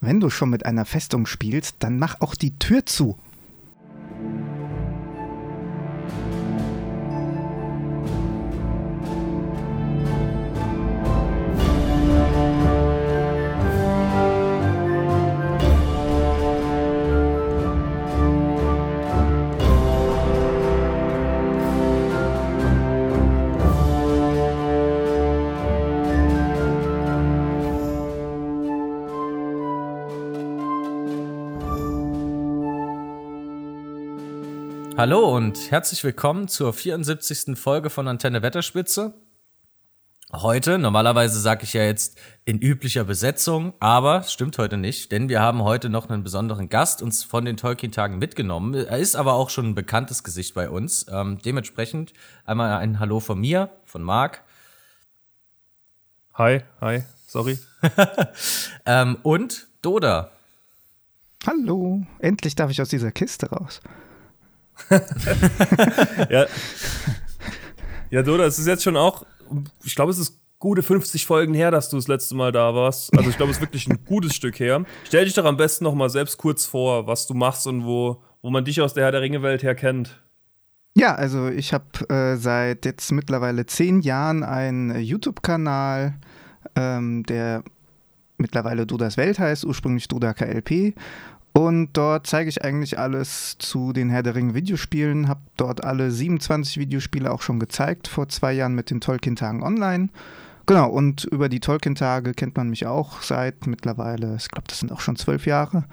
wenn 0.00 0.20
du 0.20 0.30
schon 0.30 0.50
mit 0.50 0.66
einer 0.66 0.84
Festung 0.84 1.26
spielst, 1.26 1.76
dann 1.80 1.98
mach 1.98 2.20
auch 2.20 2.34
die 2.34 2.58
Tür 2.58 2.86
zu. 2.86 3.18
Hallo 35.08 35.34
und 35.34 35.70
herzlich 35.70 36.04
willkommen 36.04 36.48
zur 36.48 36.74
74. 36.74 37.58
Folge 37.58 37.88
von 37.88 38.06
Antenne 38.08 38.42
Wetterspitze. 38.42 39.14
Heute, 40.34 40.78
normalerweise 40.78 41.40
sage 41.40 41.64
ich 41.64 41.72
ja 41.72 41.82
jetzt 41.82 42.18
in 42.44 42.58
üblicher 42.60 43.04
Besetzung, 43.04 43.72
aber 43.80 44.22
stimmt 44.24 44.58
heute 44.58 44.76
nicht, 44.76 45.10
denn 45.10 45.30
wir 45.30 45.40
haben 45.40 45.62
heute 45.62 45.88
noch 45.88 46.10
einen 46.10 46.24
besonderen 46.24 46.68
Gast 46.68 47.00
uns 47.00 47.24
von 47.24 47.46
den 47.46 47.56
Tolkien-Tagen 47.56 48.18
mitgenommen. 48.18 48.74
Er 48.74 48.98
ist 48.98 49.16
aber 49.16 49.32
auch 49.32 49.48
schon 49.48 49.70
ein 49.70 49.74
bekanntes 49.74 50.24
Gesicht 50.24 50.52
bei 50.52 50.68
uns. 50.68 51.06
Ähm, 51.10 51.38
dementsprechend 51.42 52.12
einmal 52.44 52.76
ein 52.76 53.00
Hallo 53.00 53.18
von 53.20 53.40
mir, 53.40 53.70
von 53.86 54.02
Marc. 54.02 54.44
Hi, 56.34 56.60
hi, 56.82 57.04
sorry. 57.26 57.58
ähm, 58.84 59.16
und 59.22 59.68
Doda. 59.80 60.32
Hallo, 61.46 62.02
endlich 62.18 62.56
darf 62.56 62.70
ich 62.70 62.82
aus 62.82 62.90
dieser 62.90 63.10
Kiste 63.10 63.48
raus. 63.48 63.80
ja. 66.30 66.46
ja, 68.10 68.22
Doda, 68.22 68.44
es 68.44 68.58
ist 68.58 68.66
jetzt 68.66 68.82
schon 68.82 68.96
auch, 68.96 69.24
ich 69.84 69.94
glaube, 69.94 70.10
es 70.10 70.18
ist 70.18 70.38
gute 70.58 70.82
50 70.82 71.26
Folgen 71.26 71.54
her, 71.54 71.70
dass 71.70 71.88
du 71.88 71.96
das 71.96 72.08
letzte 72.08 72.34
Mal 72.34 72.52
da 72.52 72.74
warst. 72.74 73.16
Also 73.16 73.30
ich 73.30 73.36
glaube, 73.36 73.50
es 73.50 73.58
ist 73.58 73.62
wirklich 73.62 73.88
ein 73.88 74.04
gutes 74.04 74.34
Stück 74.34 74.58
her. 74.58 74.84
Stell 75.04 75.24
dich 75.24 75.34
doch 75.34 75.44
am 75.44 75.56
besten 75.56 75.84
noch 75.84 75.94
mal 75.94 76.10
selbst 76.10 76.38
kurz 76.38 76.66
vor, 76.66 77.06
was 77.06 77.26
du 77.26 77.34
machst 77.34 77.66
und 77.66 77.84
wo, 77.84 78.22
wo 78.42 78.50
man 78.50 78.64
dich 78.64 78.80
aus 78.80 78.94
der 78.94 79.04
Herr 79.04 79.12
der 79.12 79.22
Ringe-Welt 79.22 79.62
her 79.62 79.74
kennt. 79.74 80.20
Ja, 80.96 81.14
also 81.14 81.48
ich 81.48 81.72
habe 81.72 81.84
äh, 82.08 82.36
seit 82.36 82.84
jetzt 82.84 83.12
mittlerweile 83.12 83.66
zehn 83.66 84.00
Jahren 84.00 84.42
einen 84.42 84.98
YouTube-Kanal, 84.98 86.14
ähm, 86.74 87.22
der 87.22 87.62
mittlerweile 88.36 88.86
Dudas 88.86 89.16
Welt 89.16 89.38
heißt, 89.38 89.64
ursprünglich 89.64 90.08
Duda 90.08 90.32
KLP. 90.32 90.94
Und 91.52 91.92
dort 91.94 92.26
zeige 92.26 92.48
ich 92.48 92.64
eigentlich 92.64 92.98
alles 92.98 93.56
zu 93.58 93.92
den 93.92 94.10
Herr 94.10 94.22
der 94.22 94.34
Ringe 94.34 94.54
Videospielen. 94.54 95.28
Habe 95.28 95.40
dort 95.56 95.84
alle 95.84 96.10
27 96.10 96.78
Videospiele 96.78 97.30
auch 97.30 97.42
schon 97.42 97.58
gezeigt, 97.58 98.06
vor 98.06 98.28
zwei 98.28 98.52
Jahren 98.52 98.74
mit 98.74 98.90
den 98.90 99.00
Tolkien-Tagen 99.00 99.62
online. 99.62 100.10
Genau, 100.68 100.90
und 100.90 101.24
über 101.24 101.48
die 101.48 101.60
Tolkien-Tage 101.60 102.34
kennt 102.34 102.56
man 102.58 102.68
mich 102.68 102.86
auch 102.86 103.22
seit 103.22 103.66
mittlerweile, 103.66 104.36
ich 104.36 104.50
glaube, 104.50 104.68
das 104.68 104.80
sind 104.80 104.92
auch 104.92 105.00
schon 105.00 105.16
zwölf 105.16 105.46
Jahre, 105.46 105.84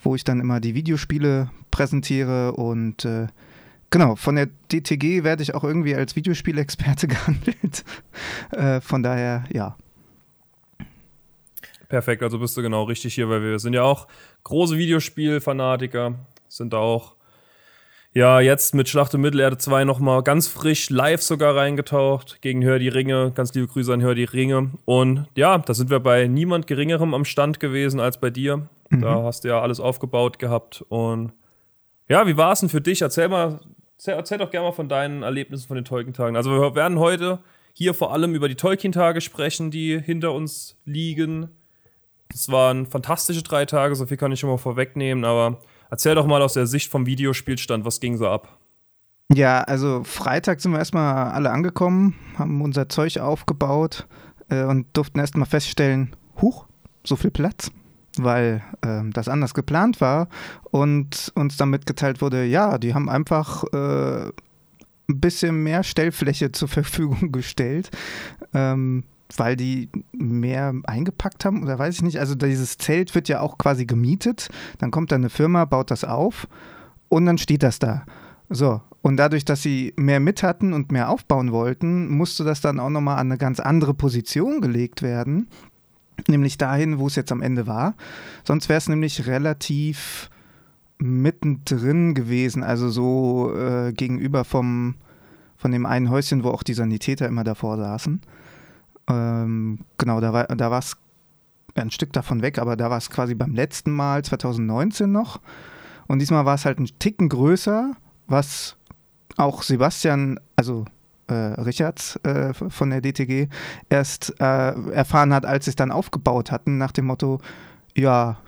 wo 0.00 0.14
ich 0.14 0.24
dann 0.24 0.40
immer 0.40 0.58
die 0.58 0.74
Videospiele 0.74 1.50
präsentiere 1.70 2.52
und 2.52 3.04
äh, 3.04 3.26
genau, 3.90 4.16
von 4.16 4.36
der 4.36 4.48
DTG 4.72 5.22
werde 5.22 5.42
ich 5.42 5.54
auch 5.54 5.64
irgendwie 5.64 5.94
als 5.94 6.16
Videospielexperte 6.16 7.08
gehandelt. 7.08 7.84
äh, 8.52 8.80
von 8.80 9.02
daher, 9.02 9.44
ja, 9.52 9.76
Perfekt, 11.92 12.22
also 12.22 12.38
bist 12.38 12.56
du 12.56 12.62
genau 12.62 12.84
richtig 12.84 13.12
hier, 13.12 13.28
weil 13.28 13.42
wir 13.42 13.58
sind 13.58 13.74
ja 13.74 13.82
auch 13.82 14.08
große 14.44 14.78
Videospielfanatiker, 14.78 16.14
sind 16.48 16.74
auch 16.74 17.16
ja 18.14 18.40
jetzt 18.40 18.74
mit 18.74 18.88
Schlacht 18.88 19.14
um 19.14 19.20
Mittelerde 19.20 19.58
2 19.58 19.84
nochmal 19.84 20.22
ganz 20.22 20.48
frisch 20.48 20.88
live 20.88 21.20
sogar 21.20 21.54
reingetaucht 21.54 22.40
gegen 22.40 22.64
Hör 22.64 22.78
die 22.78 22.88
Ringe. 22.88 23.32
Ganz 23.34 23.52
liebe 23.52 23.66
Grüße 23.66 23.92
an 23.92 24.00
Hör 24.00 24.14
die 24.14 24.24
Ringe. 24.24 24.70
Und 24.86 25.26
ja, 25.36 25.58
da 25.58 25.74
sind 25.74 25.90
wir 25.90 26.00
bei 26.00 26.28
niemand 26.28 26.66
Geringerem 26.66 27.12
am 27.12 27.26
Stand 27.26 27.60
gewesen 27.60 28.00
als 28.00 28.18
bei 28.18 28.30
dir. 28.30 28.68
Mhm. 28.88 29.02
Da 29.02 29.22
hast 29.24 29.44
du 29.44 29.48
ja 29.48 29.60
alles 29.60 29.78
aufgebaut 29.78 30.38
gehabt. 30.38 30.82
Und 30.88 31.32
ja, 32.08 32.26
wie 32.26 32.38
war 32.38 32.52
es 32.52 32.60
denn 32.60 32.70
für 32.70 32.80
dich? 32.80 33.02
Erzähl 33.02 33.28
mal, 33.28 33.60
erzähl, 33.98 34.14
erzähl 34.14 34.38
doch 34.38 34.50
gerne 34.50 34.68
mal 34.68 34.72
von 34.72 34.88
deinen 34.88 35.24
Erlebnissen 35.24 35.68
von 35.68 35.74
den 35.74 35.84
Tolkien-Tagen. 35.84 36.36
Also 36.36 36.50
wir 36.52 36.74
werden 36.74 36.98
heute 36.98 37.40
hier 37.74 37.92
vor 37.92 38.14
allem 38.14 38.34
über 38.34 38.48
die 38.48 38.54
Tolkien-Tage 38.54 39.20
sprechen, 39.20 39.70
die 39.70 40.00
hinter 40.00 40.32
uns 40.32 40.78
liegen 40.86 41.50
es 42.34 42.48
waren 42.50 42.86
fantastische 42.86 43.42
drei 43.42 43.64
Tage, 43.64 43.94
so 43.94 44.06
viel 44.06 44.16
kann 44.16 44.32
ich 44.32 44.40
schon 44.40 44.50
mal 44.50 44.58
vorwegnehmen, 44.58 45.24
aber 45.24 45.58
erzähl 45.90 46.14
doch 46.14 46.26
mal 46.26 46.42
aus 46.42 46.54
der 46.54 46.66
Sicht 46.66 46.90
vom 46.90 47.06
Videospielstand, 47.06 47.84
was 47.84 48.00
ging 48.00 48.16
so 48.16 48.28
ab? 48.28 48.58
Ja, 49.32 49.62
also 49.62 50.02
Freitag 50.04 50.60
sind 50.60 50.72
wir 50.72 50.78
erstmal 50.78 51.32
alle 51.32 51.50
angekommen, 51.50 52.14
haben 52.36 52.60
unser 52.60 52.88
Zeug 52.88 53.18
aufgebaut 53.18 54.06
äh, 54.50 54.64
und 54.64 54.86
durften 54.92 55.20
erstmal 55.20 55.46
feststellen, 55.46 56.14
huch, 56.40 56.66
so 57.04 57.16
viel 57.16 57.30
Platz, 57.30 57.70
weil 58.18 58.62
äh, 58.82 59.02
das 59.10 59.28
anders 59.28 59.54
geplant 59.54 60.00
war 60.00 60.28
und 60.70 61.32
uns 61.34 61.56
dann 61.56 61.70
mitgeteilt 61.70 62.20
wurde, 62.20 62.44
ja, 62.44 62.78
die 62.78 62.94
haben 62.94 63.08
einfach 63.08 63.64
äh, 63.72 64.30
ein 65.08 65.20
bisschen 65.20 65.62
mehr 65.62 65.82
Stellfläche 65.82 66.52
zur 66.52 66.68
Verfügung 66.68 67.32
gestellt. 67.32 67.90
Ähm, 68.52 69.04
weil 69.36 69.56
die 69.56 69.88
mehr 70.12 70.74
eingepackt 70.84 71.44
haben 71.44 71.62
oder 71.62 71.78
weiß 71.78 71.96
ich 71.96 72.02
nicht. 72.02 72.18
Also 72.18 72.34
dieses 72.34 72.78
Zelt 72.78 73.14
wird 73.14 73.28
ja 73.28 73.40
auch 73.40 73.58
quasi 73.58 73.86
gemietet. 73.86 74.48
Dann 74.78 74.90
kommt 74.90 75.12
da 75.12 75.16
eine 75.16 75.30
Firma, 75.30 75.64
baut 75.64 75.90
das 75.90 76.04
auf 76.04 76.48
und 77.08 77.26
dann 77.26 77.38
steht 77.38 77.62
das 77.62 77.78
da. 77.78 78.04
So, 78.48 78.80
und 79.02 79.16
dadurch, 79.16 79.44
dass 79.44 79.62
sie 79.62 79.92
mehr 79.96 80.20
mit 80.20 80.42
hatten 80.42 80.72
und 80.72 80.92
mehr 80.92 81.08
aufbauen 81.08 81.52
wollten, 81.52 82.08
musste 82.08 82.44
das 82.44 82.60
dann 82.60 82.78
auch 82.78 82.90
nochmal 82.90 83.18
an 83.18 83.28
eine 83.28 83.38
ganz 83.38 83.58
andere 83.60 83.94
Position 83.94 84.60
gelegt 84.60 85.02
werden. 85.02 85.48
Nämlich 86.28 86.56
dahin, 86.58 86.98
wo 86.98 87.08
es 87.08 87.16
jetzt 87.16 87.32
am 87.32 87.42
Ende 87.42 87.66
war. 87.66 87.94
Sonst 88.44 88.68
wäre 88.68 88.78
es 88.78 88.88
nämlich 88.88 89.26
relativ 89.26 90.30
mittendrin 90.98 92.14
gewesen, 92.14 92.62
also 92.62 92.88
so 92.90 93.52
äh, 93.56 93.92
gegenüber 93.92 94.44
vom, 94.44 94.94
von 95.56 95.72
dem 95.72 95.84
einen 95.84 96.10
Häuschen, 96.10 96.44
wo 96.44 96.50
auch 96.50 96.62
die 96.62 96.74
Sanitäter 96.74 97.26
immer 97.26 97.42
davor 97.42 97.76
saßen. 97.76 98.20
Ähm, 99.08 99.80
genau, 99.98 100.20
da 100.20 100.32
war 100.32 100.44
da 100.46 100.78
es 100.78 100.96
ein 101.74 101.90
Stück 101.90 102.12
davon 102.12 102.42
weg, 102.42 102.58
aber 102.58 102.76
da 102.76 102.90
war 102.90 102.98
es 102.98 103.10
quasi 103.10 103.34
beim 103.34 103.54
letzten 103.54 103.92
Mal 103.92 104.24
2019 104.24 105.10
noch. 105.10 105.40
Und 106.06 106.18
diesmal 106.18 106.44
war 106.44 106.54
es 106.54 106.64
halt 106.64 106.78
ein 106.78 106.88
Ticken 106.98 107.28
größer, 107.28 107.92
was 108.26 108.76
auch 109.36 109.62
Sebastian, 109.62 110.38
also 110.56 110.84
äh, 111.28 111.34
Richards 111.34 112.16
äh, 112.24 112.52
von 112.52 112.90
der 112.90 113.00
DTG, 113.00 113.48
erst 113.88 114.34
äh, 114.40 114.92
erfahren 114.92 115.32
hat, 115.32 115.46
als 115.46 115.64
sie 115.64 115.70
es 115.70 115.76
dann 115.76 115.90
aufgebaut 115.90 116.50
hatten, 116.50 116.78
nach 116.78 116.92
dem 116.92 117.06
Motto, 117.06 117.40
ja, 117.96 118.38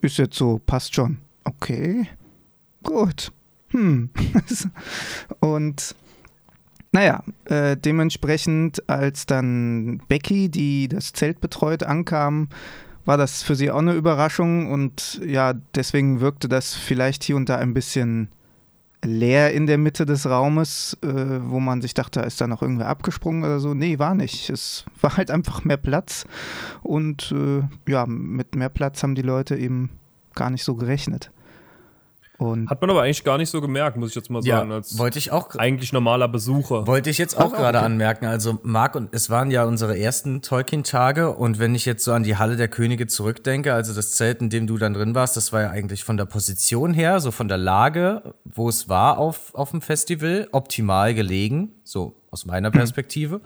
ist 0.00 0.18
jetzt 0.18 0.36
so, 0.36 0.60
passt 0.64 0.94
schon. 0.94 1.18
Okay, 1.44 2.08
gut. 2.82 3.32
Hm. 3.68 4.10
Und 5.40 5.94
naja, 6.92 7.22
äh, 7.44 7.76
dementsprechend, 7.76 8.88
als 8.88 9.26
dann 9.26 10.02
Becky, 10.08 10.48
die 10.48 10.88
das 10.88 11.12
Zelt 11.12 11.40
betreut, 11.40 11.82
ankam, 11.82 12.48
war 13.04 13.16
das 13.16 13.42
für 13.42 13.54
sie 13.54 13.70
auch 13.70 13.78
eine 13.78 13.94
Überraschung 13.94 14.70
und 14.70 15.20
ja, 15.24 15.54
deswegen 15.74 16.20
wirkte 16.20 16.48
das 16.48 16.74
vielleicht 16.74 17.24
hier 17.24 17.36
und 17.36 17.48
da 17.48 17.56
ein 17.56 17.74
bisschen 17.74 18.28
leer 19.04 19.52
in 19.52 19.66
der 19.66 19.78
Mitte 19.78 20.04
des 20.04 20.28
Raumes, 20.28 20.98
äh, 21.02 21.40
wo 21.42 21.60
man 21.60 21.80
sich 21.80 21.94
dachte, 21.94 22.20
ist 22.20 22.40
da 22.40 22.46
noch 22.46 22.60
irgendwer 22.60 22.88
abgesprungen 22.88 23.44
oder 23.44 23.58
so. 23.58 23.72
Nee, 23.72 23.98
war 23.98 24.14
nicht. 24.14 24.50
Es 24.50 24.84
war 25.00 25.16
halt 25.16 25.30
einfach 25.30 25.64
mehr 25.64 25.78
Platz 25.78 26.26
und 26.82 27.32
äh, 27.32 27.62
ja, 27.90 28.04
mit 28.06 28.54
mehr 28.54 28.68
Platz 28.68 29.02
haben 29.02 29.14
die 29.14 29.22
Leute 29.22 29.56
eben 29.56 29.90
gar 30.34 30.50
nicht 30.50 30.64
so 30.64 30.74
gerechnet. 30.74 31.30
Und 32.40 32.70
Hat 32.70 32.80
man 32.80 32.88
aber 32.88 33.02
eigentlich 33.02 33.22
gar 33.22 33.36
nicht 33.36 33.50
so 33.50 33.60
gemerkt, 33.60 33.98
muss 33.98 34.08
ich 34.08 34.14
jetzt 34.14 34.30
mal 34.30 34.40
sagen, 34.42 34.70
ja, 34.70 34.76
als 34.76 34.96
wollte 34.96 35.18
ich 35.18 35.30
auch 35.30 35.54
eigentlich 35.56 35.92
normaler 35.92 36.26
Besucher. 36.26 36.86
Wollte 36.86 37.10
ich 37.10 37.18
jetzt 37.18 37.36
auch 37.36 37.52
gerade 37.52 37.76
okay. 37.76 37.84
anmerken. 37.84 38.24
Also 38.24 38.58
Marc 38.62 38.94
und 38.94 39.10
es 39.12 39.28
waren 39.28 39.50
ja 39.50 39.64
unsere 39.64 39.98
ersten 39.98 40.40
Tolkien-Tage 40.40 41.32
und 41.32 41.58
wenn 41.58 41.74
ich 41.74 41.84
jetzt 41.84 42.02
so 42.02 42.14
an 42.14 42.22
die 42.22 42.38
Halle 42.38 42.56
der 42.56 42.68
Könige 42.68 43.06
zurückdenke, 43.06 43.74
also 43.74 43.92
das 43.92 44.12
Zelt, 44.12 44.40
in 44.40 44.48
dem 44.48 44.66
du 44.66 44.78
dann 44.78 44.94
drin 44.94 45.14
warst, 45.14 45.36
das 45.36 45.52
war 45.52 45.60
ja 45.60 45.70
eigentlich 45.70 46.02
von 46.02 46.16
der 46.16 46.24
Position 46.24 46.94
her, 46.94 47.20
so 47.20 47.30
von 47.30 47.46
der 47.46 47.58
Lage, 47.58 48.34
wo 48.46 48.70
es 48.70 48.88
war 48.88 49.18
auf, 49.18 49.54
auf 49.54 49.72
dem 49.72 49.82
Festival, 49.82 50.48
optimal 50.52 51.12
gelegen, 51.12 51.72
so 51.84 52.16
aus 52.30 52.46
meiner 52.46 52.70
Perspektive. 52.70 53.36
Mhm. 53.36 53.44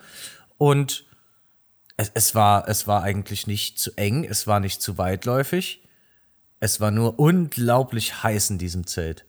Und 0.56 1.04
es, 1.96 2.12
es, 2.14 2.34
war, 2.36 2.68
es 2.68 2.86
war 2.86 3.02
eigentlich 3.02 3.48
nicht 3.48 3.80
zu 3.80 3.90
eng, 3.96 4.22
es 4.22 4.46
war 4.46 4.60
nicht 4.60 4.80
zu 4.80 4.98
weitläufig. 4.98 5.83
Es 6.64 6.80
war 6.80 6.90
nur 6.90 7.18
unglaublich 7.18 8.22
heiß 8.22 8.48
in 8.48 8.56
diesem 8.56 8.86
Zelt. 8.86 9.26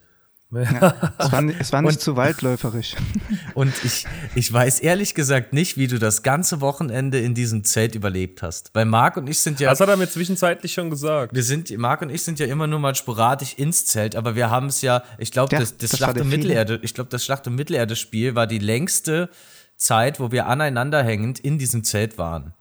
Ja, 0.53 1.13
es, 1.17 1.31
war, 1.33 1.43
es 1.59 1.73
war 1.73 1.81
nicht 1.81 1.95
und, 1.95 1.99
zu 1.99 2.15
waldläuferisch. 2.15 2.95
Und 3.55 3.73
ich, 3.83 4.05
ich 4.35 4.53
weiß 4.53 4.79
ehrlich 4.79 5.15
gesagt 5.15 5.51
nicht, 5.51 5.75
wie 5.75 5.87
du 5.87 5.99
das 5.99 6.23
ganze 6.23 6.61
Wochenende 6.61 7.19
in 7.19 7.33
diesem 7.33 7.65
Zelt 7.65 7.93
überlebt 7.93 8.41
hast. 8.41 8.69
Weil 8.73 8.85
Marc 8.85 9.17
und 9.17 9.29
ich 9.29 9.39
sind 9.39 9.59
ja. 9.59 9.69
Das 9.69 9.81
hat 9.81 9.89
er 9.89 9.97
mir 9.97 10.07
zwischenzeitlich 10.07 10.71
schon 10.71 10.89
gesagt. 10.89 11.35
Wir 11.35 11.43
sind, 11.43 11.77
Marc 11.77 12.03
und 12.03 12.09
ich 12.09 12.23
sind 12.23 12.39
ja 12.39 12.45
immer 12.45 12.67
nur 12.67 12.79
mal 12.79 12.95
sporadisch 12.95 13.55
ins 13.55 13.85
Zelt, 13.85 14.15
aber 14.15 14.35
wir 14.35 14.49
haben 14.49 14.67
es 14.67 14.81
ja, 14.81 15.03
ich 15.17 15.31
glaube, 15.31 15.51
ja, 15.51 15.59
das, 15.59 15.75
das, 15.75 15.89
das 15.89 15.97
Schlacht 15.97 16.21
um 16.21 16.29
Mittelerde, 16.29 16.79
ich 16.83 16.93
glaube, 16.93 17.09
das 17.09 17.25
Schlacht 17.25 17.47
um 17.47 17.55
Mittelerde-Spiel 17.55 18.35
war 18.35 18.47
die 18.47 18.59
längste 18.59 19.29
Zeit, 19.75 20.21
wo 20.21 20.31
wir 20.31 20.45
aneinander 20.47 21.03
hängend 21.03 21.39
in 21.39 21.57
diesem 21.57 21.83
Zelt 21.83 22.17
waren. 22.17 22.53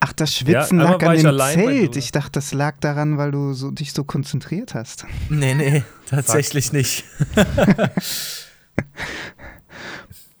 Ach, 0.00 0.12
das 0.12 0.34
Schwitzen 0.34 0.78
ja, 0.78 0.90
lag 0.90 1.02
an 1.02 1.16
dem 1.16 1.38
Zelt. 1.38 1.96
Ich 1.96 2.12
dachte, 2.12 2.32
das 2.32 2.52
lag 2.52 2.78
daran, 2.80 3.16
weil 3.18 3.30
du 3.30 3.54
so, 3.54 3.70
dich 3.70 3.92
so 3.92 4.04
konzentriert 4.04 4.74
hast. 4.74 5.06
Nee, 5.30 5.54
nee, 5.54 5.82
tatsächlich 6.06 6.72
nicht. 6.72 7.04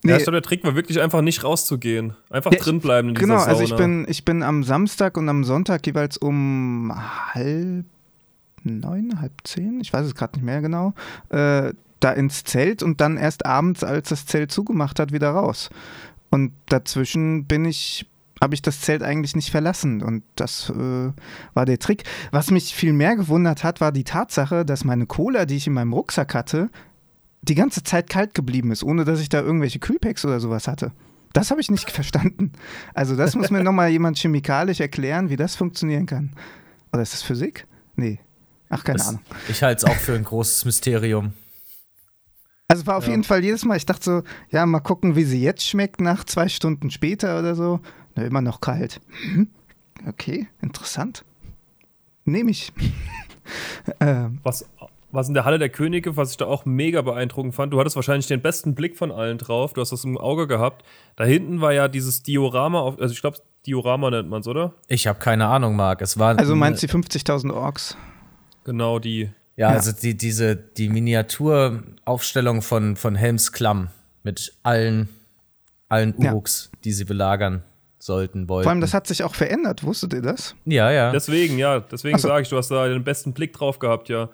nee. 0.02 0.10
Ja, 0.10 0.16
ich 0.16 0.24
glaube, 0.24 0.32
der 0.32 0.42
Trick 0.42 0.64
war 0.64 0.74
wirklich 0.74 1.00
einfach 1.00 1.22
nicht 1.22 1.44
rauszugehen. 1.44 2.14
Einfach 2.28 2.52
ja, 2.52 2.58
drin 2.58 2.80
bleiben 2.80 3.08
in 3.10 3.14
dieser 3.14 3.26
Genau, 3.26 3.38
Sauna. 3.38 3.50
also 3.50 3.62
ich 3.64 3.74
bin, 3.74 4.06
ich 4.08 4.24
bin 4.24 4.42
am 4.42 4.64
Samstag 4.64 5.16
und 5.16 5.28
am 5.28 5.44
Sonntag 5.44 5.86
jeweils 5.86 6.18
um 6.18 6.92
halb 7.34 7.86
neun, 8.64 9.20
halb 9.20 9.32
zehn, 9.44 9.80
ich 9.80 9.92
weiß 9.92 10.06
es 10.06 10.14
gerade 10.14 10.36
nicht 10.36 10.44
mehr 10.44 10.60
genau, 10.60 10.94
äh, 11.30 11.72
da 12.00 12.12
ins 12.12 12.44
Zelt 12.44 12.82
und 12.82 13.00
dann 13.00 13.16
erst 13.16 13.46
abends, 13.46 13.82
als 13.84 14.10
das 14.10 14.26
Zelt 14.26 14.52
zugemacht 14.52 14.98
hat, 14.98 15.12
wieder 15.12 15.30
raus. 15.30 15.70
Und 16.30 16.52
dazwischen 16.66 17.44
bin 17.44 17.64
ich 17.64 18.06
habe 18.42 18.56
ich 18.56 18.62
das 18.62 18.80
Zelt 18.80 19.04
eigentlich 19.04 19.36
nicht 19.36 19.52
verlassen. 19.52 20.02
Und 20.02 20.24
das 20.34 20.68
äh, 20.68 21.12
war 21.54 21.64
der 21.64 21.78
Trick. 21.78 22.02
Was 22.32 22.50
mich 22.50 22.74
viel 22.74 22.92
mehr 22.92 23.14
gewundert 23.14 23.62
hat, 23.62 23.80
war 23.80 23.92
die 23.92 24.02
Tatsache, 24.02 24.64
dass 24.64 24.84
meine 24.84 25.06
Cola, 25.06 25.46
die 25.46 25.56
ich 25.56 25.68
in 25.68 25.74
meinem 25.74 25.92
Rucksack 25.92 26.34
hatte, 26.34 26.68
die 27.42 27.54
ganze 27.54 27.84
Zeit 27.84 28.10
kalt 28.10 28.34
geblieben 28.34 28.72
ist, 28.72 28.82
ohne 28.82 29.04
dass 29.04 29.20
ich 29.20 29.28
da 29.28 29.40
irgendwelche 29.40 29.78
Kühlpacks 29.78 30.24
oder 30.24 30.40
sowas 30.40 30.66
hatte. 30.66 30.90
Das 31.32 31.52
habe 31.52 31.60
ich 31.60 31.70
nicht 31.70 31.88
verstanden. 31.92 32.50
Also 32.94 33.14
das 33.14 33.36
muss 33.36 33.50
mir 33.50 33.62
nochmal 33.62 33.90
jemand 33.90 34.18
chemikalisch 34.18 34.80
erklären, 34.80 35.30
wie 35.30 35.36
das 35.36 35.54
funktionieren 35.54 36.06
kann. 36.06 36.34
Oder 36.92 37.02
ist 37.02 37.12
das 37.12 37.22
Physik? 37.22 37.68
Nee. 37.94 38.18
Ach, 38.70 38.82
keine 38.82 38.98
das, 38.98 39.08
Ahnung. 39.08 39.22
Ich 39.48 39.62
halte 39.62 39.86
es 39.86 39.90
auch 39.92 40.00
für 40.00 40.14
ein 40.14 40.24
großes 40.24 40.64
Mysterium. 40.64 41.32
Also 42.66 42.86
war 42.86 42.96
auf 42.96 43.04
ja. 43.04 43.10
jeden 43.10 43.22
Fall 43.22 43.44
jedes 43.44 43.64
Mal, 43.64 43.76
ich 43.76 43.86
dachte 43.86 44.02
so, 44.02 44.22
ja, 44.50 44.66
mal 44.66 44.80
gucken, 44.80 45.14
wie 45.14 45.24
sie 45.24 45.40
jetzt 45.40 45.64
schmeckt 45.64 46.00
nach 46.00 46.24
zwei 46.24 46.48
Stunden 46.48 46.90
später 46.90 47.38
oder 47.38 47.54
so. 47.54 47.80
Na, 48.14 48.24
immer 48.24 48.42
noch 48.42 48.60
kalt. 48.60 49.00
Hm? 49.32 49.48
Okay, 50.06 50.48
interessant. 50.60 51.24
Nehme 52.24 52.50
ich. 52.50 52.72
ähm. 54.00 54.40
was, 54.42 54.68
was 55.10 55.28
in 55.28 55.34
der 55.34 55.44
Halle 55.44 55.58
der 55.58 55.68
Könige, 55.68 56.16
was 56.16 56.30
ich 56.32 56.36
da 56.36 56.46
auch 56.46 56.64
mega 56.64 57.02
beeindruckend 57.02 57.54
fand, 57.54 57.72
du 57.72 57.80
hattest 57.80 57.96
wahrscheinlich 57.96 58.26
den 58.26 58.40
besten 58.40 58.74
Blick 58.74 58.96
von 58.96 59.12
allen 59.12 59.38
drauf, 59.38 59.72
du 59.72 59.80
hast 59.80 59.90
das 59.90 60.04
im 60.04 60.18
Auge 60.18 60.46
gehabt. 60.46 60.84
Da 61.16 61.24
hinten 61.24 61.60
war 61.60 61.72
ja 61.72 61.88
dieses 61.88 62.22
Diorama, 62.22 62.80
auf, 62.80 63.00
also 63.00 63.12
ich 63.12 63.20
glaube, 63.20 63.38
Diorama 63.66 64.10
nennt 64.10 64.28
man 64.28 64.40
es, 64.40 64.48
oder? 64.48 64.74
Ich 64.88 65.06
habe 65.06 65.18
keine 65.18 65.46
Ahnung, 65.46 65.76
Marc. 65.76 66.02
Es 66.02 66.18
war 66.18 66.36
also 66.38 66.56
meinst 66.56 66.82
du 66.82 66.86
die 66.86 66.92
50.000 66.92 67.52
Orks? 67.52 67.96
Genau, 68.64 68.98
die. 68.98 69.30
Ja, 69.56 69.68
ja, 69.68 69.76
also 69.76 69.92
die, 69.92 70.16
diese, 70.16 70.56
die 70.56 70.88
Miniaturaufstellung 70.88 72.62
von, 72.62 72.96
von 72.96 73.14
Helms 73.14 73.52
Klamm 73.52 73.88
mit 74.22 74.54
allen, 74.62 75.10
allen 75.88 76.14
Uruks, 76.16 76.70
ja. 76.72 76.78
die 76.84 76.92
sie 76.92 77.04
belagern 77.04 77.62
sollten, 78.04 78.48
wollten. 78.48 78.64
Vor 78.64 78.70
allem, 78.70 78.80
das 78.80 78.94
hat 78.94 79.06
sich 79.06 79.22
auch 79.22 79.34
verändert, 79.34 79.84
wusstet 79.84 80.12
ihr 80.12 80.22
das? 80.22 80.54
Ja, 80.64 80.90
ja. 80.90 81.12
Deswegen, 81.12 81.58
ja, 81.58 81.80
deswegen 81.80 82.18
so. 82.18 82.28
sage 82.28 82.42
ich, 82.42 82.48
du 82.48 82.56
hast 82.56 82.70
da 82.70 82.88
den 82.88 83.04
besten 83.04 83.32
Blick 83.32 83.52
drauf 83.52 83.78
gehabt, 83.78 84.08
ja. 84.08 84.28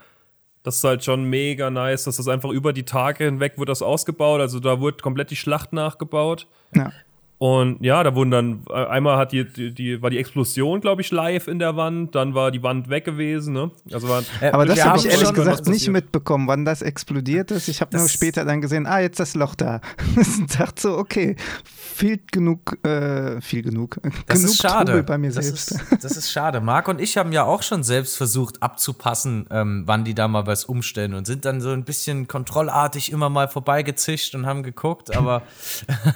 Das 0.62 0.76
ist 0.76 0.84
halt 0.84 1.04
schon 1.04 1.24
mega 1.24 1.70
nice, 1.70 2.04
dass 2.04 2.16
das 2.16 2.28
einfach 2.28 2.50
über 2.50 2.72
die 2.72 2.82
Tage 2.82 3.24
hinweg 3.24 3.58
wird 3.58 3.68
das 3.68 3.80
ausgebaut. 3.80 4.40
Also 4.40 4.60
da 4.60 4.80
wird 4.80 5.02
komplett 5.02 5.30
die 5.30 5.36
Schlacht 5.36 5.72
nachgebaut. 5.72 6.46
Ja. 6.74 6.92
Und 7.38 7.85
ja, 7.85 8.02
da 8.02 8.17
wurden 8.17 8.32
dann, 8.32 8.62
äh, 8.69 8.87
einmal 8.87 9.17
hat 9.17 9.31
die, 9.31 9.44
die, 9.44 9.73
die 9.73 10.02
war 10.02 10.11
die 10.11 10.19
Explosion, 10.19 10.81
glaube 10.81 11.02
ich, 11.02 11.12
live 11.12 11.46
in 11.46 11.61
der 11.61 11.76
Wand, 11.76 12.17
dann 12.17 12.35
war 12.35 12.50
die 12.50 12.64
Wand 12.64 12.90
weg 12.90 13.05
gewesen, 13.05 13.55
ne? 13.55 13.70
Also 13.93 14.08
war, 14.08 14.25
äh, 14.40 14.50
Aber 14.50 14.67
das 14.67 14.85
habe 14.85 14.99
ich 14.99 15.06
ehrlich 15.06 15.32
gesagt 15.32 15.69
nicht 15.69 15.88
mitbekommen, 15.88 16.49
wann 16.49 16.64
das 16.64 16.82
explodiert 16.82 17.52
ist. 17.52 17.69
Ich 17.69 17.81
habe 17.81 17.96
nur 17.96 18.08
später 18.08 18.44
dann 18.44 18.61
gesehen, 18.61 18.87
ah, 18.87 18.99
jetzt 18.99 19.20
das 19.20 19.37
Loch 19.37 19.55
da. 19.55 19.81
und 20.17 20.58
dachte 20.58 20.82
so, 20.82 20.99
okay, 20.99 21.37
fehlt 21.64 22.32
genug, 22.32 22.85
äh, 22.85 23.40
viel 23.40 23.62
genug. 23.62 24.00
Das 24.26 24.38
genug 24.38 24.50
ist 24.50 24.61
schade. 24.61 24.87
Trubel 24.87 25.02
bei 25.05 25.19
mir 25.19 25.31
das 25.31 25.44
selbst. 25.44 25.70
Ist, 25.70 26.05
das 26.05 26.17
ist 26.17 26.32
schade. 26.32 26.61
Marc 26.61 26.88
und 26.88 27.00
ich 27.00 27.17
haben 27.17 27.31
ja 27.31 27.44
auch 27.44 27.62
schon 27.62 27.85
selbst 27.85 28.17
versucht 28.17 28.64
abzupassen, 28.64 29.46
ähm, 29.52 29.85
wann 29.87 30.05
die 30.05 30.14
da 30.14 30.26
mal 30.26 30.49
was 30.49 30.64
umstellen 30.64 31.14
und 31.14 31.26
sind 31.26 31.44
dann 31.44 31.61
so 31.61 31.70
ein 31.70 31.85
bisschen 31.85 32.26
kontrollartig 32.26 33.12
immer 33.12 33.31
mal 33.31 33.46
vorbeigezischt 33.46 34.35
und 34.35 34.44
haben 34.44 34.64
geguckt, 34.64 35.17
aber 35.17 35.43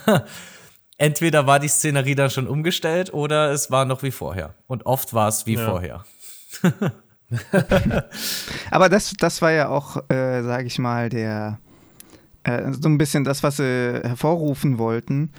entweder 0.99 1.47
war 1.47 1.59
die 1.59 1.69
Szenerie 1.69 2.15
dann 2.15 2.31
schon 2.31 2.47
umgestellt 2.47 3.13
oder 3.13 3.51
es 3.51 3.71
war 3.71 3.85
noch 3.85 4.03
wie 4.03 4.11
vorher. 4.11 4.55
Und 4.67 4.87
oft 4.87 5.15
war 5.15 5.29
es 5.29 5.47
wie 5.47 5.55
ja. 5.55 5.69
vorher. 5.69 6.05
Aber 8.71 8.89
das, 8.89 9.15
das 9.19 9.43
war 9.43 9.53
ja 9.53 9.69
auch, 9.69 9.97
äh, 10.11 10.43
sage 10.43 10.67
ich 10.67 10.79
mal, 10.79 11.09
der 11.09 11.59
äh, 12.45 12.73
so 12.73 12.89
ein 12.89 12.99
bisschen 12.99 13.25
das, 13.25 13.43
was 13.43 13.57
sie 13.57 14.01
hervorrufen 14.03 14.79
wollten. 14.79 15.33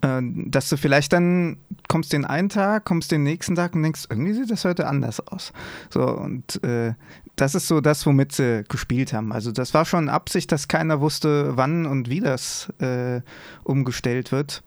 Äh, 0.00 0.20
dass 0.46 0.68
du 0.68 0.76
vielleicht 0.76 1.12
dann 1.12 1.58
kommst 1.88 2.12
den 2.12 2.24
einen 2.24 2.48
Tag, 2.48 2.84
kommst 2.84 3.12
den 3.12 3.22
nächsten 3.22 3.54
Tag 3.54 3.74
und 3.74 3.82
denkst, 3.82 4.06
irgendwie 4.10 4.34
sieht 4.34 4.50
das 4.50 4.64
heute 4.64 4.86
anders 4.86 5.20
aus. 5.20 5.52
So, 5.88 6.02
und 6.02 6.62
äh, 6.64 6.94
das 7.36 7.54
ist 7.54 7.68
so 7.68 7.80
das, 7.80 8.06
womit 8.06 8.32
sie 8.32 8.64
gespielt 8.68 9.12
haben. 9.12 9.32
Also 9.32 9.52
das 9.52 9.72
war 9.72 9.84
schon 9.84 10.08
Absicht, 10.08 10.50
dass 10.52 10.68
keiner 10.68 11.00
wusste, 11.00 11.56
wann 11.56 11.86
und 11.86 12.10
wie 12.10 12.20
das 12.20 12.72
äh, 12.80 13.20
umgestellt 13.62 14.32
wird 14.32 14.62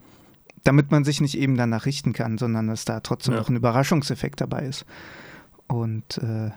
damit 0.70 0.92
man 0.92 1.04
sich 1.04 1.20
nicht 1.20 1.36
eben 1.36 1.58
danach 1.58 1.88
richten 1.88 2.14
kann, 2.14 2.38
sondern 2.38 2.68
dass 2.68 2.86
da 2.86 3.00
trotzdem 3.00 3.34
ja. 3.34 3.40
noch 3.40 3.50
ein 3.50 3.56
Überraschungseffekt 3.56 4.40
dabei 4.40 4.68
ist. 4.68 4.86
Und 5.66 6.20
äh, 6.20 6.52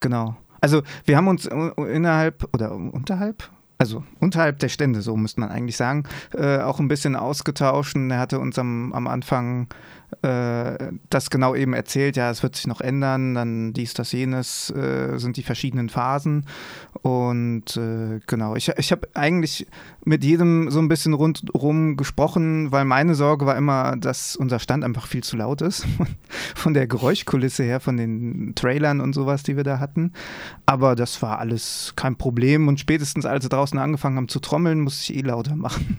genau. 0.00 0.36
Also 0.60 0.82
wir 1.04 1.16
haben 1.16 1.28
uns 1.28 1.46
innerhalb 1.46 2.48
oder 2.52 2.72
unterhalb, 2.72 3.48
also 3.80 4.04
unterhalb 4.18 4.58
der 4.58 4.68
Stände, 4.68 5.00
so 5.00 5.16
müsste 5.16 5.40
man 5.40 5.48
eigentlich 5.48 5.78
sagen, 5.78 6.04
äh, 6.34 6.58
auch 6.58 6.80
ein 6.80 6.88
bisschen 6.88 7.16
ausgetauscht. 7.16 7.96
Er 7.96 8.18
hatte 8.18 8.38
uns 8.38 8.58
am, 8.58 8.92
am 8.92 9.06
Anfang 9.06 9.68
äh, 10.22 10.92
das 11.08 11.30
genau 11.30 11.54
eben 11.54 11.72
erzählt, 11.72 12.16
ja, 12.16 12.30
es 12.30 12.42
wird 12.42 12.56
sich 12.56 12.66
noch 12.66 12.80
ändern, 12.80 13.34
dann 13.34 13.72
dies, 13.72 13.94
das, 13.94 14.12
jenes 14.12 14.70
äh, 14.70 15.16
sind 15.18 15.36
die 15.36 15.42
verschiedenen 15.42 15.88
Phasen. 15.88 16.46
Und 17.02 17.76
äh, 17.76 18.20
genau, 18.26 18.56
ich, 18.56 18.68
ich 18.76 18.92
habe 18.92 19.08
eigentlich 19.14 19.66
mit 20.04 20.24
jedem 20.24 20.70
so 20.70 20.80
ein 20.80 20.88
bisschen 20.88 21.14
rundherum 21.14 21.96
gesprochen, 21.96 22.72
weil 22.72 22.84
meine 22.84 23.14
Sorge 23.14 23.46
war 23.46 23.56
immer, 23.56 23.96
dass 23.96 24.36
unser 24.36 24.58
Stand 24.58 24.84
einfach 24.84 25.06
viel 25.06 25.22
zu 25.22 25.36
laut 25.36 25.62
ist, 25.62 25.86
von 26.54 26.74
der 26.74 26.86
Geräuschkulisse 26.86 27.62
her, 27.62 27.80
von 27.80 27.96
den 27.96 28.54
Trailern 28.56 29.00
und 29.00 29.14
sowas, 29.14 29.42
die 29.42 29.56
wir 29.56 29.64
da 29.64 29.78
hatten. 29.78 30.12
Aber 30.66 30.96
das 30.96 31.22
war 31.22 31.38
alles 31.38 31.94
kein 31.96 32.16
Problem 32.16 32.68
und 32.68 32.80
spätestens 32.80 33.24
als 33.24 33.44
sie 33.44 33.48
draußen 33.70 33.78
angefangen 33.78 34.16
haben 34.16 34.28
zu 34.28 34.40
trommeln, 34.40 34.80
musste 34.80 35.12
ich 35.12 35.18
eh 35.18 35.22
lauter 35.22 35.56
machen. 35.56 35.98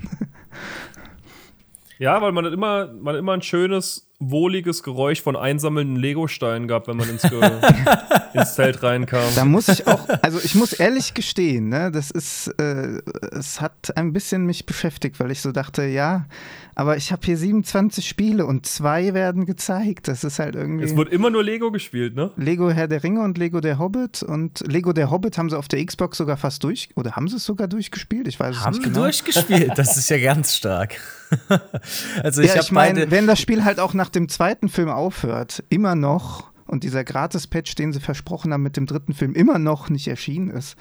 Ja, 1.98 2.20
weil 2.22 2.32
man 2.32 2.46
hat 2.46 2.54
immer, 2.54 2.92
man 2.94 3.14
hat 3.14 3.20
immer 3.20 3.34
ein 3.34 3.44
schönes, 3.44 4.11
wohliges 4.22 4.84
Geräusch 4.84 5.22
von 5.22 5.36
einsammelnden 5.36 5.96
Legosteinen 5.96 6.68
gehabt, 6.68 6.88
wenn 6.88 6.96
man 6.96 7.10
ins, 7.10 7.24
ins 8.34 8.56
Zelt 8.56 8.84
reinkam. 8.84 9.24
Da 9.36 9.46
muss 9.46 9.68
ich 9.68 9.88
auch, 9.88 10.08
also 10.22 10.40
ich 10.42 10.56
muss 10.56 10.74
ehrlich 10.74 11.14
gestehen, 11.14 11.70
ne, 11.70 11.92
das 11.92 12.12
ist, 12.12 12.48
äh, 12.60 13.02
es 13.32 13.60
hat 13.60 13.98
ein 13.98 14.14
bisschen 14.14 14.46
mich 14.46 14.66
beschäftigt, 14.66 15.20
weil 15.20 15.32
ich 15.32 15.42
so 15.42 15.52
dachte, 15.52 15.84
ja, 15.84 16.28
aber 16.76 16.98
ich 16.98 17.12
habe 17.12 17.22
hier 17.26 17.38
27 17.38 18.08
Spiele 18.08 18.46
und 18.46 18.66
zwei 18.66 19.14
werden 19.14 19.46
gezeigt. 19.46 20.08
Das 20.08 20.24
ist 20.24 20.40
halt 20.40 20.56
irgendwie. 20.56 20.86
Es 20.86 20.96
wird 20.96 21.10
immer 21.10 21.30
nur 21.30 21.44
Lego 21.44 21.72
gespielt, 21.72 22.16
ne? 22.16 22.32
Lego 22.38 22.70
Herr 22.70 22.88
der 22.88 23.04
Ringe 23.04 23.22
und 23.22 23.38
Lego 23.38 23.60
der 23.60 23.78
Hobbit. 23.78 24.24
Und 24.24 24.62
Lego 24.66 24.94
der 24.94 25.12
Hobbit 25.12 25.38
haben 25.38 25.50
sie 25.50 25.58
auf 25.58 25.68
der 25.68 25.86
Xbox 25.86 26.18
sogar 26.18 26.38
fast 26.38 26.64
durch, 26.64 26.90
oder 26.96 27.16
haben 27.16 27.28
sie 27.28 27.36
es 27.36 27.46
sogar 27.46 27.68
durchgespielt? 27.68 28.28
Ich 28.28 28.40
weiß 28.40 28.56
es 28.56 28.66
haben 28.66 28.74
nicht 28.74 28.84
genau. 28.84 28.96
Haben 28.96 29.04
durchgespielt, 29.04 29.72
das 29.76 29.98
ist 29.98 30.10
ja 30.10 30.18
ganz 30.18 30.56
stark. 30.56 30.96
also 32.24 32.42
ich 32.42 32.54
ja, 32.54 32.62
ich 32.62 32.72
meine, 32.72 33.10
wenn 33.10 33.28
das 33.28 33.40
Spiel 33.40 33.64
halt 33.64 33.80
auch 33.80 33.94
nach 33.94 34.10
dem 34.12 34.30
zweiten 34.30 34.70
Film 34.70 34.90
aufhört, 34.90 35.64
immer 35.70 35.96
noch 35.96 36.52
und 36.68 36.84
dieser 36.84 37.04
Gratis-Patch, 37.04 37.76
den 37.76 37.94
sie 37.94 38.00
versprochen 38.00 38.54
haben 38.54 38.64
mit 38.64 38.78
dem 38.78 38.86
dritten 38.86 39.14
Film, 39.14 39.34
immer 39.34 39.60
noch 39.60 39.90
nicht 39.90 40.08
erschienen 40.08 40.50
ist, 40.50 40.78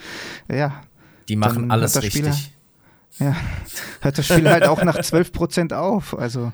ja. 0.48 0.82
Die 1.28 1.36
machen 1.36 1.70
alles 1.70 2.00
richtig. 2.02 2.52
Ja, 3.18 3.36
hört 4.00 4.18
das 4.18 4.26
Spiel 4.26 4.48
halt 4.48 4.64
auch 4.66 4.82
nach 4.84 4.96
12% 4.96 5.74
auf. 5.74 6.16
Also. 6.16 6.52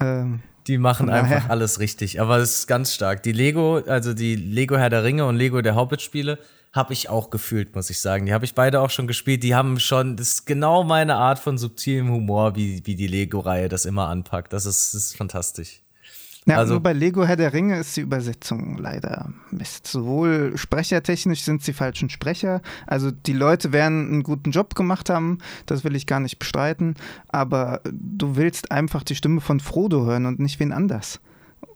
Ähm, 0.00 0.40
die 0.66 0.76
machen 0.76 1.08
einfach 1.08 1.48
alles 1.48 1.80
richtig. 1.80 2.20
Aber 2.20 2.36
es 2.38 2.58
ist 2.58 2.66
ganz 2.66 2.94
stark. 2.94 3.22
Die 3.22 3.32
Lego, 3.32 3.78
also 3.86 4.12
die 4.12 4.36
Lego 4.36 4.76
Herr 4.76 4.90
der 4.90 5.02
Ringe 5.02 5.24
und 5.24 5.36
Lego 5.36 5.62
der 5.62 5.76
Hobbit-Spiele, 5.76 6.38
habe 6.72 6.92
ich 6.92 7.08
auch 7.08 7.30
gefühlt, 7.30 7.74
muss 7.74 7.88
ich 7.90 8.00
sagen. 8.00 8.26
Die 8.26 8.34
habe 8.34 8.44
ich 8.44 8.54
beide 8.54 8.80
auch 8.80 8.90
schon 8.90 9.06
gespielt. 9.06 9.42
Die 9.42 9.54
haben 9.54 9.80
schon, 9.80 10.16
das 10.16 10.28
ist 10.28 10.46
genau 10.46 10.84
meine 10.84 11.16
Art 11.16 11.38
von 11.38 11.56
subtilem 11.56 12.10
Humor, 12.10 12.54
wie, 12.56 12.82
wie 12.84 12.94
die 12.94 13.06
Lego-Reihe 13.06 13.68
das 13.68 13.86
immer 13.86 14.08
anpackt. 14.08 14.52
Das 14.52 14.66
ist, 14.66 14.94
das 14.94 15.04
ist 15.06 15.16
fantastisch. 15.16 15.80
Ja, 16.48 16.56
Also- 16.58 16.74
nur 16.74 16.82
bei 16.82 16.92
Lego 16.92 17.24
Herr 17.24 17.36
der 17.36 17.52
Ringe 17.52 17.78
ist 17.78 17.96
die 17.96 18.00
Übersetzung 18.00 18.78
leider 18.78 19.32
Mist. 19.50 19.86
Sowohl 19.86 20.56
sprechertechnisch 20.56 21.42
sind 21.42 21.62
sie 21.62 21.72
falschen 21.72 22.08
Sprecher. 22.10 22.62
Also 22.86 23.10
die 23.10 23.32
Leute 23.34 23.72
werden 23.72 24.08
einen 24.08 24.22
guten 24.22 24.50
Job 24.50 24.74
gemacht 24.74 25.10
haben, 25.10 25.38
das 25.66 25.84
will 25.84 25.94
ich 25.94 26.06
gar 26.06 26.20
nicht 26.20 26.38
bestreiten. 26.38 26.94
Aber 27.28 27.80
du 27.90 28.36
willst 28.36 28.72
einfach 28.72 29.02
die 29.04 29.14
Stimme 29.14 29.40
von 29.40 29.60
Frodo 29.60 30.04
hören 30.06 30.26
und 30.26 30.40
nicht 30.40 30.58
wen 30.60 30.72
anders. 30.72 31.20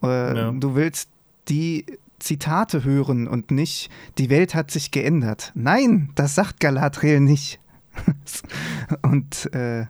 Äh, 0.01 0.37
Ja. 0.37 0.51
Du 0.51 0.75
willst 0.75 1.09
die 1.49 1.85
Zitate 2.19 2.83
hören 2.83 3.27
und 3.27 3.51
nicht, 3.51 3.89
die 4.17 4.29
Welt 4.29 4.55
hat 4.55 4.71
sich 4.71 4.91
geändert. 4.91 5.51
Nein, 5.55 6.09
das 6.15 6.35
sagt 6.35 6.59
Galadriel 6.61 7.19
nicht. 7.19 7.59
und 9.03 9.53
äh, 9.53 9.85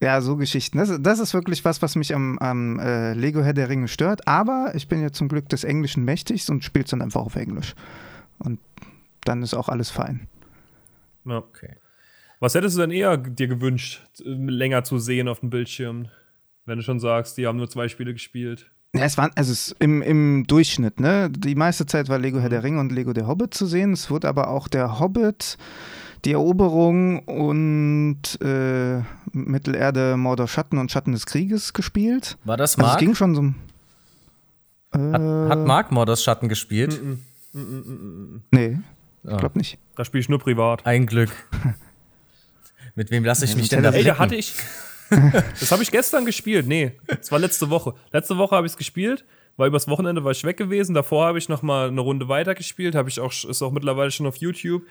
ja, 0.00 0.20
so 0.20 0.36
Geschichten. 0.36 0.78
Das, 0.78 0.96
das 1.00 1.18
ist 1.18 1.34
wirklich 1.34 1.64
was, 1.64 1.82
was 1.82 1.96
mich 1.96 2.14
am, 2.14 2.38
am 2.38 2.78
äh, 2.78 3.14
Lego 3.14 3.42
Herr 3.42 3.54
der 3.54 3.68
Ringe 3.68 3.88
stört. 3.88 4.28
Aber 4.28 4.72
ich 4.74 4.88
bin 4.88 5.02
ja 5.02 5.10
zum 5.10 5.28
Glück 5.28 5.48
des 5.48 5.64
Englischen 5.64 6.04
mächtig 6.04 6.48
und 6.48 6.62
spiele 6.62 6.84
es 6.84 6.90
dann 6.90 7.02
einfach 7.02 7.22
auf 7.22 7.36
Englisch. 7.36 7.74
Und 8.38 8.60
dann 9.24 9.42
ist 9.42 9.54
auch 9.54 9.68
alles 9.68 9.90
fein. 9.90 10.28
Okay. 11.24 11.76
Was 12.40 12.54
hättest 12.54 12.76
du 12.76 12.82
denn 12.82 12.92
eher 12.92 13.16
dir 13.16 13.48
gewünscht, 13.48 14.02
länger 14.24 14.84
zu 14.84 14.98
sehen 14.98 15.26
auf 15.26 15.40
dem 15.40 15.50
Bildschirm? 15.50 16.08
Wenn 16.64 16.78
du 16.78 16.84
schon 16.84 17.00
sagst, 17.00 17.36
die 17.36 17.46
haben 17.46 17.56
nur 17.56 17.68
zwei 17.68 17.88
Spiele 17.88 18.12
gespielt. 18.12 18.70
Ja, 18.94 19.04
es 19.04 19.18
waren, 19.18 19.30
also 19.34 19.52
es, 19.52 19.74
im, 19.80 20.00
im 20.02 20.46
Durchschnitt, 20.46 21.00
ne? 21.00 21.30
Die 21.30 21.54
meiste 21.54 21.86
Zeit 21.86 22.08
war 22.08 22.18
Lego 22.18 22.38
Herr 22.38 22.48
der 22.48 22.62
Ringe 22.62 22.80
und 22.80 22.92
Lego 22.92 23.12
der 23.12 23.26
Hobbit 23.26 23.52
zu 23.52 23.66
sehen. 23.66 23.92
Es 23.92 24.10
wurde 24.10 24.28
aber 24.28 24.48
auch 24.48 24.68
der 24.68 25.00
Hobbit, 25.00 25.58
die 26.24 26.32
Eroberung 26.32 27.20
und 27.20 28.22
äh, 28.42 29.02
Mittelerde, 29.32 30.16
Mordor 30.16 30.48
Schatten 30.48 30.78
und 30.78 30.90
Schatten 30.90 31.12
des 31.12 31.26
Krieges 31.26 31.72
gespielt. 31.72 32.36
War 32.44 32.56
das 32.56 32.72
Also 32.76 32.82
es 32.82 32.88
Mark? 32.88 32.98
ging 33.00 33.14
schon 33.14 33.34
so. 33.34 33.42
Äh, 34.98 35.12
hat, 35.12 35.22
hat 35.50 35.66
Mark 35.66 35.92
Mordors 35.92 36.22
Schatten 36.22 36.48
gespielt? 36.48 37.00
Nee, 38.50 38.78
ich 39.24 39.30
Ah. 39.30 39.36
glaube 39.36 39.58
nicht. 39.58 39.78
Da 39.96 40.04
spiele 40.04 40.20
ich 40.20 40.28
nur 40.28 40.38
privat. 40.38 40.86
Ein 40.86 41.06
Glück. 41.06 41.30
Mit 42.94 43.10
wem 43.10 43.24
lasse 43.24 43.44
ich 43.44 43.56
mich 43.56 43.68
denn 43.68 43.82
da 43.82 43.90
Ey, 43.90 44.04
da 44.04 44.18
hatte 44.18 44.36
ich. 44.36 44.54
Das 45.10 45.72
habe 45.72 45.82
ich 45.82 45.90
gestern 45.90 46.26
gespielt. 46.26 46.66
Nee, 46.66 46.92
das 47.06 47.32
war 47.32 47.38
letzte 47.38 47.70
Woche. 47.70 47.94
Letzte 48.12 48.36
Woche 48.36 48.54
habe 48.54 48.66
ich 48.66 48.72
es 48.74 48.76
gespielt, 48.76 49.24
weil 49.56 49.68
übers 49.68 49.88
Wochenende 49.88 50.22
war 50.22 50.32
ich 50.32 50.44
weg 50.44 50.58
gewesen. 50.58 50.92
Davor 50.94 51.24
habe 51.28 51.38
ich 51.38 51.48
noch 51.48 51.62
mal 51.62 51.88
eine 51.88 52.02
Runde 52.02 52.28
weiter 52.28 52.54
gespielt. 52.54 52.94
Habe 52.94 53.08
ich 53.08 53.18
auch, 53.18 53.32
ist 53.32 53.62
auch 53.62 53.72
mittlerweile 53.72 54.10
schon 54.10 54.26
auf 54.26 54.36
YouTube. 54.36 54.82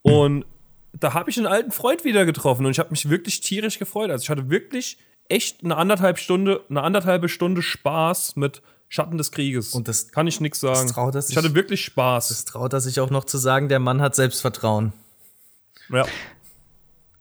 Und 0.00 0.46
da 0.92 1.14
habe 1.14 1.30
ich 1.30 1.36
einen 1.38 1.46
alten 1.46 1.70
Freund 1.70 2.04
wieder 2.04 2.24
getroffen 2.24 2.64
und 2.66 2.72
ich 2.72 2.78
habe 2.78 2.90
mich 2.90 3.08
wirklich 3.10 3.40
tierisch 3.40 3.78
gefreut. 3.78 4.10
Also 4.10 4.22
ich 4.22 4.30
hatte 4.30 4.50
wirklich 4.50 4.98
echt 5.28 5.62
eine 5.64 5.76
anderthalb 5.76 6.18
Stunde, 6.18 6.62
eine 6.70 6.82
anderthalbe 6.82 7.28
Stunde 7.28 7.62
Spaß 7.62 8.36
mit 8.36 8.62
Schatten 8.88 9.18
des 9.18 9.30
Krieges. 9.32 9.74
Und 9.74 9.86
das- 9.86 10.10
kann 10.10 10.26
ich 10.26 10.40
nichts 10.40 10.60
sagen. 10.60 10.88
traut 10.88 11.14
ich 11.14 11.24
sich- 11.26 11.36
hatte 11.36 11.54
wirklich 11.54 11.84
Spaß. 11.84 12.28
Das 12.28 12.44
traut 12.46 12.72
er 12.72 12.80
sich 12.80 13.00
auch 13.00 13.10
noch 13.10 13.24
zu 13.24 13.36
sagen, 13.38 13.68
der 13.68 13.78
Mann 13.80 14.00
hat 14.00 14.14
Selbstvertrauen. 14.14 14.92
ja. 15.90 16.06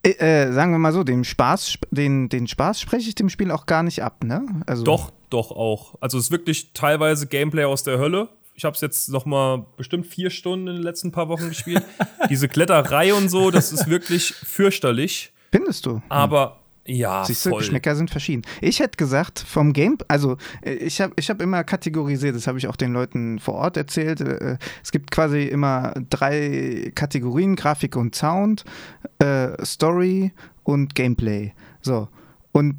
Äh, 0.04 0.12
äh, 0.46 0.54
sagen 0.54 0.72
wir 0.72 0.78
mal 0.78 0.94
so, 0.94 1.04
den 1.04 1.24
Spaß, 1.26 1.68
sp- 1.74 1.90
den, 1.92 2.30
den 2.30 2.48
Spaß 2.48 2.80
spreche 2.80 3.10
ich 3.10 3.16
dem 3.16 3.30
Spiel 3.30 3.52
auch 3.52 3.66
gar 3.66 3.84
nicht 3.84 4.04
ab, 4.04 4.24
ne? 4.24 4.46
Also, 4.66 4.84
Doch, 4.84 5.12
doch 5.30 5.52
auch. 5.52 5.96
Also 6.00 6.18
es 6.18 6.26
ist 6.26 6.32
wirklich 6.32 6.72
teilweise 6.74 7.28
Gameplay 7.28 7.66
aus 7.66 7.84
der 7.84 7.98
Hölle. 7.98 8.30
Ich 8.58 8.66
habe 8.66 8.74
es 8.74 8.82
jetzt 8.82 9.10
noch 9.10 9.26
mal 9.28 9.68
bestimmt 9.78 10.08
vier 10.08 10.32
Stunden 10.32 10.68
in 10.68 10.74
den 10.78 10.84
letzten 10.84 11.12
paar 11.12 11.30
Wochen 11.30 11.50
gespielt. 11.50 11.84
Diese 12.30 12.48
Kletterei 12.48 13.14
und 13.14 13.30
so, 13.30 13.52
das 13.52 13.72
ist 13.72 13.88
wirklich 13.88 14.34
fürchterlich. 14.34 15.32
Findest 15.52 15.86
du? 15.86 16.02
Aber 16.10 16.60
ja, 16.88 17.24
Siehst 17.24 17.46
du, 17.46 17.52
voll. 17.52 17.60
Geschmäcker 17.60 17.96
sind 17.96 18.10
verschieden. 18.10 18.42
Ich 18.60 18.80
hätte 18.80 18.98
gesagt, 18.98 19.40
vom 19.48 19.74
Game, 19.74 20.00
also 20.08 20.38
äh, 20.64 20.74
ich 20.74 21.00
habe 21.02 21.14
ich 21.18 21.30
hab 21.30 21.40
immer 21.40 21.64
kategorisiert, 21.64 22.36
das 22.36 22.48
habe 22.48 22.58
ich 22.58 22.68
auch 22.68 22.76
den 22.76 22.94
Leuten 22.94 23.38
vor 23.38 23.54
Ort 23.56 23.78
erzählt. 23.78 24.22
äh, 24.22 24.58
Es 24.84 24.92
gibt 24.92 25.12
quasi 25.12 25.44
immer 25.44 25.94
drei 26.10 26.92
Kategorien: 26.96 27.56
Grafik 27.58 27.96
und 27.96 28.16
Sound, 28.16 28.64
äh, 29.20 29.50
Story 29.64 30.32
und 30.64 30.96
Gameplay. 30.96 31.54
So. 31.82 32.08
Und 32.54 32.76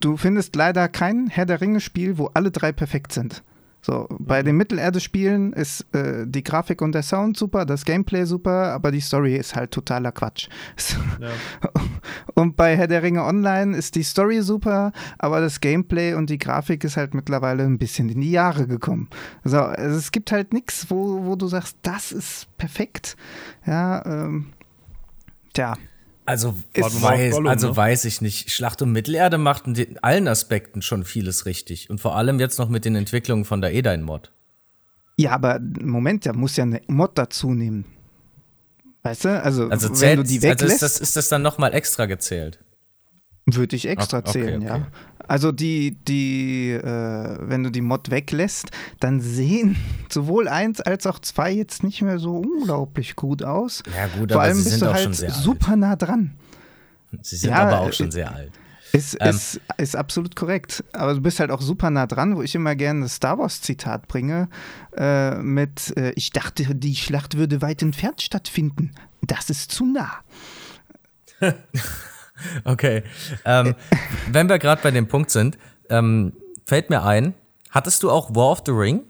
du 0.00 0.18
findest 0.18 0.54
leider 0.54 0.86
kein 0.88 1.28
Herr 1.28 1.46
der 1.46 1.62
Ringe-Spiel, 1.62 2.18
wo 2.18 2.26
alle 2.34 2.50
drei 2.50 2.72
perfekt 2.72 3.12
sind. 3.12 3.42
So, 3.84 4.06
bei 4.18 4.42
den 4.42 4.56
Mittelerde-Spielen 4.56 5.52
ist 5.52 5.84
äh, 5.94 6.24
die 6.26 6.42
Grafik 6.42 6.80
und 6.80 6.92
der 6.92 7.02
Sound 7.02 7.36
super, 7.36 7.66
das 7.66 7.84
Gameplay 7.84 8.24
super, 8.24 8.72
aber 8.72 8.90
die 8.90 9.02
Story 9.02 9.36
ist 9.36 9.54
halt 9.54 9.72
totaler 9.72 10.10
Quatsch. 10.10 10.48
Ja. 11.20 11.28
Und 12.34 12.56
bei 12.56 12.76
Herr 12.76 12.86
der 12.86 13.02
Ringe 13.02 13.22
Online 13.22 13.76
ist 13.76 13.94
die 13.94 14.02
Story 14.02 14.40
super, 14.40 14.92
aber 15.18 15.40
das 15.40 15.60
Gameplay 15.60 16.14
und 16.14 16.30
die 16.30 16.38
Grafik 16.38 16.82
ist 16.82 16.96
halt 16.96 17.14
mittlerweile 17.14 17.62
ein 17.64 17.78
bisschen 17.78 18.08
in 18.08 18.20
die 18.20 18.30
Jahre 18.30 18.66
gekommen. 18.66 19.08
So, 19.44 19.58
also 19.60 19.96
es 19.96 20.10
gibt 20.10 20.32
halt 20.32 20.52
nichts, 20.52 20.90
wo, 20.90 21.24
wo 21.24 21.36
du 21.36 21.46
sagst, 21.46 21.76
das 21.82 22.10
ist 22.10 22.48
perfekt. 22.58 23.16
Ja, 23.66 24.04
ähm, 24.04 24.46
tja. 25.52 25.76
Also, 26.26 26.54
weiß, 26.74 27.32
Gollum, 27.32 27.48
also 27.48 27.68
ne? 27.68 27.76
weiß 27.76 28.04
ich 28.06 28.20
nicht. 28.20 28.50
Schlacht 28.50 28.80
um 28.80 28.92
Mittelerde 28.92 29.36
macht 29.38 29.66
in 29.66 29.98
allen 29.98 30.26
Aspekten 30.26 30.80
schon 30.80 31.04
vieles 31.04 31.44
richtig. 31.44 31.90
Und 31.90 32.00
vor 32.00 32.16
allem 32.16 32.40
jetzt 32.40 32.58
noch 32.58 32.68
mit 32.68 32.84
den 32.84 32.96
Entwicklungen 32.96 33.44
von 33.44 33.60
der 33.60 33.74
Edain-Mod. 33.74 34.32
Ja, 35.16 35.32
aber 35.32 35.60
Moment, 35.60 36.26
da 36.26 36.32
muss 36.32 36.56
ja 36.56 36.64
eine 36.64 36.80
Mod 36.86 37.18
dazu 37.18 37.52
nehmen. 37.52 37.84
Weißt 39.02 39.26
du? 39.26 39.42
Also, 39.42 39.68
Also, 39.68 39.90
wenn 39.90 39.94
zählt, 39.96 40.18
du 40.18 40.22
die 40.22 40.36
also 40.36 40.48
weglässt, 40.48 40.74
ist, 40.74 40.82
das, 40.82 41.00
ist 41.00 41.16
das 41.16 41.28
dann 41.28 41.42
nochmal 41.42 41.74
extra 41.74 42.06
gezählt? 42.06 42.58
würde 43.46 43.76
ich 43.76 43.86
extra 43.86 44.18
Okay, 44.18 44.32
zählen, 44.32 44.62
okay. 44.62 44.66
ja. 44.66 44.86
Also 45.28 45.52
die, 45.52 45.96
die, 46.06 46.70
äh, 46.70 47.38
wenn 47.40 47.62
du 47.62 47.70
die 47.70 47.80
Mod 47.80 48.10
weglässt, 48.10 48.70
dann 49.00 49.20
sehen 49.20 49.76
sowohl 50.10 50.48
eins 50.48 50.80
als 50.80 51.06
auch 51.06 51.18
zwei 51.18 51.52
jetzt 51.52 51.82
nicht 51.82 52.02
mehr 52.02 52.18
so 52.18 52.36
unglaublich 52.38 53.16
gut 53.16 53.42
aus. 53.42 53.82
Ja, 53.94 54.06
gut, 54.18 54.30
Vor 54.32 54.40
aber 54.40 54.42
allem 54.42 54.56
sie 54.58 54.64
bist 54.64 54.70
sind 54.78 54.82
du 54.82 54.90
auch 54.90 54.94
halt 54.94 55.04
schon 55.04 55.14
sehr 55.14 55.30
super 55.30 55.76
nah 55.76 55.96
dran. 55.96 56.34
alt. 57.12 57.24
Sie 57.26 57.36
sind 57.36 57.50
Ja, 57.50 57.56
aber 57.66 57.80
auch 57.80 57.88
äh, 57.88 57.92
schon 57.92 58.10
sehr 58.10 58.32
alt. 58.34 58.52
Ist, 58.92 59.16
Ähm. 59.20 59.30
ist, 59.30 59.60
ist 59.76 59.96
absolut 59.96 60.36
korrekt. 60.36 60.84
Aber 60.92 61.14
du 61.14 61.20
bist 61.20 61.40
halt 61.40 61.50
auch 61.50 61.60
super 61.62 61.90
nah 61.90 62.06
dran, 62.06 62.36
wo 62.36 62.42
ich 62.42 62.54
immer 62.54 62.76
gerne 62.76 63.00
das 63.02 63.16
Star 63.16 63.38
Wars-Zitat 63.38 64.06
bringe, 64.06 64.48
äh, 64.96 65.34
mit 65.36 65.96
äh, 65.96 66.12
Ich 66.16 66.30
dachte, 66.30 66.74
die 66.74 66.94
Schlacht 66.94 67.36
würde 67.36 67.60
weit 67.60 67.82
entfernt 67.82 68.22
stattfinden. 68.22 68.92
Das 69.22 69.50
ist 69.50 69.72
zu 69.72 69.84
nah. 69.86 70.12
Okay. 72.64 73.02
Ähm, 73.44 73.74
wenn 74.30 74.48
wir 74.48 74.58
gerade 74.58 74.82
bei 74.82 74.90
dem 74.90 75.06
Punkt 75.06 75.30
sind, 75.30 75.56
ähm, 75.88 76.32
fällt 76.66 76.90
mir 76.90 77.04
ein, 77.04 77.34
hattest 77.70 78.02
du 78.02 78.10
auch 78.10 78.34
War 78.34 78.50
of 78.50 78.62
the 78.66 78.72
Ring? 78.72 79.02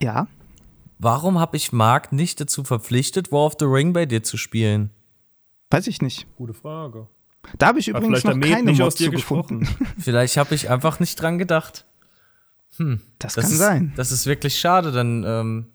Ja. 0.00 0.28
Warum 0.98 1.38
habe 1.38 1.56
ich 1.56 1.72
Mark 1.72 2.12
nicht 2.12 2.40
dazu 2.40 2.62
verpflichtet, 2.62 3.32
War 3.32 3.46
of 3.46 3.54
the 3.58 3.64
Ring 3.64 3.92
bei 3.92 4.06
dir 4.06 4.22
zu 4.22 4.36
spielen? 4.36 4.90
Weiß 5.70 5.86
ich 5.86 6.02
nicht. 6.02 6.26
Gute 6.36 6.54
Frage. 6.54 7.08
Da 7.58 7.68
habe 7.68 7.78
ich 7.78 7.88
Hat 7.88 7.96
übrigens 7.96 8.24
noch 8.24 8.38
keine 8.38 8.70
nicht 8.70 8.78
Mod 8.78 8.88
aus 8.88 8.94
dir 8.96 9.06
zu 9.06 9.12
gefunden. 9.12 9.68
Vielleicht 9.98 10.36
habe 10.36 10.54
ich 10.54 10.68
einfach 10.68 11.00
nicht 11.00 11.20
dran 11.20 11.38
gedacht. 11.38 11.86
Das, 12.78 13.34
Das 13.34 13.34
kann 13.34 13.44
ist, 13.44 13.58
sein. 13.58 13.92
Das 13.96 14.12
ist 14.12 14.26
wirklich 14.26 14.58
schade, 14.58 14.92
dann. 14.92 15.24
Ähm 15.26 15.66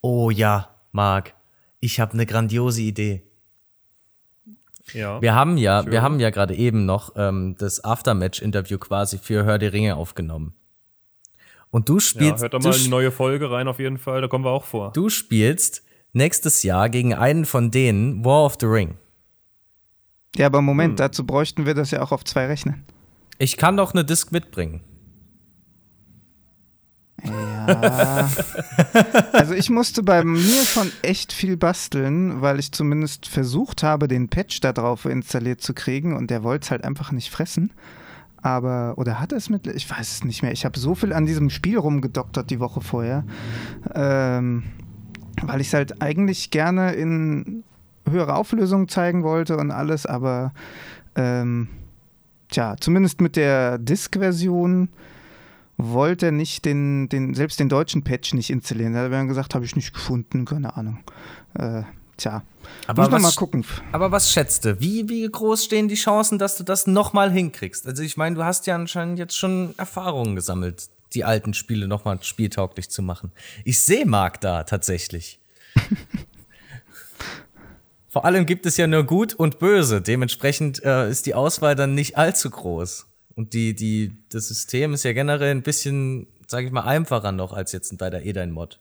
oh 0.00 0.30
ja, 0.30 0.76
Marc, 0.92 1.34
ich 1.80 2.00
habe 2.00 2.12
eine 2.12 2.26
grandiose 2.26 2.82
Idee. 2.82 3.22
Ja. 4.94 5.20
Wir 5.22 5.34
haben 5.34 5.56
ja, 5.58 5.82
Schön. 5.82 5.92
wir 5.92 6.02
haben 6.02 6.20
ja 6.20 6.30
gerade 6.30 6.54
eben 6.54 6.86
noch 6.86 7.12
ähm, 7.16 7.56
das 7.58 7.84
Aftermatch-Interview 7.84 8.78
quasi 8.78 9.18
für 9.18 9.44
Hör 9.44 9.58
die 9.58 9.66
Ringe 9.66 9.96
aufgenommen. 9.96 10.54
Und 11.70 11.88
du 11.88 11.94
ja, 11.94 12.00
spielst, 12.00 12.42
hört 12.42 12.54
da 12.54 12.58
mal 12.58 12.74
in 12.74 12.82
die 12.84 12.88
neue 12.88 13.10
Folge 13.10 13.50
rein 13.50 13.68
auf 13.68 13.78
jeden 13.78 13.98
Fall, 13.98 14.20
da 14.22 14.28
kommen 14.28 14.44
wir 14.44 14.50
auch 14.50 14.64
vor. 14.64 14.92
du 14.92 15.08
spielst 15.10 15.82
nächstes 16.14 16.62
Jahr 16.62 16.88
gegen 16.88 17.12
einen 17.14 17.44
von 17.44 17.70
denen 17.70 18.24
War 18.24 18.44
of 18.44 18.56
the 18.60 18.66
Ring. 18.66 18.96
Ja, 20.36 20.46
aber 20.46 20.62
Moment, 20.62 20.92
Hm. 20.92 20.96
dazu 20.96 21.26
bräuchten 21.26 21.66
wir 21.66 21.74
das 21.74 21.90
ja 21.90 22.02
auch 22.02 22.12
auf 22.12 22.24
zwei 22.24 22.46
Rechnern. 22.46 22.84
Ich 23.38 23.56
kann 23.56 23.76
doch 23.76 23.92
eine 23.92 24.04
Disk 24.04 24.32
mitbringen. 24.32 24.80
Ja. 27.24 28.28
also 29.32 29.54
ich 29.54 29.70
musste 29.70 30.02
bei 30.02 30.22
mir 30.24 30.62
schon 30.64 30.90
echt 31.02 31.32
viel 31.32 31.56
basteln, 31.56 32.40
weil 32.40 32.58
ich 32.58 32.72
zumindest 32.72 33.26
versucht 33.26 33.82
habe, 33.82 34.08
den 34.08 34.28
Patch 34.28 34.60
da 34.60 34.72
drauf 34.72 35.04
installiert 35.04 35.60
zu 35.60 35.74
kriegen 35.74 36.16
und 36.16 36.30
der 36.30 36.42
wollte 36.42 36.64
es 36.64 36.70
halt 36.70 36.84
einfach 36.84 37.12
nicht 37.12 37.30
fressen. 37.30 37.72
Aber, 38.40 38.94
oder 38.96 39.18
hat 39.18 39.32
es 39.32 39.50
mit, 39.50 39.66
ich 39.66 39.90
weiß 39.90 40.12
es 40.12 40.24
nicht 40.24 40.42
mehr. 40.42 40.52
Ich 40.52 40.64
habe 40.64 40.78
so 40.78 40.94
viel 40.94 41.12
an 41.12 41.26
diesem 41.26 41.50
Spiel 41.50 41.76
rumgedoktert 41.76 42.50
die 42.50 42.60
Woche 42.60 42.80
vorher, 42.80 43.24
ähm, 43.94 44.62
weil 45.42 45.60
ich 45.60 45.68
es 45.68 45.74
halt 45.74 46.00
eigentlich 46.00 46.50
gerne 46.50 46.92
in 46.92 47.64
höhere 48.08 48.36
Auflösung 48.36 48.88
zeigen 48.88 49.24
wollte 49.24 49.56
und 49.56 49.72
alles, 49.72 50.06
aber 50.06 50.52
ähm, 51.16 51.68
tja, 52.48 52.76
zumindest 52.78 53.20
mit 53.20 53.36
der 53.36 53.78
Disk-Version 53.78 54.88
wollte 55.78 56.26
er 56.26 56.32
nicht 56.32 56.64
den, 56.64 57.08
den, 57.08 57.34
selbst 57.34 57.58
den 57.60 57.68
deutschen 57.68 58.02
Patch 58.04 58.34
nicht 58.34 58.50
installieren. 58.50 58.92
Da 58.94 59.06
er 59.06 59.24
gesagt, 59.26 59.54
habe 59.54 59.64
ich 59.64 59.76
nicht 59.76 59.94
gefunden, 59.94 60.44
keine 60.44 60.76
Ahnung. 60.76 60.98
Äh, 61.54 61.84
tja, 62.16 62.42
Aber 62.88 63.02
muss 63.02 63.10
man 63.12 63.22
was- 63.22 63.34
mal 63.34 63.38
gucken. 63.38 63.64
Aber 63.92 64.10
was 64.10 64.30
schätzt 64.32 64.64
du? 64.64 64.80
Wie, 64.80 65.08
wie 65.08 65.26
groß 65.28 65.64
stehen 65.64 65.86
die 65.88 65.94
Chancen, 65.94 66.38
dass 66.38 66.56
du 66.56 66.64
das 66.64 66.86
nochmal 66.88 67.30
hinkriegst? 67.30 67.86
Also 67.86 68.02
ich 68.02 68.16
meine, 68.16 68.34
du 68.36 68.44
hast 68.44 68.66
ja 68.66 68.74
anscheinend 68.74 69.18
jetzt 69.20 69.36
schon 69.36 69.74
Erfahrungen 69.78 70.34
gesammelt, 70.34 70.88
die 71.14 71.24
alten 71.24 71.54
Spiele 71.54 71.86
nochmal 71.86 72.18
spieltauglich 72.22 72.90
zu 72.90 73.00
machen. 73.00 73.30
Ich 73.64 73.80
sehe 73.80 74.04
Marc 74.04 74.40
da 74.40 74.64
tatsächlich. 74.64 75.38
Vor 78.10 78.24
allem 78.24 78.46
gibt 78.46 78.66
es 78.66 78.76
ja 78.78 78.86
nur 78.86 79.04
Gut 79.04 79.34
und 79.34 79.58
Böse. 79.58 80.00
Dementsprechend 80.00 80.82
äh, 80.82 81.08
ist 81.10 81.26
die 81.26 81.34
Auswahl 81.34 81.76
dann 81.76 81.94
nicht 81.94 82.16
allzu 82.16 82.50
groß. 82.50 83.06
Und 83.38 83.54
die, 83.54 83.72
die, 83.72 84.18
das 84.30 84.48
System 84.48 84.94
ist 84.94 85.04
ja 85.04 85.12
generell 85.12 85.52
ein 85.52 85.62
bisschen, 85.62 86.26
sage 86.48 86.66
ich 86.66 86.72
mal, 86.72 86.82
einfacher 86.82 87.30
noch 87.30 87.52
als 87.52 87.70
jetzt 87.70 87.96
bei 87.96 88.10
der 88.10 88.26
Edain-Mod. 88.26 88.80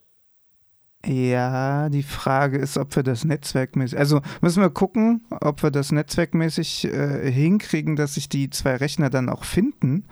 Ja, 1.05 1.89
die 1.89 2.01
Frage 2.01 2.57
ist, 2.57 2.75
ob 2.79 2.95
wir 2.95 3.03
das 3.03 3.23
netzwerkmäßig, 3.23 3.99
also 3.99 4.19
müssen 4.41 4.63
wir 4.63 4.71
gucken, 4.71 5.21
ob 5.29 5.61
wir 5.61 5.69
das 5.69 5.91
netzwerkmäßig 5.91 6.85
äh, 6.85 7.31
hinkriegen, 7.31 7.95
dass 7.95 8.15
sich 8.15 8.29
die 8.29 8.49
zwei 8.49 8.77
Rechner 8.77 9.11
dann 9.11 9.29
auch 9.29 9.43
finden 9.43 10.05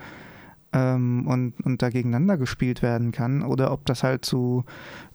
ähm, 0.73 1.25
und, 1.25 1.59
und 1.65 1.81
da 1.81 1.89
gegeneinander 1.89 2.37
gespielt 2.37 2.83
werden 2.83 3.11
kann 3.11 3.41
oder 3.41 3.71
ob 3.71 3.83
das 3.87 4.03
halt 4.03 4.25
zu 4.25 4.63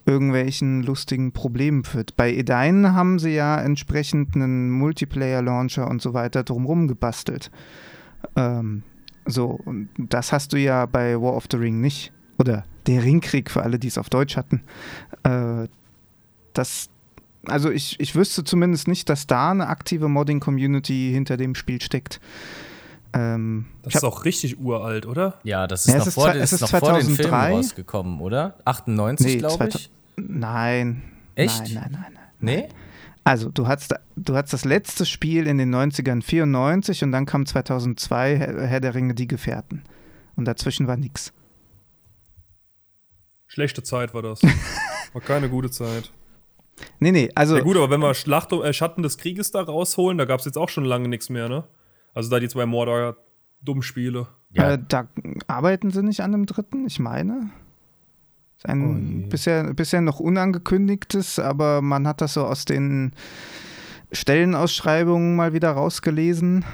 irgendwelchen 0.07 0.83
lustigen 0.83 1.31
Problemen 1.31 1.85
führt. 1.85 2.17
Bei 2.17 2.35
Edain 2.35 2.95
haben 2.95 3.21
sie 3.21 3.37
ja 3.37 3.61
entsprechend 3.61 4.35
einen 4.35 4.71
Multiplayer-Launcher 4.73 5.87
und 5.87 6.03
so 6.03 6.15
weiter 6.15 6.43
drumherum 6.43 6.89
gebastelt. 6.89 7.53
Ähm, 8.35 8.83
so, 9.31 9.59
und 9.65 9.89
das 9.99 10.33
hast 10.33 10.53
du 10.53 10.59
ja 10.59 10.87
bei 10.87 11.21
War 11.21 11.35
of 11.35 11.45
the 11.51 11.57
Ring 11.57 11.81
nicht. 11.81 12.13
Oder 12.39 12.65
der 12.87 13.03
Ringkrieg 13.03 13.51
für 13.51 13.63
alle, 13.63 13.79
die 13.79 13.89
es 13.89 13.99
auf 13.99 14.09
Deutsch 14.11 14.37
hatten. 14.37 14.63
Äh, 15.25 15.69
das, 16.55 16.89
also 17.47 17.71
ich, 17.71 18.01
ich 18.01 18.15
wüsste 18.15 18.45
zumindest 18.45 18.89
nicht, 18.89 19.09
dass 19.09 19.27
da 19.27 19.51
eine 19.51 19.69
aktive 19.69 20.09
Modding-Community 20.09 21.11
hinter 21.13 21.37
dem 21.37 21.55
Spiel 21.55 21.81
steckt. 21.83 22.21
Ähm, 23.13 23.67
Das 23.83 23.91
ich 23.91 23.97
ist 23.97 24.05
auch 24.05 24.25
richtig 24.25 24.59
uralt, 24.61 25.05
oder? 25.07 25.35
Ja, 25.43 25.67
das 25.67 25.87
ist 25.87 25.93
Ja, 25.93 25.99
es 25.99 26.01
noch, 26.01 26.07
ist 26.09 26.15
vor, 26.15 26.35
es 26.35 26.53
ist 26.53 26.61
noch 26.61 26.69
vor 26.71 26.81
den 26.93 27.01
Filmen 27.03 27.17
2003. 27.17 27.51
rausgekommen, 27.53 28.21
oder? 28.21 28.55
98, 28.65 29.27
Nee, 29.27 29.37
glaube 29.39 29.57
2000 29.57 29.75
ich. 29.75 29.91
nein. 30.17 31.03
Echt? 31.35 31.59
Nein, 31.59 31.73
nein, 31.75 31.91
nein, 31.93 32.03
nein. 32.15 32.23
Nee? 32.41 32.69
Also, 33.25 33.51
du 33.51 33.67
hattest, 33.67 33.95
du 34.17 34.35
hattest 34.35 34.55
das 34.55 34.65
letzte 34.65 35.07
Spiel 35.07 35.47
in 35.47 35.59
den 35.59 35.75
90ern 35.75 36.23
94 36.23 37.05
und 37.05 37.13
dann 37.13 37.27
kam 37.27 37.47
2002 37.47 38.37
Herr, 38.37 38.67
Herr 38.67 38.81
der 38.81 38.95
Ringe, 38.95 39.15
die 39.15 39.29
Gefährten. 39.29 39.83
Und 40.37 40.47
dazwischen 40.47 40.87
war 40.87 40.97
nichts. 40.97 41.33
Schlechte 43.47 43.83
Zeit 43.83 44.15
war 44.15 44.23
das. 44.23 44.43
War 45.13 45.21
keine 45.21 45.49
gute 45.49 45.73
Zeit. 45.73 46.13
Nee, 47.01 47.11
nee, 47.11 47.31
also. 47.35 47.57
Ja 47.57 47.63
gut, 47.63 47.77
aber 47.77 47.91
wenn 47.91 48.01
wir 48.01 48.15
Schlacht, 48.15 48.53
äh, 48.53 48.73
Schatten 48.73 49.03
des 49.03 49.19
Krieges 49.19 49.51
da 49.51 49.61
rausholen, 49.61 50.19
da 50.19 50.25
gab 50.25 50.39
es 50.39 50.47
jetzt 50.47 50.57
auch 50.57 50.69
schon 50.69 50.85
lange 50.85 51.09
nichts 51.09 51.29
mehr, 51.31 51.49
ne? 51.49 51.65
Also 52.15 52.31
da 52.31 52.39
die 52.39 52.49
zwei 52.49 52.65
Mordor 52.65 53.17
Dummspiele. 53.61 54.29
Ja. 54.53 54.73
Äh, 54.73 54.79
da 54.87 55.09
arbeiten 55.47 55.91
sie 55.91 56.03
nicht 56.03 56.21
an 56.21 56.35
einem 56.35 56.47
dritten, 56.47 56.87
ich 56.87 56.99
meine. 56.99 57.51
Ist 58.63 58.67
Oh 58.69 58.73
ein 58.73 59.21
je. 59.23 59.27
bisher, 59.29 59.73
bisher 59.73 60.01
noch 60.03 60.21
unangekündigtes, 60.21 61.39
aber 61.39 61.81
man 61.81 62.07
hat 62.07 62.21
das 62.21 62.35
so 62.35 62.45
aus 62.45 62.67
den 62.67 63.13
Stellenausschreibungen 64.13 65.35
mal 65.37 65.53
wieder 65.55 65.71
rausgelesen. 65.71 66.65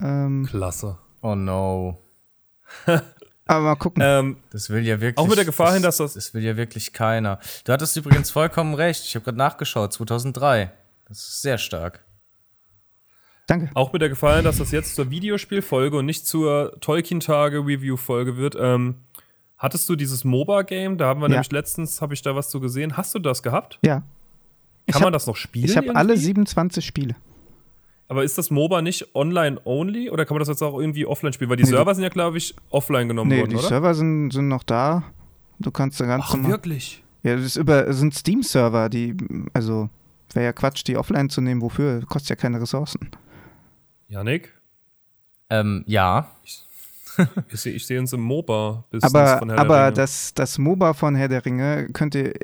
Ähm, 0.00 0.46
Klasse. 0.48 0.98
Oh 1.20 1.34
no. 1.34 1.98
aber 3.46 3.60
mal 3.60 3.74
gucken. 3.76 4.02
Ähm, 4.04 4.36
Das 4.50 4.70
will 4.70 4.86
ja 4.86 5.00
wirklich. 5.00 5.18
Auch 5.18 5.28
mit 5.28 5.36
der 5.38 5.44
Gefahr 5.44 5.72
hin, 5.74 5.82
dass 5.82 5.96
das- 5.96 6.14
Das 6.14 6.32
will 6.34 6.42
ja 6.44 6.56
wirklich 6.56 6.92
keiner. 6.92 7.38
Du 7.64 7.72
hattest 7.72 7.96
übrigens 7.96 8.30
vollkommen 8.30 8.74
recht. 8.74 9.04
Ich 9.04 9.14
habe 9.14 9.24
gerade 9.24 9.38
nachgeschaut. 9.38 9.92
2003. 9.92 10.70
Das 11.08 11.18
ist 11.18 11.42
sehr 11.42 11.58
stark. 11.58 12.04
Danke. 13.48 13.70
auch 13.74 13.92
mit 13.92 14.00
der 14.00 14.08
Gefallen, 14.08 14.44
dass 14.44 14.58
das 14.58 14.70
jetzt 14.70 14.94
zur 14.94 15.10
Videospielfolge 15.10 15.96
und 15.98 16.06
nicht 16.06 16.26
zur 16.26 16.76
Tolkien-Tage-Review-Folge 16.80 18.36
wird. 18.36 18.56
Ähm, 18.58 18.94
hattest 19.62 19.88
du 19.88 19.96
dieses 19.96 20.24
MOBA-Game? 20.24 20.98
Da 20.98 21.06
haben 21.06 21.20
wir 21.20 21.28
Ja. 21.28 21.36
nämlich 21.36 21.50
letztens, 21.52 22.02
habe 22.02 22.12
ich 22.14 22.20
da 22.22 22.36
was 22.36 22.50
zu 22.50 22.60
gesehen. 22.60 22.96
Hast 22.96 23.14
du 23.14 23.18
das 23.18 23.42
gehabt? 23.42 23.78
Ja. 23.84 24.02
Ich 24.86 24.92
Kann 24.92 25.02
man 25.02 25.06
hab- 25.06 25.12
das 25.14 25.26
noch 25.26 25.36
spielen? 25.36 25.64
Ich 25.64 25.76
habe 25.76 25.94
alle 25.96 26.12
irgendwie? 26.14 26.24
27 26.26 26.84
Spiele. 26.84 27.14
Aber 28.08 28.24
ist 28.24 28.36
das 28.36 28.50
MOBA 28.50 28.82
nicht 28.82 29.14
online-only 29.14 30.10
oder 30.10 30.26
kann 30.26 30.34
man 30.34 30.40
das 30.40 30.48
jetzt 30.48 30.60
auch 30.62 30.78
irgendwie 30.78 31.06
offline 31.06 31.32
spielen? 31.32 31.48
Weil 31.48 31.56
die 31.56 31.62
Nee, 31.62 31.70
Server 31.70 31.94
sind 31.94 32.02
ja, 32.04 32.10
glaube 32.10 32.36
ich, 32.36 32.54
offline 32.68 33.08
genommen 33.08 33.30
Nee, 33.30 33.38
worden, 33.40 33.50
die 33.50 33.56
oder? 33.56 33.68
Server 33.68 33.94
sind, 33.94 34.32
sind 34.32 34.48
noch 34.48 34.64
da. 34.64 35.04
Du 35.60 35.70
kannst 35.70 35.98
da 36.00 36.04
ganz 36.06 36.24
Ach, 36.26 36.34
normal. 36.34 36.50
wirklich? 36.50 37.02
Ja, 37.22 37.36
das 37.36 37.44
ist 37.44 37.56
über, 37.56 37.84
das 37.84 37.98
sind 37.98 38.12
Steam-Server, 38.14 38.88
die, 38.90 39.16
also 39.54 39.88
wäre 40.34 40.46
ja 40.46 40.52
Quatsch, 40.52 40.82
die 40.86 40.96
offline 40.96 41.30
zu 41.30 41.40
nehmen. 41.40 41.62
Wofür? 41.62 42.04
Kostet 42.06 42.30
ja 42.30 42.36
keine 42.36 42.60
Ressourcen. 42.60 43.08
Janik? 44.08 44.52
Ähm, 45.48 45.84
ja. 45.86 46.30
Ich 46.42 46.62
sehe 47.52 47.72
ich 47.74 47.86
seh 47.86 47.98
uns 47.98 48.12
im 48.12 48.20
MOBA-Business 48.20 49.04
Aber, 49.14 49.38
von 49.38 49.48
Herr 49.50 49.56
der 49.56 49.64
aber 49.64 49.82
Ringe. 49.86 49.92
das, 49.94 50.34
das 50.34 50.58
MOBA 50.58 50.94
von 50.94 51.14
Herr 51.14 51.28
der 51.28 51.44
Ringe 51.44 51.88
könnte, 51.92 52.34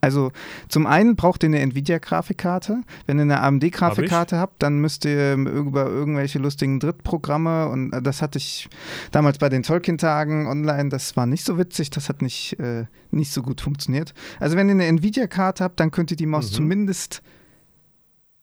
also 0.00 0.32
zum 0.68 0.86
einen 0.86 1.16
braucht 1.16 1.42
ihr 1.42 1.48
eine 1.48 1.60
Nvidia-Grafikkarte. 1.60 2.82
Wenn 3.06 3.18
ihr 3.18 3.22
eine 3.22 3.40
AMD-Grafikkarte 3.40 4.38
habt, 4.38 4.62
dann 4.62 4.78
müsst 4.80 5.04
ihr 5.04 5.34
über 5.34 5.86
irgendwelche 5.86 6.38
lustigen 6.38 6.80
Drittprogramme 6.80 7.68
und 7.68 7.90
das 8.02 8.22
hatte 8.22 8.38
ich 8.38 8.68
damals 9.10 9.38
bei 9.38 9.48
den 9.48 9.62
Tolkien-Tagen 9.62 10.46
online, 10.46 10.88
das 10.88 11.16
war 11.16 11.26
nicht 11.26 11.44
so 11.44 11.58
witzig, 11.58 11.90
das 11.90 12.08
hat 12.08 12.22
nicht, 12.22 12.58
äh, 12.60 12.86
nicht 13.10 13.32
so 13.32 13.42
gut 13.42 13.60
funktioniert. 13.60 14.14
Also 14.40 14.56
wenn 14.56 14.68
ihr 14.68 14.74
eine 14.74 14.86
Nvidia-Karte 14.86 15.64
habt, 15.64 15.80
dann 15.80 15.90
könnt 15.90 16.10
ihr 16.10 16.16
die 16.16 16.26
Maus 16.26 16.50
Mhm. 16.50 16.54
zumindest 16.54 17.22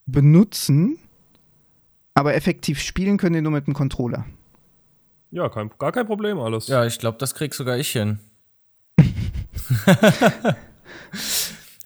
benutzen, 0.06 0.98
aber 2.14 2.36
effektiv 2.36 2.80
spielen 2.82 3.18
könnt 3.18 3.36
ihr 3.36 3.42
nur 3.42 3.52
mit 3.52 3.68
dem 3.68 3.74
Controller. 3.74 4.26
Ja, 5.32 5.48
kein, 5.50 5.70
gar 5.78 5.92
kein 5.92 6.06
Problem 6.08 6.40
alles. 6.40 6.68
Ja, 6.68 6.86
ich 6.86 6.98
glaube, 7.00 7.18
das 7.20 7.36
krieg 7.36 7.54
sogar 7.54 7.78
ich 7.78 7.90
hin. 7.92 8.20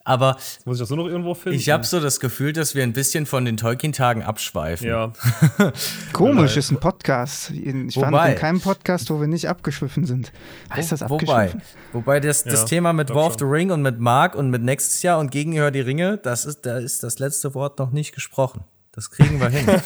Aber 0.05 0.35
Muss 0.65 0.75
ich 0.77 0.81
das 0.81 0.89
nur 0.89 0.97
noch 1.05 1.07
irgendwo 1.07 1.33
finden? 1.33 1.57
ich 1.57 1.69
habe 1.69 1.85
so 1.85 2.01
das 2.01 2.19
Gefühl, 2.19 2.51
dass 2.51 2.75
wir 2.75 2.83
ein 2.83 2.91
bisschen 2.91 3.25
von 3.25 3.45
den 3.45 3.55
Tolkien-Tagen 3.55 4.21
abschweifen. 4.21 4.85
Ja, 4.87 5.13
Komisch, 6.13 6.57
ist 6.57 6.71
ein 6.71 6.79
Podcast. 6.81 7.51
Ich 7.51 7.95
war 7.95 8.11
Wobei- 8.11 8.33
in 8.33 8.37
keinem 8.37 8.59
Podcast, 8.59 9.09
wo 9.09 9.21
wir 9.21 9.27
nicht 9.27 9.47
abgeschwiffen 9.47 10.05
sind. 10.05 10.33
Heißt 10.73 10.91
das 10.91 11.01
Wobei, 11.09 11.45
abgeschwiffen? 11.45 11.61
wobei 11.93 12.19
das, 12.19 12.43
das 12.43 12.61
Ja, 12.61 12.65
Thema 12.65 12.91
mit 12.91 13.11
War 13.11 13.27
of 13.27 13.37
the. 13.39 13.45
Ring 13.45 13.71
und 13.71 13.81
mit 13.81 13.97
Mark 13.99 14.35
und 14.35 14.49
mit 14.49 14.61
nächstes 14.61 15.01
Jahr 15.03 15.19
und 15.19 15.31
gegen 15.31 15.55
Hör 15.55 15.71
die 15.71 15.79
Ringe, 15.81 16.17
das 16.17 16.43
ist, 16.43 16.65
da 16.65 16.79
ist 16.79 17.01
das 17.03 17.19
letzte 17.19 17.53
Wort 17.53 17.79
noch 17.79 17.91
nicht 17.91 18.13
gesprochen. 18.13 18.65
Das 18.91 19.09
kriegen 19.09 19.39
wir 19.39 19.47
hin. 19.49 19.65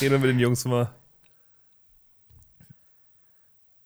reden 0.00 0.12
wir 0.12 0.18
mit 0.18 0.28
den 0.28 0.38
Jungs 0.38 0.62
mal. 0.66 0.90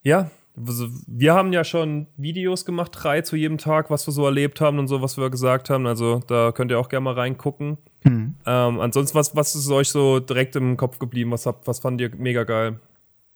Ja, 0.03 0.31
also 0.67 0.87
wir 1.07 1.33
haben 1.33 1.53
ja 1.53 1.63
schon 1.63 2.07
Videos 2.17 2.65
gemacht, 2.65 2.91
drei 2.95 3.21
zu 3.21 3.35
jedem 3.35 3.57
Tag, 3.57 3.89
was 3.89 4.07
wir 4.07 4.11
so 4.11 4.25
erlebt 4.25 4.59
haben 4.59 4.79
und 4.79 4.87
so, 4.87 5.01
was 5.01 5.17
wir 5.17 5.29
gesagt 5.29 5.69
haben. 5.69 5.87
Also 5.87 6.21
da 6.27 6.51
könnt 6.51 6.71
ihr 6.71 6.79
auch 6.79 6.89
gerne 6.89 7.05
mal 7.05 7.13
reingucken. 7.13 7.77
Hm. 8.03 8.35
Ähm, 8.45 8.79
ansonsten, 8.79 9.17
was, 9.17 9.35
was 9.35 9.55
ist 9.55 9.69
euch 9.69 9.89
so 9.89 10.19
direkt 10.19 10.55
im 10.55 10.77
Kopf 10.77 10.99
geblieben? 10.99 11.31
Was, 11.31 11.45
habt, 11.45 11.67
was 11.67 11.79
fandet 11.79 12.13
ihr 12.13 12.19
mega 12.19 12.43
geil? 12.43 12.79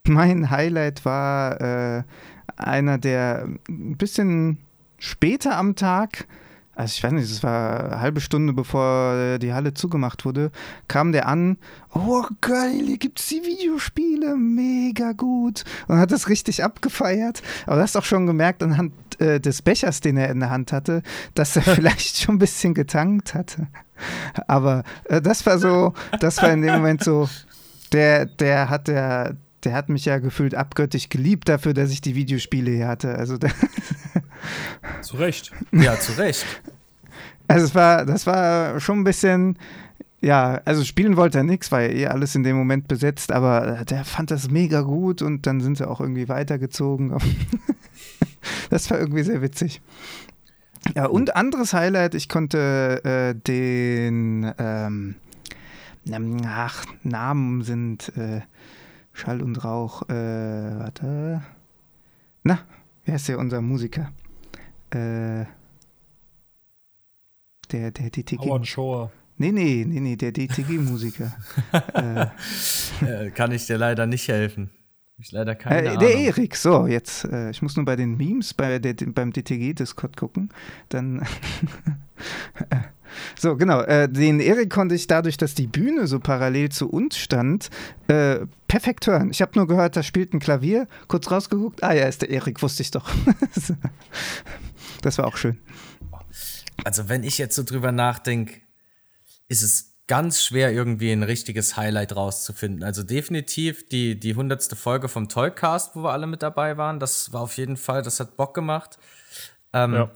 Mein 0.08 0.50
Highlight 0.50 1.06
war 1.06 1.62
äh, 1.62 2.04
einer, 2.58 2.98
der 2.98 3.48
ein 3.70 3.98
bisschen 3.98 4.58
später 4.98 5.58
am 5.58 5.76
Tag, 5.76 6.28
also 6.76 6.94
ich 6.96 7.04
weiß 7.04 7.12
nicht, 7.12 7.30
es 7.30 7.44
war 7.44 7.86
eine 7.86 8.00
halbe 8.02 8.22
Stunde 8.22 8.54
bevor 8.54 9.14
äh, 9.14 9.40
die 9.40 9.54
Halle 9.54 9.74
zugemacht 9.74 10.26
wurde, 10.26 10.52
kam 10.88 11.12
der 11.12 11.28
an, 11.28 11.58
oh 11.94 12.24
geil, 12.42 12.82
hier 12.86 12.98
gibt's 12.98 13.28
die 13.28 13.44
Videospiele, 13.44 14.36
mega 14.36 15.12
gut 15.12 15.64
und 15.88 16.00
hat 16.00 16.12
das 16.12 16.30
richtig 16.30 16.64
abgefeiert. 16.64 17.44
Aber 17.66 17.76
du 17.76 17.82
hast 17.84 17.96
auch 17.96 18.06
schon 18.06 18.26
gemerkt 18.26 18.64
anhand 18.64 18.94
äh, 19.20 19.40
des 19.40 19.62
Bechers, 19.62 20.02
den 20.02 20.18
er 20.18 20.30
in 20.30 20.40
der 20.40 20.50
Hand 20.50 20.72
hatte, 20.72 21.04
dass 21.36 21.56
er 21.56 21.62
vielleicht 21.76 22.18
schon 22.18 22.36
ein 22.36 22.40
bisschen 22.40 22.74
getankt 22.74 23.36
hatte. 23.36 23.68
Aber 24.48 24.84
äh, 25.06 25.22
das 25.22 25.46
war 25.46 25.60
so, 25.60 25.94
das 26.20 26.42
war 26.42 26.52
in 26.52 26.62
dem 26.62 26.74
Moment 26.74 27.04
so, 27.04 27.30
der, 27.92 28.26
der 28.26 28.70
hat 28.70 28.88
der, 28.88 29.38
der 29.64 29.74
hat 29.74 29.90
mich 29.90 30.06
ja 30.06 30.18
gefühlt 30.18 30.56
abgöttisch 30.56 31.10
geliebt 31.10 31.48
dafür, 31.48 31.74
dass 31.74 31.92
ich 31.92 32.02
die 32.02 32.16
Videospiele 32.16 32.72
hier 32.72 32.88
hatte. 32.88 33.16
Also, 33.16 33.38
der, 33.38 33.52
Zu 35.02 35.18
Recht. 35.18 35.52
ja, 35.72 36.00
zu 36.00 36.14
Recht. 36.14 36.46
also 37.48 37.66
es 37.66 37.76
war, 37.76 38.06
das 38.06 38.26
war 38.26 38.80
schon 38.80 39.00
ein 39.00 39.04
bisschen, 39.04 39.58
ja, 40.22 40.62
also 40.66 40.84
spielen 40.84 41.18
wollte 41.18 41.40
er 41.40 41.44
nichts, 41.44 41.72
war 41.72 41.82
ja 41.82 41.90
eh 41.90 42.08
alles 42.08 42.36
in 42.36 42.44
dem 42.44 42.56
Moment 42.56 42.88
besetzt, 42.88 43.32
aber 43.32 43.84
der 43.86 44.06
fand 44.06 44.32
das 44.32 44.50
mega 44.50 44.82
gut 44.82 45.22
und 45.22 45.46
dann 45.46 45.60
sind 45.62 45.78
sie 45.78 45.88
auch 45.88 46.00
irgendwie 46.00 46.30
weitergezogen. 46.30 47.14
das 48.70 48.90
war 48.90 49.00
irgendwie 49.00 49.24
sehr 49.24 49.42
witzig. 49.42 49.82
Ja, 50.96 51.06
und 51.06 51.36
anderes 51.36 51.74
Highlight, 51.74 52.14
ich 52.14 52.30
konnte 52.30 53.04
äh, 53.04 53.36
den, 53.36 54.52
ähm, 54.58 55.16
ach, 56.46 56.86
Namen 57.04 57.62
sind 57.62 58.16
äh, 58.18 58.42
Schall 59.14 59.42
und 59.42 59.64
Rauch, 59.64 60.04
äh, 60.10 60.80
warte. 60.80 61.42
Na, 62.44 62.60
wer 63.06 63.16
ist 63.16 63.28
ja 63.28 63.38
unser 63.38 63.62
Musiker? 63.62 64.12
Äh, 64.94 65.46
der, 67.72 67.92
der 67.92 68.12
Tiki. 68.12 68.38
Howard 68.38 68.68
Shore. 68.68 69.12
Nee, 69.38 69.52
nee, 69.52 69.84
nee, 69.88 70.00
nee, 70.00 70.16
der 70.16 70.32
DTG-Musiker. 70.32 71.36
äh, 73.02 73.32
kann 73.32 73.52
ich 73.52 73.66
dir 73.66 73.78
leider 73.78 74.06
nicht 74.06 74.28
helfen. 74.28 74.70
Ich 75.18 75.32
leider 75.32 75.56
keine 75.56 75.94
äh, 75.94 75.98
Der 75.98 76.16
Erik, 76.16 76.56
so, 76.56 76.86
jetzt, 76.86 77.26
äh, 77.26 77.50
ich 77.50 77.62
muss 77.62 77.76
nur 77.76 77.86
bei 77.86 77.96
den 77.96 78.18
Memes 78.18 78.54
bei 78.54 78.80
der, 78.80 78.94
beim 78.94 79.32
DTG-Discord 79.32 80.18
gucken. 80.18 80.50
Dann. 80.90 81.26
so, 83.40 83.56
genau. 83.56 83.82
Äh, 83.82 84.10
den 84.10 84.40
Erik 84.40 84.70
konnte 84.70 84.96
ich 84.96 85.08
dadurch, 85.08 85.38
dass 85.38 85.56
die 85.56 85.68
Bühne 85.68 86.08
so 86.08 86.20
parallel 86.20 86.70
zu 86.70 86.90
uns 86.90 87.18
stand, 87.18 87.70
äh, 88.08 88.40
perfekt 88.68 89.08
hören. 89.08 89.30
Ich 89.32 89.42
habe 89.42 89.52
nur 89.56 89.68
gehört, 89.68 89.96
da 89.96 90.04
spielt 90.04 90.34
ein 90.34 90.40
Klavier, 90.40 90.88
kurz 91.08 91.30
rausgeguckt. 91.32 91.84
Ah 91.84 91.94
ja, 91.94 92.06
ist 92.06 92.22
der 92.22 92.30
Erik, 92.30 92.62
wusste 92.62 92.84
ich 92.84 92.92
doch. 92.92 93.10
das 95.06 95.18
war 95.18 95.28
auch 95.28 95.38
schön. 95.38 95.60
Also, 96.84 97.10
wenn 97.10 97.24
ich 97.24 97.38
jetzt 97.38 97.56
so 97.56 97.64
drüber 97.64 97.92
nachdenke, 97.92 98.62
ist 99.48 99.62
es 99.62 99.94
ganz 100.08 100.44
schwer, 100.44 100.72
irgendwie 100.72 101.12
ein 101.12 101.24
richtiges 101.24 101.78
Highlight 101.78 102.16
rauszufinden. 102.16 102.84
Also 102.84 103.04
definitiv 103.04 103.88
die, 103.88 104.20
die 104.20 104.36
hundertste 104.36 104.76
Folge 104.76 105.08
vom 105.08 105.30
Toycast, 105.30 105.96
wo 105.96 106.04
wir 106.04 106.12
alle 106.12 106.28
mit 106.28 106.44
dabei 106.44 106.78
waren. 106.78 107.00
Das 107.00 107.32
war 107.32 107.42
auf 107.42 107.58
jeden 107.58 107.78
Fall, 107.78 108.02
das 108.02 108.20
hat 108.20 108.36
Bock 108.36 108.54
gemacht. 108.54 108.98
Ähm, 109.72 109.94
ja. 109.94 110.12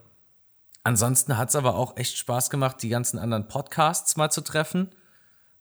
Ansonsten 0.84 1.38
hat 1.38 1.50
es 1.50 1.56
aber 1.56 1.76
auch 1.76 1.97
echt 1.97 2.17
Spaß 2.17 2.50
gemacht, 2.50 2.78
die 2.82 2.89
ganzen 2.89 3.17
anderen 3.17 3.47
Podcasts 3.47 4.17
mal 4.17 4.30
zu 4.30 4.41
treffen. 4.41 4.89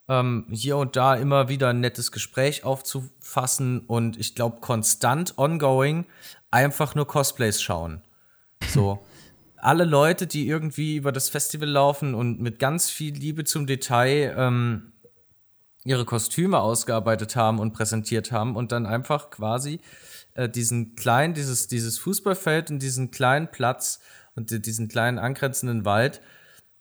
Ähm, 0.09 0.47
hier 0.51 0.77
und 0.77 0.97
da 0.97 1.15
immer 1.17 1.49
wieder 1.49 1.71
ein 1.71 1.81
nettes 1.81 2.12
Gespräch 2.12 2.65
aufzufassen 2.65 3.81
und 3.81 4.19
ich 4.19 4.37
glaube 4.37 4.61
konstant 4.61 5.37
ongoing 5.37 6.07
einfach 6.51 6.95
nur 6.95 7.09
Cosplays 7.09 7.61
schauen. 7.61 8.03
So 8.69 9.05
alle 9.66 9.85
Leute, 9.85 10.29
die 10.29 10.46
irgendwie 10.46 10.94
über 10.94 11.11
das 11.11 11.29
Festival 11.29 11.68
laufen 11.68 12.14
und 12.14 12.40
mit 12.40 12.61
ganz 12.61 12.88
viel 12.88 13.12
Liebe 13.12 13.42
zum 13.42 13.66
Detail 13.66 14.33
ähm, 14.38 14.92
ihre 15.83 16.05
Kostüme 16.05 16.61
ausgearbeitet 16.61 17.35
haben 17.35 17.59
und 17.59 17.72
präsentiert 17.72 18.31
haben 18.31 18.55
und 18.55 18.70
dann 18.70 18.87
einfach 18.87 19.29
quasi 19.31 19.81
äh, 20.35 20.48
diesen 20.48 20.94
kleinen, 20.94 21.35
dieses, 21.35 21.66
dieses 21.66 21.98
Fußballfeld 21.98 22.70
und 22.70 22.79
diesen 22.81 23.11
kleinen 23.11 23.50
Platz 23.50 23.98
und 24.37 24.64
diesen 24.66 24.87
kleinen 24.87 25.18
angrenzenden 25.18 25.85
Wald 25.85 26.20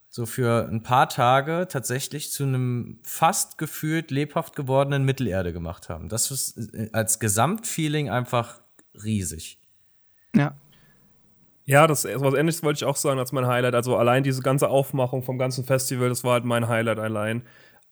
so 0.08 0.24
für 0.24 0.68
ein 0.68 0.84
paar 0.84 1.08
Tage 1.08 1.66
tatsächlich 1.68 2.30
zu 2.30 2.44
einem 2.44 3.00
fast 3.02 3.58
gefühlt 3.58 4.12
lebhaft 4.12 4.54
gewordenen 4.54 5.04
Mittelerde 5.04 5.52
gemacht 5.52 5.88
haben. 5.88 6.08
Das 6.08 6.30
ist 6.30 6.56
äh, 6.72 6.90
als 6.92 7.18
Gesamtfeeling 7.18 8.10
einfach 8.10 8.60
riesig. 8.94 9.58
Ja, 10.36 10.54
ja, 11.66 11.86
das 11.88 12.04
was 12.04 12.34
ähnliches 12.34 12.62
wollte 12.62 12.78
ich 12.78 12.84
auch 12.84 12.96
sagen 12.96 13.18
als 13.18 13.32
mein 13.32 13.46
Highlight. 13.46 13.74
Also 13.74 13.96
allein 13.96 14.22
diese 14.22 14.40
ganze 14.40 14.68
Aufmachung 14.68 15.22
vom 15.22 15.36
ganzen 15.36 15.64
Festival, 15.64 16.08
das 16.08 16.22
war 16.22 16.34
halt 16.34 16.44
mein 16.44 16.68
Highlight 16.68 17.00
allein. 17.00 17.42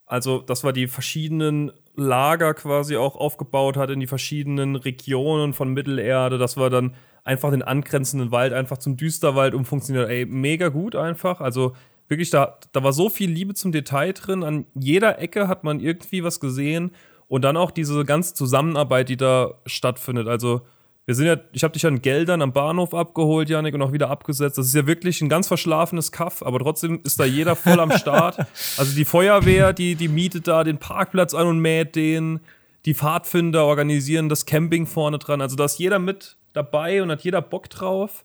Also, 0.07 0.39
dass 0.41 0.63
wir 0.65 0.73
die 0.73 0.87
verschiedenen 0.87 1.73
Lager 1.97 2.55
quasi 2.55 2.97
auch 2.97 3.17
aufgebaut 3.17 3.77
hat 3.77 3.91
in 3.91 4.01
die 4.01 4.07
verschiedenen 4.07 4.77
Regionen 4.77 5.55
von 5.55 5.73
Mittelerde, 5.73 6.39
dass 6.39 6.57
wir 6.57 6.71
dann 6.71 6.95
einfach 7.25 7.51
den 7.51 7.63
angrenzenden 7.63 8.31
Wald 8.31 8.53
einfach 8.53 8.79
zum 8.79 8.97
Düsterwald 8.97 9.55
umfunktioniert. 9.55 10.09
Ey, 10.09 10.27
mega 10.27 10.69
gut 10.69 10.95
einfach. 10.95 11.41
Also 11.41 11.75
wirklich, 12.09 12.31
da, 12.31 12.59
da 12.73 12.85
war 12.85 12.93
so 12.93 13.09
viel 13.09 13.31
Liebe 13.31 13.55
zum 13.55 13.73
Detail 13.73 14.13
drin. 14.13 14.45
An 14.45 14.67
jeder 14.75 15.19
Ecke 15.19 15.49
hat 15.49 15.65
man 15.65 15.81
irgendwie 15.81 16.23
was 16.23 16.39
gesehen. 16.39 16.93
Und 17.27 17.43
dann 17.43 17.57
auch 17.57 17.71
diese 17.71 18.05
ganze 18.05 18.35
Zusammenarbeit, 18.35 19.09
die 19.09 19.17
da 19.17 19.55
stattfindet. 19.67 20.29
Also 20.29 20.61
wir 21.07 21.15
sind 21.15 21.27
ja, 21.27 21.37
ich 21.53 21.63
habe 21.63 21.73
dich 21.73 21.83
ja 21.83 21.91
in 21.91 22.01
Geldern 22.01 22.41
am 22.41 22.53
Bahnhof 22.53 22.95
abgeholt, 22.95 23.51
Janik, 23.51 23.75
und 23.75 23.83
auch 23.83 23.93
wieder 23.93 24.09
abgesetzt. 24.09 24.57
Das 24.57 24.67
ist 24.67 24.75
ja 24.75 24.87
wirklich 24.87 25.21
ein 25.21 25.29
ganz 25.29 25.49
verschlafenes 25.49 26.13
Kaff, 26.13 26.43
aber 26.43 26.59
trotzdem 26.59 27.01
ist 27.05 27.21
da 27.21 27.25
jeder 27.25 27.57
voll 27.57 27.81
am 27.81 27.93
Start. 27.93 28.39
Also 28.77 28.95
die 28.95 29.05
Feuerwehr, 29.05 29.73
die, 29.73 29.95
die 29.95 30.09
mietet 30.09 30.49
da 30.49 30.65
den 30.65 30.79
Parkplatz 30.79 31.35
an 31.35 31.47
und 31.47 31.59
mäht 31.61 31.97
den. 31.97 32.41
Die 32.87 32.95
Pfadfinder 32.95 33.65
organisieren 33.65 34.29
das 34.29 34.47
Camping 34.47 34.87
vorne 34.87 35.19
dran. 35.19 35.41
Also 35.41 35.57
da 35.57 35.65
ist 35.65 35.79
jeder 35.79 35.99
mit 35.99 36.37
dabei 36.53 37.03
und 37.03 37.11
hat 37.11 37.23
jeder 37.23 37.43
Bock 37.43 37.71
drauf. 37.71 38.25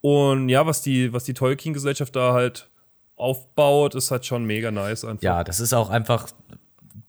Und 0.00 0.48
ja, 0.48 0.66
was 0.66 0.82
die, 0.82 1.12
was 1.12 1.24
die 1.24 1.34
Tolkien-Gesellschaft 1.34 2.14
da 2.14 2.32
halt 2.32 2.68
aufbaut, 3.16 3.94
ist 3.94 4.10
halt 4.10 4.26
schon 4.26 4.44
mega 4.44 4.70
nice 4.70 5.04
einfach. 5.04 5.22
Ja, 5.22 5.44
das 5.44 5.60
ist 5.60 5.72
auch 5.72 5.90
einfach 5.90 6.28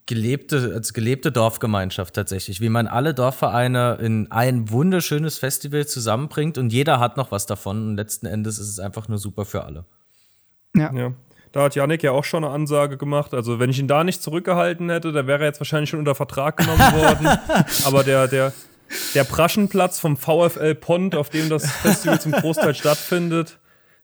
gelebte, 0.06 0.72
als 0.74 0.94
gelebte 0.94 1.32
Dorfgemeinschaft 1.32 2.14
tatsächlich, 2.14 2.60
wie 2.62 2.70
man 2.70 2.88
alle 2.88 3.14
Dorfvereine 3.14 3.98
in 4.02 4.32
ein 4.32 4.70
wunderschönes 4.70 5.38
Festival 5.38 5.86
zusammenbringt 5.86 6.58
und 6.58 6.74
jeder 6.74 7.00
hat 7.00 7.18
noch 7.18 7.32
was 7.32 7.46
davon 7.46 7.90
und 7.90 7.96
letzten 7.96 8.26
Endes 8.26 8.60
ist 8.60 8.70
es 8.70 8.80
einfach 8.80 9.08
nur 9.08 9.18
super 9.18 9.46
für 9.46 9.64
alle. 9.64 9.86
Ja. 10.76 10.94
ja. 10.94 11.14
Da 11.54 11.64
hat 11.64 11.76
Yannick 11.76 12.02
ja 12.02 12.12
auch 12.12 12.24
schon 12.24 12.44
eine 12.44 12.52
Ansage 12.52 12.98
gemacht. 12.98 13.34
Also, 13.34 13.60
wenn 13.60 13.70
ich 13.70 13.78
ihn 13.78 13.88
da 13.88 14.04
nicht 14.04 14.24
zurückgehalten 14.24 14.90
hätte, 14.90 15.12
da 15.12 15.28
wäre 15.28 15.42
er 15.42 15.46
jetzt 15.46 15.60
wahrscheinlich 15.60 15.90
schon 15.92 16.00
unter 16.00 16.16
Vertrag 16.16 16.58
genommen 16.58 16.80
worden. 16.96 17.28
Aber 17.86 18.04
der, 18.04 18.28
der, 18.28 18.54
der 19.14 19.24
Praschenplatz 19.24 20.00
vom 20.00 20.18
VfL 20.18 20.74
Pont, 20.74 21.16
auf 21.16 21.30
dem 21.30 21.50
das 21.50 21.70
Festival 21.70 22.20
zum 22.20 22.32
Großteil 22.32 22.74
stattfindet, 22.74 23.60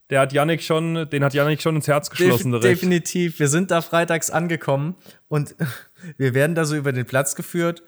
der 0.09 0.21
hat 0.21 0.33
Yannick 0.33 0.63
schon, 0.63 1.09
den 1.09 1.23
hat 1.23 1.33
Yannick 1.33 1.61
schon 1.61 1.75
ins 1.75 1.87
Herz 1.87 2.09
geschlossen. 2.09 2.51
Def 2.51 2.61
definitiv. 2.61 3.39
Wir 3.39 3.47
sind 3.47 3.71
da 3.71 3.81
freitags 3.81 4.29
angekommen 4.29 4.95
und 5.27 5.55
wir 6.17 6.33
werden 6.33 6.55
da 6.55 6.65
so 6.65 6.75
über 6.75 6.91
den 6.91 7.05
Platz 7.05 7.35
geführt 7.35 7.83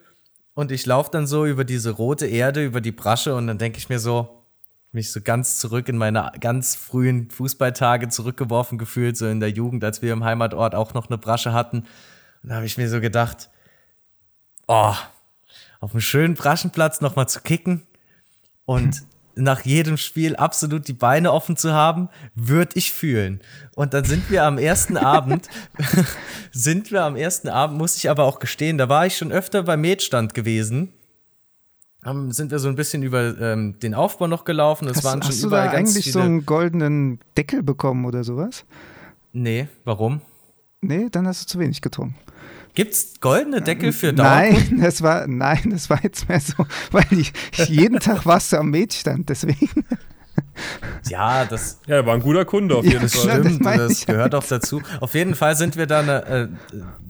und 0.54 0.72
ich 0.72 0.86
laufe 0.86 1.10
dann 1.12 1.28
so 1.28 1.46
über 1.46 1.64
diese 1.64 1.92
rote 1.92 2.28
Erde, 2.28 2.64
über 2.64 2.82
die 2.82 2.92
Brasche 2.92 3.36
und 3.36 3.48
dann 3.48 3.58
denke 3.58 3.80
ich 3.80 3.90
mir 3.90 4.00
so, 4.00 4.42
mich 4.92 5.12
so 5.12 5.22
ganz 5.22 5.58
zurück 5.58 5.88
in 5.88 5.98
meine 5.98 6.32
ganz 6.40 6.76
frühen 6.76 7.30
Fußballtage 7.30 8.10
zurückgeworfen 8.10 8.78
gefühlt, 8.78 9.16
so 9.16 9.28
in 9.28 9.40
der 9.40 9.50
Jugend, 9.50 9.84
als 9.84 10.02
wir 10.02 10.12
im 10.12 10.24
Heimatort 10.24 10.76
auch 10.76 10.94
noch 10.94 11.08
eine 11.08 11.18
Brasche 11.18 11.54
hatten. 11.54 11.86
Und 12.44 12.50
da 12.50 12.56
habe 12.56 12.66
ich 12.66 12.78
mir 12.78 12.90
so 12.90 13.00
gedacht, 13.00 13.50
oh, 14.68 14.94
auf 15.80 15.92
einem 15.92 16.02
schönen 16.02 16.34
Braschenplatz 16.36 17.00
nochmal 17.00 17.30
zu 17.30 17.40
kicken 17.42 17.88
und 18.66 19.04
nach 19.36 19.62
jedem 19.62 19.98
Spiel 19.98 20.36
absolut 20.36 20.88
die 20.88 20.94
Beine 20.94 21.32
offen 21.32 21.58
zu 21.58 21.74
haben, 21.74 22.10
würde 22.36 22.72
ich 22.76 22.91
fühlen. 22.91 23.41
Und 23.76 23.94
dann 23.94 24.04
sind 24.04 24.30
wir 24.30 24.44
am 24.44 24.58
ersten 24.58 24.98
Abend, 24.98 25.48
sind 26.52 26.91
wir 26.91 27.04
am 27.04 27.15
ersten 27.15 27.50
Abend, 27.50 27.78
muss 27.78 27.98
ich 27.98 28.10
aber 28.10 28.26
auch 28.26 28.39
gestehen, 28.39 28.78
da 28.78 28.89
war 28.89 29.06
ich 29.06 29.17
schon 29.17 29.32
öfter 29.32 29.63
beim 29.63 29.82
Metstand 29.82 30.34
gewesen. 30.34 30.94
Um, 32.04 32.32
sind 32.32 32.50
wir 32.50 32.58
so 32.58 32.67
ein 32.67 32.76
bisschen 32.76 33.04
über 33.04 33.39
ähm, 33.39 33.78
den 33.80 33.94
Aufbau 33.94 34.26
noch 34.26 34.44
gelaufen. 34.44 34.88
Das 34.88 34.98
hast, 34.98 35.04
waren 35.04 35.22
schon 35.22 35.32
hast 35.32 35.44
überall 35.44 35.67
du 35.67 35.72
da 35.74 35.78
eigentlich 35.78 36.12
so 36.12 36.20
einen 36.20 36.48
goldenen 36.48 37.20
Deckel 37.38 37.62
bekommen 37.62 38.06
oder 38.06 38.24
sowas? 38.24 38.65
Nee, 39.34 39.67
warum? 39.84 40.22
Nee, 40.82 41.10
dann 41.12 41.28
hast 41.28 41.44
du 41.44 41.48
zu 41.48 41.60
wenig 41.60 41.80
getrunken. 41.82 42.15
Gibt's 42.74 43.20
goldene 43.20 43.62
Deckel 43.62 43.92
für 43.92 44.14
Dauerkunden? 44.14 44.68
Nein, 44.70 44.82
das 44.82 45.02
war, 45.02 45.28
nein, 45.28 45.70
das 45.72 45.90
war 45.90 46.02
jetzt 46.04 46.30
mehr 46.30 46.40
so, 46.40 46.66
weil 46.92 47.06
ich, 47.12 47.34
jeden 47.68 48.00
Tag 48.00 48.26
warst 48.26 48.54
du 48.54 48.58
am 48.58 48.70
Mädstand, 48.70 49.30
deswegen. 49.30 49.86
Ja, 51.10 51.46
das. 51.46 51.80
Ja, 51.88 51.98
er 51.98 52.06
war 52.06 52.14
ein 52.14 52.22
guter 52.22 52.46
Kunde 52.46 52.76
auf 52.76 52.86
jeden 52.86 53.02
ja, 53.02 53.08
Fall. 53.08 53.44
Stimmt, 53.44 53.66
das, 53.66 53.78
das 53.78 54.06
gehört 54.06 54.36
auch 54.36 54.46
dazu. 54.46 54.82
Auf 55.02 55.14
jeden 55.14 55.36
Fall 55.36 55.56
sind 55.56 55.76
wir 55.76 55.88
da 55.88 56.00
eine, 56.00 56.26
äh, 56.26 56.48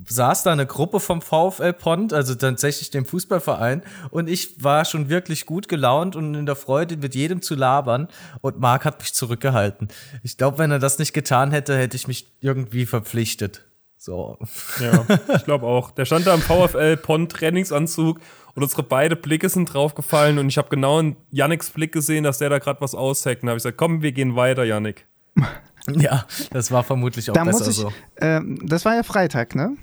saß 0.07 0.43
da 0.43 0.51
eine 0.51 0.65
Gruppe 0.65 0.99
vom 0.99 1.21
VfL 1.21 1.73
Pont, 1.73 2.13
also 2.13 2.33
tatsächlich 2.35 2.89
dem 2.89 3.05
Fußballverein, 3.05 3.83
und 4.09 4.29
ich 4.29 4.63
war 4.63 4.85
schon 4.85 5.09
wirklich 5.09 5.45
gut 5.45 5.67
gelaunt 5.67 6.15
und 6.15 6.33
in 6.33 6.45
der 6.45 6.55
Freude, 6.55 6.97
mit 6.97 7.13
jedem 7.13 7.41
zu 7.41 7.55
labern. 7.55 8.07
Und 8.41 8.59
Marc 8.59 8.85
hat 8.85 8.99
mich 8.99 9.13
zurückgehalten. 9.13 9.89
Ich 10.23 10.37
glaube, 10.37 10.57
wenn 10.57 10.71
er 10.71 10.79
das 10.79 10.97
nicht 10.97 11.13
getan 11.13 11.51
hätte, 11.51 11.77
hätte 11.77 11.95
ich 11.95 12.07
mich 12.07 12.27
irgendwie 12.41 12.85
verpflichtet. 12.85 13.63
So. 14.03 14.39
Ja, 14.79 15.05
ich 15.35 15.43
glaube 15.45 15.67
auch. 15.67 15.91
Der 15.91 16.05
stand 16.05 16.25
da 16.25 16.33
im 16.33 16.41
VfL 16.41 16.97
Pont 16.97 17.31
Trainingsanzug 17.31 18.19
und 18.55 18.63
unsere 18.63 18.81
beide 18.81 19.15
Blicke 19.15 19.47
sind 19.47 19.71
draufgefallen 19.71 20.39
und 20.39 20.49
ich 20.49 20.57
habe 20.57 20.69
genau 20.69 20.99
in 20.99 21.17
Yannicks 21.29 21.69
Blick 21.69 21.91
gesehen, 21.91 22.23
dass 22.23 22.39
der 22.39 22.49
da 22.49 22.57
gerade 22.57 22.81
was 22.81 22.95
ausheckt. 22.95 23.43
Und 23.43 23.49
habe 23.49 23.57
ich 23.57 23.63
gesagt, 23.63 23.77
komm, 23.77 24.01
wir 24.01 24.11
gehen 24.11 24.35
weiter, 24.35 24.63
Yannick. 24.63 25.05
Ja, 25.95 26.27
das 26.51 26.71
war 26.71 26.83
vermutlich 26.83 27.31
auch 27.31 27.33
da 27.33 27.43
besser 27.43 27.65
muss 27.65 27.67
ich, 27.67 27.75
so. 27.77 27.91
Ähm, 28.17 28.59
das 28.61 28.85
war 28.85 28.93
ja 28.93 29.01
Freitag, 29.01 29.55
ne? 29.55 29.77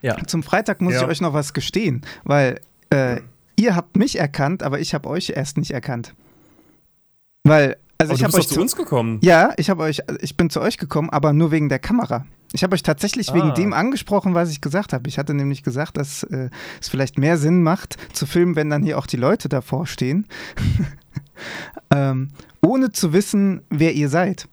Ja. 0.00 0.16
Zum 0.24 0.44
Freitag 0.44 0.80
muss 0.80 0.94
ja. 0.94 1.02
ich 1.02 1.08
euch 1.08 1.20
noch 1.20 1.32
was 1.32 1.52
gestehen, 1.52 2.02
weil 2.22 2.60
äh, 2.90 3.20
ihr 3.56 3.74
habt 3.74 3.96
mich 3.96 4.20
erkannt, 4.20 4.62
aber 4.62 4.78
ich 4.78 4.94
habe 4.94 5.08
euch 5.08 5.30
erst 5.30 5.58
nicht 5.58 5.72
erkannt. 5.72 6.14
Weil 7.42 7.76
also 7.98 8.12
aber 8.12 8.18
ich 8.20 8.24
habe 8.24 8.36
euch 8.36 8.46
zu 8.46 8.60
uns 8.60 8.76
gekommen. 8.76 9.18
Ja, 9.22 9.52
ich 9.56 9.68
habe 9.68 9.82
euch, 9.82 10.00
ich 10.20 10.36
bin 10.36 10.48
zu 10.48 10.60
euch 10.60 10.78
gekommen, 10.78 11.10
aber 11.10 11.32
nur 11.32 11.50
wegen 11.50 11.68
der 11.68 11.80
Kamera. 11.80 12.24
Ich 12.52 12.62
habe 12.62 12.74
euch 12.74 12.82
tatsächlich 12.82 13.30
ah. 13.30 13.34
wegen 13.34 13.54
dem 13.54 13.72
angesprochen, 13.72 14.34
was 14.34 14.50
ich 14.50 14.60
gesagt 14.60 14.92
habe. 14.92 15.08
Ich 15.08 15.18
hatte 15.18 15.34
nämlich 15.34 15.62
gesagt, 15.62 15.96
dass 15.96 16.22
äh, 16.24 16.50
es 16.80 16.88
vielleicht 16.88 17.18
mehr 17.18 17.38
Sinn 17.38 17.62
macht, 17.62 17.96
zu 18.14 18.26
filmen, 18.26 18.56
wenn 18.56 18.70
dann 18.70 18.82
hier 18.82 18.98
auch 18.98 19.06
die 19.06 19.16
Leute 19.16 19.48
davor 19.48 19.86
stehen, 19.86 20.26
ähm, 21.90 22.28
ohne 22.64 22.92
zu 22.92 23.12
wissen, 23.12 23.62
wer 23.70 23.92
ihr 23.94 24.08
seid. 24.08 24.48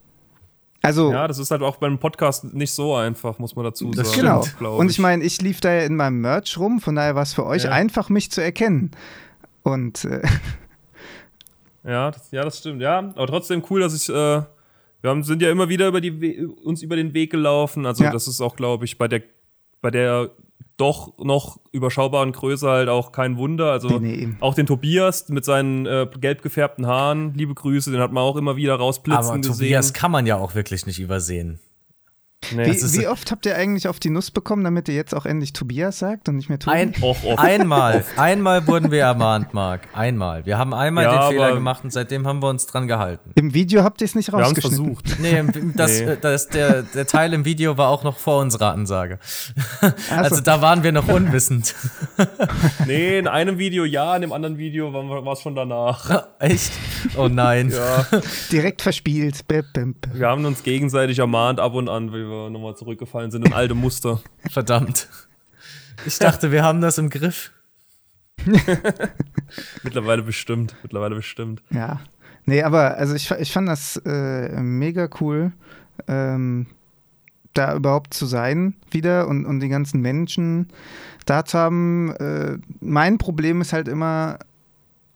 Also, 0.81 1.11
ja, 1.11 1.27
das 1.27 1.39
ist 1.39 1.51
halt 1.51 1.61
auch 1.61 1.75
beim 1.75 1.99
Podcast 1.99 2.53
nicht 2.53 2.71
so 2.71 2.95
einfach, 2.95 3.37
muss 3.37 3.55
man 3.55 3.65
dazu 3.65 3.91
sagen. 3.91 4.09
Genau. 4.15 4.77
Und 4.77 4.89
ich 4.89 4.99
meine, 4.99 5.23
ich 5.25 5.41
lief 5.41 5.59
da 5.59 5.73
ja 5.73 5.81
in 5.81 5.97
meinem 5.97 6.21
Merch 6.21 6.57
rum, 6.57 6.79
von 6.79 6.95
daher 6.95 7.15
war 7.15 7.23
es 7.23 7.33
für 7.33 7.45
euch 7.45 7.65
ja. 7.65 7.71
einfach, 7.71 8.07
mich 8.07 8.31
zu 8.31 8.41
erkennen. 8.41 8.91
Und 9.63 10.05
äh, 10.05 10.21
ja, 11.83 12.11
das, 12.11 12.31
ja, 12.31 12.43
das 12.43 12.59
stimmt. 12.59 12.81
Ja, 12.81 12.99
aber 12.99 13.27
trotzdem 13.27 13.61
cool, 13.69 13.81
dass 13.81 13.93
ich 13.93 14.07
äh, 14.07 14.41
Wir 15.01 15.09
haben, 15.09 15.23
sind 15.23 15.41
ja 15.41 15.49
immer 15.49 15.69
wieder 15.69 15.87
über 15.87 16.01
die, 16.01 16.45
uns 16.45 16.81
über 16.81 16.95
den 16.95 17.13
Weg 17.13 17.31
gelaufen. 17.31 17.85
Also 17.85 18.03
ja. 18.03 18.11
das 18.11 18.27
ist 18.27 18.41
auch, 18.41 18.55
glaube 18.55 18.85
ich, 18.85 18.97
bei 18.97 19.07
der, 19.07 19.21
bei 19.81 19.91
der 19.91 20.31
doch 20.79 21.17
noch 21.17 21.59
überschaubaren 21.71 22.31
Größe 22.31 22.67
halt 22.69 22.89
auch 22.89 23.11
kein 23.11 23.37
Wunder. 23.37 23.71
Also 23.71 23.99
nee, 23.99 24.25
nee. 24.27 24.35
auch 24.39 24.53
den 24.53 24.65
Tobias 24.65 25.27
mit 25.29 25.45
seinen 25.45 25.85
äh, 25.85 26.07
gelb 26.19 26.41
gefärbten 26.41 26.87
Haaren, 26.87 27.33
liebe 27.33 27.53
Grüße, 27.53 27.91
den 27.91 27.99
hat 27.99 28.11
man 28.11 28.23
auch 28.23 28.37
immer 28.37 28.55
wieder 28.55 28.75
rausblitzen 28.75 29.25
Aber 29.25 29.37
gesehen. 29.37 29.53
Tobias 29.53 29.93
kann 29.93 30.11
man 30.11 30.25
ja 30.25 30.37
auch 30.37 30.55
wirklich 30.55 30.85
nicht 30.85 30.99
übersehen. 30.99 31.59
Nee. 32.51 32.65
Wie, 32.65 32.99
wie, 32.99 33.07
oft 33.07 33.31
habt 33.31 33.45
ihr 33.45 33.55
eigentlich 33.55 33.87
auf 33.87 33.99
die 33.99 34.09
Nuss 34.09 34.31
bekommen, 34.31 34.63
damit 34.63 34.87
ihr 34.87 34.95
jetzt 34.95 35.13
auch 35.13 35.25
endlich 35.25 35.53
Tobias 35.53 35.99
sagt 35.99 36.29
und 36.29 36.35
nicht 36.35 36.49
mehr 36.49 36.59
Tobi? 36.59 36.75
Ein, 36.75 36.93
einmal, 37.37 38.03
einmal 38.17 38.67
wurden 38.67 38.91
wir 38.91 39.01
ermahnt, 39.01 39.53
Marc. 39.53 39.81
Einmal. 39.93 40.45
Wir 40.45 40.57
haben 40.57 40.73
einmal 40.73 41.05
ja, 41.05 41.27
den 41.27 41.31
Fehler 41.31 41.53
gemacht 41.53 41.83
und 41.83 41.91
seitdem 41.91 42.27
haben 42.27 42.41
wir 42.41 42.49
uns 42.49 42.65
dran 42.65 42.87
gehalten. 42.87 43.31
Im 43.35 43.53
Video 43.53 43.83
habt 43.83 44.01
ihr 44.01 44.05
es 44.05 44.15
nicht 44.15 44.33
rausgeschnitten. 44.33 44.85
Wir 44.85 44.95
versucht. 44.95 45.19
Nee, 45.19 45.71
das, 45.75 46.01
nee. 46.01 46.17
das, 46.19 46.47
der, 46.47 46.83
der 46.83 47.05
Teil 47.05 47.33
im 47.33 47.45
Video 47.45 47.77
war 47.77 47.89
auch 47.89 48.03
noch 48.03 48.17
vor 48.17 48.41
unserer 48.41 48.71
Ansage. 48.71 49.19
Also, 50.09 50.35
also 50.35 50.41
da 50.41 50.61
waren 50.61 50.83
wir 50.83 50.91
noch 50.91 51.07
unwissend. 51.07 51.75
nee, 52.87 53.19
in 53.19 53.27
einem 53.27 53.57
Video 53.57 53.85
ja, 53.85 54.15
in 54.15 54.21
dem 54.21 54.31
anderen 54.31 54.57
Video 54.57 54.91
war 54.93 55.33
es 55.33 55.41
schon 55.41 55.55
danach. 55.55 56.27
Echt? 56.39 56.71
Oh 57.17 57.27
nein. 57.27 57.69
Ja. 57.69 58.05
Direkt 58.51 58.81
verspielt. 58.81 59.45
Wir 59.49 60.27
haben 60.27 60.45
uns 60.45 60.63
gegenseitig 60.63 61.19
ermahnt 61.19 61.59
ab 61.59 61.73
und 61.73 61.89
an, 61.89 62.11
wie 62.11 62.25
wir 62.29 62.38
nochmal 62.49 62.75
zurückgefallen 62.75 63.31
sind 63.31 63.45
in 63.45 63.53
alte 63.53 63.73
Muster. 63.73 64.21
Verdammt. 64.49 65.07
Ich 66.05 66.17
dachte, 66.19 66.51
wir 66.51 66.63
haben 66.63 66.79
das 66.81 66.97
im 66.97 67.09
Griff. 67.09 67.51
mittlerweile 69.83 70.21
bestimmt. 70.21 70.75
Mittlerweile 70.83 71.15
bestimmt. 71.15 71.61
Ja. 71.71 71.99
Nee, 72.45 72.63
aber 72.63 72.95
also 72.97 73.15
ich, 73.15 73.29
ich 73.31 73.51
fand 73.51 73.67
das 73.67 73.97
äh, 74.05 74.61
mega 74.61 75.09
cool, 75.19 75.51
ähm, 76.07 76.67
da 77.53 77.75
überhaupt 77.75 78.13
zu 78.13 78.25
sein 78.25 78.75
wieder 78.91 79.27
und, 79.27 79.45
und 79.45 79.59
die 79.59 79.69
ganzen 79.69 80.01
Menschen 80.01 80.69
da 81.25 81.45
zu 81.45 81.57
haben. 81.57 82.15
Äh, 82.15 82.57
mein 82.79 83.17
Problem 83.17 83.61
ist 83.61 83.73
halt 83.73 83.87
immer, 83.87 84.39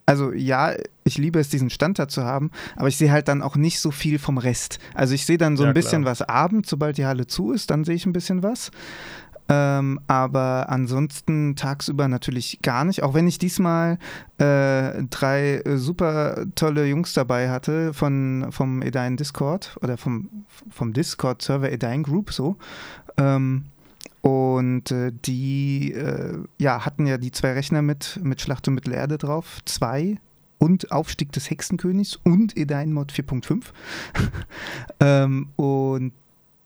also 0.05 0.31
ja, 0.33 0.73
ich 1.03 1.17
liebe 1.17 1.39
es, 1.39 1.49
diesen 1.49 1.69
Stand 1.69 1.99
da 1.99 2.07
zu 2.07 2.23
haben, 2.23 2.51
aber 2.75 2.87
ich 2.87 2.97
sehe 2.97 3.11
halt 3.11 3.27
dann 3.27 3.41
auch 3.41 3.55
nicht 3.55 3.79
so 3.79 3.91
viel 3.91 4.19
vom 4.19 4.37
Rest. 4.37 4.79
Also 4.93 5.13
ich 5.13 5.25
sehe 5.25 5.37
dann 5.37 5.57
so 5.57 5.63
ja, 5.63 5.69
ein 5.69 5.73
bisschen 5.73 6.03
klar. 6.03 6.11
was 6.11 6.21
abends, 6.21 6.69
sobald 6.69 6.97
die 6.97 7.05
Halle 7.05 7.27
zu 7.27 7.51
ist, 7.51 7.69
dann 7.69 7.83
sehe 7.83 7.95
ich 7.95 8.05
ein 8.05 8.13
bisschen 8.13 8.43
was. 8.43 8.71
Ähm, 9.49 9.99
aber 10.07 10.67
ansonsten 10.69 11.55
tagsüber 11.55 12.07
natürlich 12.07 12.59
gar 12.61 12.85
nicht. 12.85 13.03
Auch 13.03 13.13
wenn 13.13 13.27
ich 13.27 13.39
diesmal 13.39 13.97
äh, 14.37 15.03
drei 15.09 15.61
äh, 15.65 15.77
super 15.77 16.45
tolle 16.55 16.85
Jungs 16.85 17.13
dabei 17.13 17.49
hatte 17.49 17.93
von, 17.93 18.47
vom 18.51 18.81
Edine 18.81 19.17
Discord 19.17 19.77
oder 19.81 19.97
vom, 19.97 20.45
vom 20.69 20.93
Discord-Server 20.93 21.71
Edine 21.71 22.03
Group 22.03 22.31
so. 22.31 22.55
Ähm, 23.17 23.65
und 24.21 24.91
äh, 24.91 25.11
die 25.25 25.91
äh, 25.91 26.37
ja, 26.57 26.85
hatten 26.85 27.05
ja 27.05 27.17
die 27.17 27.31
zwei 27.31 27.51
Rechner 27.51 27.81
mit, 27.81 28.21
mit 28.23 28.39
Schlacht 28.39 28.65
um 28.69 28.75
Mittelerde 28.75 29.17
drauf. 29.17 29.59
Zwei 29.65 30.17
und 30.63 30.93
Aufstieg 30.93 31.33
des 31.33 31.49
Hexenkönigs 31.49 32.15
und 32.23 32.55
Edain 32.55 32.93
Mod 32.93 33.11
4.5. 33.11 33.65
ähm, 35.01 35.49
und 35.57 36.13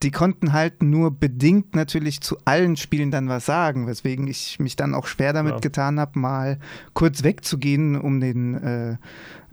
die 0.03 0.11
konnten 0.11 0.53
halt 0.53 0.83
nur 0.83 1.09
bedingt 1.09 1.75
natürlich 1.75 2.21
zu 2.21 2.37
allen 2.45 2.77
Spielen 2.77 3.09
dann 3.09 3.27
was 3.27 3.47
sagen, 3.47 3.87
weswegen 3.87 4.27
ich 4.27 4.59
mich 4.59 4.75
dann 4.75 4.93
auch 4.93 5.07
schwer 5.07 5.33
damit 5.33 5.53
ja. 5.53 5.59
getan 5.59 5.99
habe, 5.99 6.19
mal 6.19 6.59
kurz 6.93 7.23
wegzugehen, 7.23 7.99
um 7.99 8.19
den 8.19 8.53
äh, 8.53 8.97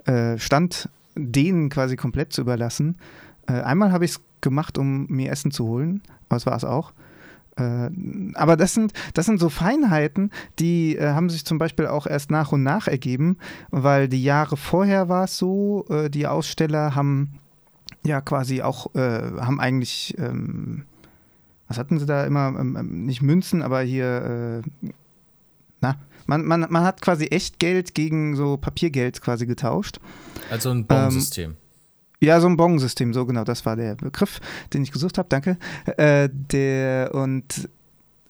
äh, 0.05 0.39
Stand 0.39 0.91
denen 1.15 1.71
quasi 1.71 1.97
komplett 1.97 2.35
zu 2.35 2.43
überlassen. 2.43 2.99
Äh, 3.47 3.63
einmal 3.63 3.93
habe 3.93 4.05
ich 4.05 4.11
es 4.11 4.21
gemacht, 4.43 4.77
um 4.77 5.07
mir 5.07 5.33
Essen 5.33 5.53
zu 5.53 5.67
holen, 5.67 6.03
aber 6.29 6.37
es 6.37 6.45
war 6.45 6.57
es 6.57 6.65
auch. 6.65 6.93
Äh, 7.57 7.91
aber 8.35 8.57
das 8.57 8.75
sind, 8.75 8.93
das 9.15 9.27
sind 9.27 9.39
so 9.39 9.49
Feinheiten, 9.49 10.31
die 10.59 10.97
äh, 10.97 11.09
haben 11.09 11.31
sich 11.31 11.45
zum 11.45 11.59
Beispiel 11.59 11.87
auch 11.87 12.07
erst 12.07 12.31
nach 12.31 12.53
und 12.53 12.63
nach 12.63 12.89
ergeben, 12.89 13.39
weil 13.71 14.09
die 14.09 14.23
Jahre 14.23 14.57
vorher 14.57 15.09
war 15.09 15.25
es 15.25 15.37
so, 15.37 15.87
äh, 15.89 16.11
die 16.11 16.27
Aussteller 16.27 16.95
haben 16.95 17.39
ja 18.03 18.21
quasi 18.21 18.63
auch, 18.63 18.95
äh, 18.95 19.23
haben 19.41 19.61
eigentlich, 19.61 20.15
ähm, 20.19 20.85
was 21.69 21.79
hatten 21.79 21.99
sie 21.99 22.07
da 22.07 22.25
immer, 22.25 22.49
ähm, 22.59 22.77
ähm 22.79 23.07
nicht 23.07 23.23
Münzen, 23.23 23.63
aber 23.63 23.81
hier, 23.83 24.63
äh, 24.63 24.93
na, 25.81 25.97
man, 26.27 26.45
man, 26.45 26.67
man 26.69 26.85
hat 26.85 27.03
quasi 27.03 27.27
echt 27.27 27.59
Geld 27.59 27.95
gegen 27.95 28.37
so 28.37 28.57
Papiergeld 28.57 29.21
quasi 29.21 29.47
getauscht. 29.47 30.01
Also 30.51 30.71
ein 30.71 30.87
Bonsystem. 30.87 31.51
Ähm, 31.53 31.57
ja, 32.25 32.41
so 32.41 32.49
ein 32.49 32.57
Bong-System, 32.57 33.15
so 33.15 33.27
genau, 33.27 33.45
das 33.45 33.65
war 33.67 33.77
der 33.77 33.95
Begriff, 33.95 34.41
den 34.73 34.83
ich 34.83 34.93
gesucht 34.93 35.19
habe, 35.19 35.29
danke. 35.29 35.59
Äh, 35.97 36.29
der 36.33 37.15
und 37.15 37.69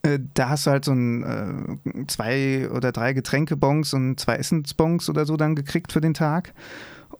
äh, 0.03 0.19
da 0.35 0.51
hast 0.51 0.67
du 0.67 0.71
halt 0.71 0.85
so 0.85 0.93
ein 0.93 1.23
äh, 1.85 2.07
zwei 2.07 2.69
oder 2.71 2.93
drei 2.93 3.13
Getränkebons 3.13 3.95
und 3.95 4.21
zwei 4.21 4.37
Essensbons 4.37 5.09
oder 5.09 5.25
so 5.25 5.37
dann 5.37 5.55
gekriegt 5.55 5.93
für 5.93 6.01
den 6.01 6.15
Tag. 6.15 6.53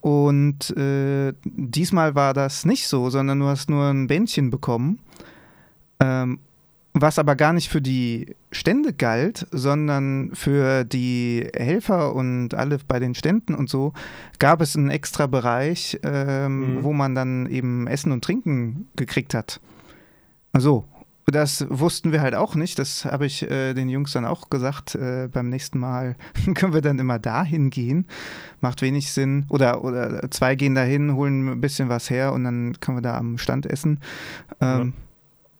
Und 0.01 0.77
äh, 0.77 1.33
diesmal 1.45 2.15
war 2.15 2.35
das 2.35 2.67
nicht 2.67 2.89
so, 2.89 3.09
sondern 3.09 3.41
du 3.41 3.47
hast 3.47 3.71
nur 3.71 3.85
ein 3.89 4.07
Bändchen 4.07 4.51
bekommen. 4.51 5.01
Ähm, 5.99 6.41
was 6.95 7.19
aber 7.19 7.35
gar 7.35 7.53
nicht 7.53 7.69
für 7.69 7.83
die 7.83 8.37
Stände 8.53 8.93
galt, 8.93 9.47
sondern 9.51 10.31
für 10.33 10.85
die 10.85 11.47
Helfer 11.55 12.15
und 12.15 12.55
alle 12.55 12.79
bei 12.87 13.01
den 13.01 13.17
Ständen 13.17 13.55
und 13.55 13.69
so, 13.69 13.93
gab 14.39 14.61
es 14.61 14.77
einen 14.77 14.91
extra 14.91 15.27
Bereich, 15.27 15.99
ähm, 16.05 16.77
mhm. 16.77 16.85
wo 16.85 16.93
man 16.93 17.17
dann 17.17 17.47
eben 17.47 17.89
Essen 17.89 18.13
und 18.13 18.23
Trinken 18.23 18.89
gekriegt 18.95 19.35
hat. 19.35 19.61
So, 20.57 20.85
das 21.27 21.67
wussten 21.69 22.13
wir 22.13 22.21
halt 22.21 22.37
auch 22.37 22.55
nicht. 22.55 22.79
Das 22.79 23.05
habe 23.05 23.27
ich 23.27 23.43
äh, 23.51 23.75
den 23.75 23.89
Jungs 23.89 24.13
dann 24.13 24.25
auch 24.25 24.49
gesagt. 24.49 24.95
Äh, 24.95 25.29
beim 25.33 25.49
nächsten 25.49 25.81
Mal 25.81 26.15
können 26.55 26.75
wir 26.75 26.81
dann 26.81 27.01
immer 27.01 27.19
dahin 27.19 27.71
gehen. 27.71 28.07
Macht 28.61 28.83
wenig 28.83 29.13
Sinn. 29.13 29.47
Oder, 29.49 29.83
oder 29.83 30.31
zwei 30.31 30.55
gehen 30.55 30.77
dahin, 30.77 31.15
holen 31.15 31.49
ein 31.49 31.61
bisschen 31.61 31.89
was 31.89 32.09
her 32.09 32.33
und 32.33 32.45
dann 32.45 32.79
können 32.79 32.99
wir 32.99 33.03
da 33.03 33.17
am 33.17 33.39
Stand 33.39 33.67
essen. 33.67 34.01
Ähm, 34.61 34.95
ja. 34.97 35.03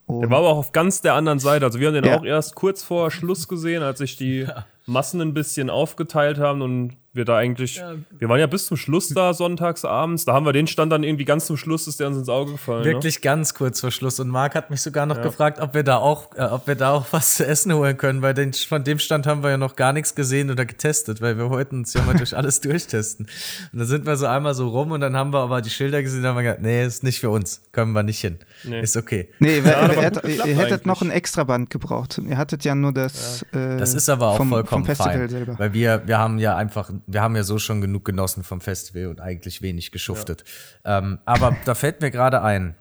Und 0.07 0.21
der 0.21 0.31
war 0.31 0.39
aber 0.39 0.51
auch 0.51 0.59
auf 0.59 0.73
ganz 0.73 1.01
der 1.01 1.15
anderen 1.15 1.39
Seite. 1.39 1.65
Also 1.65 1.81
wir 1.81 1.89
haben 1.89 1.95
den 1.95 2.05
ja. 2.05 2.19
auch 2.19 2.25
erst 2.25 2.55
kurz 2.55 2.83
vor 2.83 3.11
Schluss 3.11 3.49
gesehen, 3.49 3.83
als 3.83 3.99
sich 3.99 4.17
die 4.17 4.41
ja. 4.41 4.67
Massen 4.87 5.21
ein 5.21 5.35
bisschen 5.35 5.71
aufgeteilt 5.71 6.39
haben 6.39 6.63
und 6.63 6.97
wir 7.15 7.25
da 7.25 7.37
eigentlich, 7.37 7.77
ja. 7.77 7.95
wir 8.19 8.29
waren 8.29 8.41
ja 8.41 8.47
bis 8.47 8.67
zum 8.67 8.77
Schluss 8.77 9.09
da 9.09 9.33
sonntags 9.35 9.85
abends, 9.85 10.25
da 10.25 10.33
haben 10.33 10.47
wir 10.47 10.53
den 10.53 10.67
Stand 10.67 10.93
dann 10.93 11.05
irgendwie 11.05 11.25
ganz 11.25 11.47
zum 11.47 11.57
Schluss, 11.57 11.87
ist 11.87 12.01
der 12.01 12.09
uns 12.09 12.19
ins 12.19 12.29
Auge 12.29 12.53
gefallen. 12.53 12.81
Ne? 12.81 12.87
Wirklich 12.87 13.17
ne? 13.17 13.21
ganz 13.21 13.55
kurz 13.55 13.81
vor 13.81 13.91
Schluss 13.91 14.19
und 14.21 14.29
Marc 14.29 14.55
hat 14.55 14.71
mich 14.71 14.83
sogar 14.83 15.07
noch 15.07 15.17
ja. 15.17 15.23
gefragt, 15.23 15.61
ob 15.61 15.75
wir 15.75 15.85
da 15.85 15.99
auch, 15.99 16.35
äh, 16.37 16.43
ob 16.43 16.67
wir 16.67 16.75
da 16.75 16.91
auch 16.91 17.07
was 17.13 17.37
zu 17.37 17.47
essen 17.47 17.73
holen 17.73 17.97
können, 17.97 18.23
weil 18.23 18.35
den, 18.35 18.53
von 18.53 18.83
dem 18.85 18.99
Stand 18.99 19.27
haben 19.27 19.43
wir 19.43 19.51
ja 19.51 19.57
noch 19.57 19.77
gar 19.77 19.93
nichts 19.93 20.15
gesehen 20.15 20.51
oder 20.51 20.65
getestet, 20.65 21.21
weil 21.21 21.39
wir 21.39 21.51
wollten 21.51 21.79
uns 21.79 21.95
ja 21.95 22.03
mal 22.03 22.17
durch 22.17 22.37
alles 22.37 22.61
durchtesten. 22.61 23.27
Und 23.73 23.79
dann 23.79 23.87
sind 23.87 24.07
wir 24.07 24.17
so 24.17 24.27
einmal 24.27 24.55
so 24.55 24.69
rum 24.69 24.91
und 24.91 25.01
dann 25.01 25.17
haben 25.17 25.33
wir 25.33 25.41
aber 25.41 25.63
die 25.63 25.71
Schilder 25.71 26.03
gesehen 26.03 26.21
und 26.21 26.27
haben 26.27 26.37
wir 26.37 26.43
gesagt, 26.43 26.63
nee, 26.63 26.85
ist 26.85 27.05
nicht 27.05 27.21
für 27.21 27.31
uns, 27.31 27.63
können 27.73 27.93
wir 27.93 28.03
nicht 28.03 28.21
hin. 28.21 28.39
Nee. 28.65 28.81
Ist 28.81 28.97
okay. 28.97 29.29
Nee, 29.39 29.61
ja, 29.61 29.89
ihr, 29.93 30.03
hättet, 30.03 30.25
ihr 30.25 30.57
hättet 30.57 30.87
noch 30.87 31.03
ein 31.03 31.11
extra 31.11 31.45
Band 31.45 31.71
gebraucht. 31.71 32.19
Ihr 32.19 32.37
hattet 32.37 32.65
ja 32.65 32.75
nur 32.75 32.93
das. 32.93 33.43
Äh, 33.53 33.77
das 33.77 33.95
ist 33.95 34.09
aber 34.09 34.29
auch 34.29 34.37
vom, 34.37 34.49
vollkommen 34.49 34.85
vom 34.85 34.97
Festival 34.97 35.19
fein, 35.19 35.29
selber. 35.29 35.59
Weil 35.59 35.73
wir, 35.73 36.03
wir 36.07 36.19
haben 36.19 36.39
ja 36.39 36.57
einfach, 36.57 36.91
wir 37.07 37.23
haben 37.23 37.37
ja 37.37 37.43
so 37.43 37.59
schon 37.59 37.81
genug 37.81 38.05
genossen 38.05 38.45
vom 38.45 38.61
Festival 38.61 39.07
und 39.07 39.21
eigentlich 39.21 39.63
wenig 39.63 39.93
geschuftet. 39.93 40.45
Ja. 40.85 40.99
Ähm, 40.99 41.19
aber 41.25 41.57
da 41.65 41.75
fällt 41.75 42.01
mir 42.01 42.11
gerade 42.11 42.43
ein, 42.43 42.77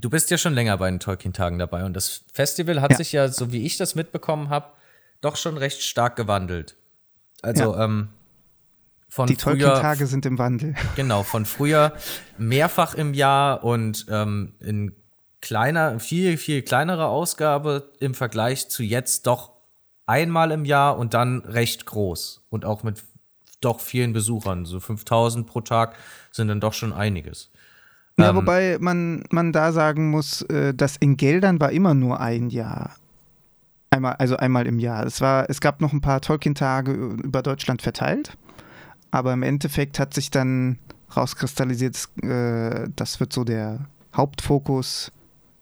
du 0.00 0.10
bist 0.10 0.30
ja 0.30 0.38
schon 0.38 0.54
länger 0.54 0.76
bei 0.78 0.90
den 0.90 1.00
Tolkien-Tagen 1.00 1.58
dabei 1.58 1.84
und 1.84 1.94
das 1.94 2.24
Festival 2.32 2.80
hat 2.80 2.92
ja. 2.92 2.96
sich 2.96 3.12
ja, 3.12 3.28
so 3.28 3.52
wie 3.52 3.64
ich 3.64 3.76
das 3.76 3.94
mitbekommen 3.94 4.48
habe, 4.48 4.72
doch 5.20 5.36
schon 5.36 5.56
recht 5.56 5.82
stark 5.82 6.16
gewandelt. 6.16 6.76
Also, 7.42 7.74
ja. 7.74 7.84
ähm, 7.84 8.10
von 9.08 9.26
Die 9.26 9.36
Tolkien-Tage 9.36 10.06
sind 10.06 10.24
im 10.26 10.38
Wandel. 10.38 10.74
Genau, 10.96 11.24
von 11.24 11.44
früher 11.44 11.92
mehrfach 12.38 12.94
im 12.94 13.12
Jahr 13.12 13.64
und 13.64 14.06
ähm, 14.08 14.54
in 14.60 14.94
kleiner, 15.40 15.98
viel, 15.98 16.36
viel 16.36 16.62
kleinere 16.62 17.06
Ausgabe 17.06 17.92
im 17.98 18.14
Vergleich 18.14 18.68
zu 18.68 18.82
jetzt 18.82 19.26
doch 19.26 19.52
einmal 20.06 20.50
im 20.50 20.64
Jahr 20.64 20.98
und 20.98 21.14
dann 21.14 21.40
recht 21.40 21.86
groß 21.86 22.46
und 22.50 22.64
auch 22.64 22.82
mit 22.82 23.02
doch 23.60 23.80
vielen 23.80 24.12
Besuchern. 24.12 24.64
So 24.64 24.80
5000 24.80 25.46
pro 25.46 25.60
Tag 25.60 25.94
sind 26.30 26.48
dann 26.48 26.60
doch 26.60 26.72
schon 26.72 26.92
einiges. 26.92 27.50
Ja, 28.18 28.30
ähm, 28.30 28.36
wobei 28.36 28.78
man, 28.80 29.24
man 29.30 29.52
da 29.52 29.72
sagen 29.72 30.10
muss, 30.10 30.42
äh, 30.42 30.74
das 30.74 30.96
in 30.96 31.16
Geldern 31.16 31.60
war 31.60 31.72
immer 31.72 31.94
nur 31.94 32.20
ein 32.20 32.50
Jahr. 32.50 32.96
Einmal, 33.90 34.14
also 34.14 34.36
einmal 34.36 34.66
im 34.66 34.78
Jahr. 34.78 35.04
Es, 35.04 35.20
war, 35.20 35.48
es 35.48 35.60
gab 35.60 35.80
noch 35.80 35.92
ein 35.92 36.00
paar 36.00 36.20
Tolkien-Tage 36.20 36.92
über 36.92 37.42
Deutschland 37.42 37.82
verteilt, 37.82 38.36
aber 39.10 39.32
im 39.32 39.42
Endeffekt 39.42 39.98
hat 39.98 40.14
sich 40.14 40.30
dann 40.30 40.78
rauskristallisiert, 41.16 42.08
äh, 42.22 42.88
das 42.94 43.18
wird 43.18 43.32
so 43.32 43.42
der 43.42 43.86
Hauptfokus 44.14 45.10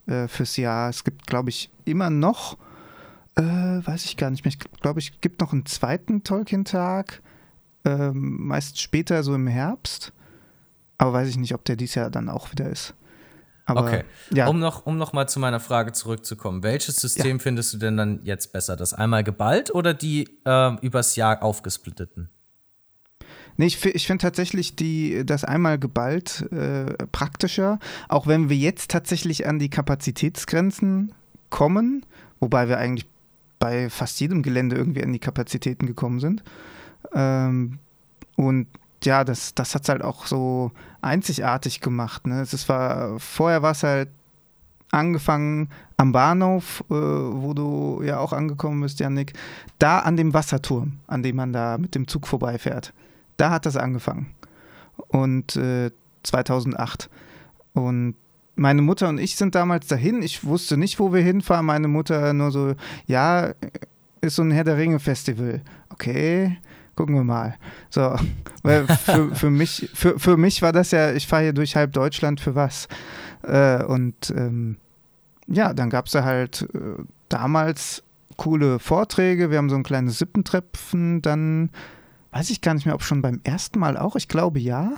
äh, 0.06 0.28
fürs 0.28 0.56
Jahr. 0.56 0.90
Es 0.90 1.04
gibt, 1.04 1.26
glaube 1.26 1.48
ich, 1.48 1.70
immer 1.84 2.11
noch, 2.11 2.58
äh, 3.37 3.42
weiß 3.42 4.04
ich 4.04 4.16
gar 4.16 4.30
nicht 4.30 4.44
mehr, 4.44 4.52
ich 4.52 4.58
glaube, 4.80 5.00
es 5.00 5.11
gibt 5.20 5.40
noch 5.40 5.52
einen 5.52 5.64
zweiten 5.64 6.22
Tolkien-Tag 6.22 7.22
ähm, 7.88 8.46
meist 8.46 8.81
später, 8.81 9.22
so 9.22 9.35
im 9.35 9.46
Herbst. 9.46 10.12
Aber 10.98 11.12
weiß 11.12 11.29
ich 11.29 11.37
nicht, 11.37 11.55
ob 11.55 11.64
der 11.64 11.77
dies 11.77 11.94
Jahr 11.94 12.11
dann 12.11 12.29
auch 12.29 12.51
wieder 12.53 12.68
ist. 12.68 12.94
Aber, 13.68 13.83
okay. 13.83 14.05
Ja. 14.33 14.48
Um 14.48 14.59
noch, 14.59 14.87
um 14.87 14.96
noch 14.96 15.12
mal 15.12 15.29
zu 15.29 15.38
meiner 15.40 15.61
Frage 15.61 15.92
zurückzukommen. 15.92 16.62
Welches 16.62 16.96
System 16.96 17.37
ja. 17.37 17.42
findest 17.42 17.74
du 17.74 17.77
denn 17.77 17.98
dann 17.98 18.20
jetzt 18.24 18.53
besser? 18.53 18.77
Das 18.77 18.94
einmal 18.94 19.22
geballt 19.24 19.74
oder 19.74 19.92
die 19.92 20.29
äh, 20.46 20.77
übers 20.81 21.16
Jahr 21.16 21.42
aufgesplitteten? 21.42 22.31
Nee, 23.59 23.66
ich, 23.66 23.85
ich 23.85 24.07
finde 24.07 24.22
tatsächlich 24.22 24.74
die, 24.77 25.27
das 25.27 25.44
einmal 25.44 25.79
geballt 25.79 26.51
äh, 26.51 26.94
praktischer, 27.12 27.79
auch 28.09 28.27
wenn 28.27 28.48
wir 28.48 28.57
jetzt 28.57 28.90
tatsächlich 28.90 29.46
an 29.46 29.59
die 29.59 29.68
Kapazitätsgrenzen 29.68 31.12
kommen, 31.51 32.07
wobei 32.40 32.68
wir 32.68 32.79
eigentlich 32.79 33.07
bei 33.59 33.90
fast 33.90 34.20
jedem 34.20 34.42
Gelände 34.42 34.77
irgendwie 34.77 35.03
an 35.03 35.12
die 35.12 35.18
Kapazitäten 35.18 35.87
gekommen 35.87 36.20
sind. 36.20 36.42
Ähm, 37.12 37.78
und 38.37 38.66
ja, 39.04 39.24
das, 39.24 39.54
das 39.54 39.74
hat 39.74 39.82
es 39.82 39.88
halt 39.88 40.02
auch 40.02 40.26
so 40.26 40.72
einzigartig 41.00 41.80
gemacht. 41.80 42.26
Ne? 42.26 42.40
Es 42.40 42.68
war, 42.68 43.18
vorher 43.18 43.62
war 43.62 43.72
es 43.72 43.82
halt 43.82 44.08
angefangen 44.90 45.68
am 45.96 46.12
Bahnhof, 46.12 46.84
äh, 46.90 46.94
wo 46.94 47.54
du 47.54 48.02
ja 48.02 48.18
auch 48.18 48.32
angekommen 48.32 48.80
bist, 48.80 49.00
Janik, 49.00 49.34
da 49.78 50.00
an 50.00 50.16
dem 50.16 50.34
Wasserturm, 50.34 50.98
an 51.06 51.22
dem 51.22 51.37
man 51.37 51.52
da 51.52 51.78
mit 51.78 51.94
dem 51.94 52.08
Zug 52.08 52.26
vorbeifährt. 52.26 52.92
Da 53.37 53.50
hat 53.50 53.66
das 53.66 53.76
angefangen. 53.76 54.34
Und 55.08 55.56
äh, 55.56 55.90
2008. 56.22 57.08
Und 57.74 58.14
meine 58.56 58.82
Mutter 58.82 59.08
und 59.08 59.18
ich 59.18 59.37
sind 59.37 59.54
damals 59.54 59.87
dahin. 59.87 60.22
Ich 60.22 60.44
wusste 60.44 60.76
nicht, 60.76 60.98
wo 60.98 61.12
wir 61.12 61.20
hinfahren. 61.20 61.66
Meine 61.66 61.88
Mutter 61.88 62.32
nur 62.32 62.50
so, 62.50 62.74
ja, 63.06 63.52
ist 64.20 64.37
so 64.37 64.42
ein 64.42 64.50
Herr 64.50 64.64
der 64.64 64.76
Ringe 64.76 64.98
Festival. 64.98 65.62
Okay, 65.90 66.58
gucken 66.98 67.14
wir 67.14 67.22
mal. 67.22 67.54
So, 67.90 68.16
weil 68.64 68.88
für, 68.88 69.32
für, 69.32 69.50
mich, 69.50 69.88
für, 69.94 70.18
für 70.18 70.37
mich 70.37 70.62
war 70.62 70.72
das 70.72 70.90
ja, 70.90 71.12
ich 71.12 71.28
fahre 71.28 71.44
hier 71.44 71.52
durch 71.52 71.76
halb 71.76 71.92
Deutschland 71.92 72.40
für 72.40 72.56
was. 72.56 72.88
Äh, 73.42 73.84
und 73.84 74.34
ähm, 74.37 74.78
ja, 75.46 75.72
dann 75.72 75.90
gab 75.90 76.06
es 76.06 76.12
da 76.12 76.24
halt 76.24 76.68
äh, 76.74 77.00
damals 77.28 78.02
coole 78.37 78.80
Vorträge. 78.80 79.52
Wir 79.52 79.58
haben 79.58 79.70
so 79.70 79.76
ein 79.76 79.84
kleines 79.84 80.18
Sippentreffen. 80.18 81.22
Dann 81.22 81.70
weiß 82.32 82.50
ich 82.50 82.62
gar 82.62 82.74
nicht 82.74 82.84
mehr, 82.84 82.96
ob 82.96 83.04
schon 83.04 83.22
beim 83.22 83.40
ersten 83.44 83.78
Mal 83.78 83.96
auch. 83.96 84.16
Ich 84.16 84.26
glaube 84.26 84.58
ja. 84.58 84.90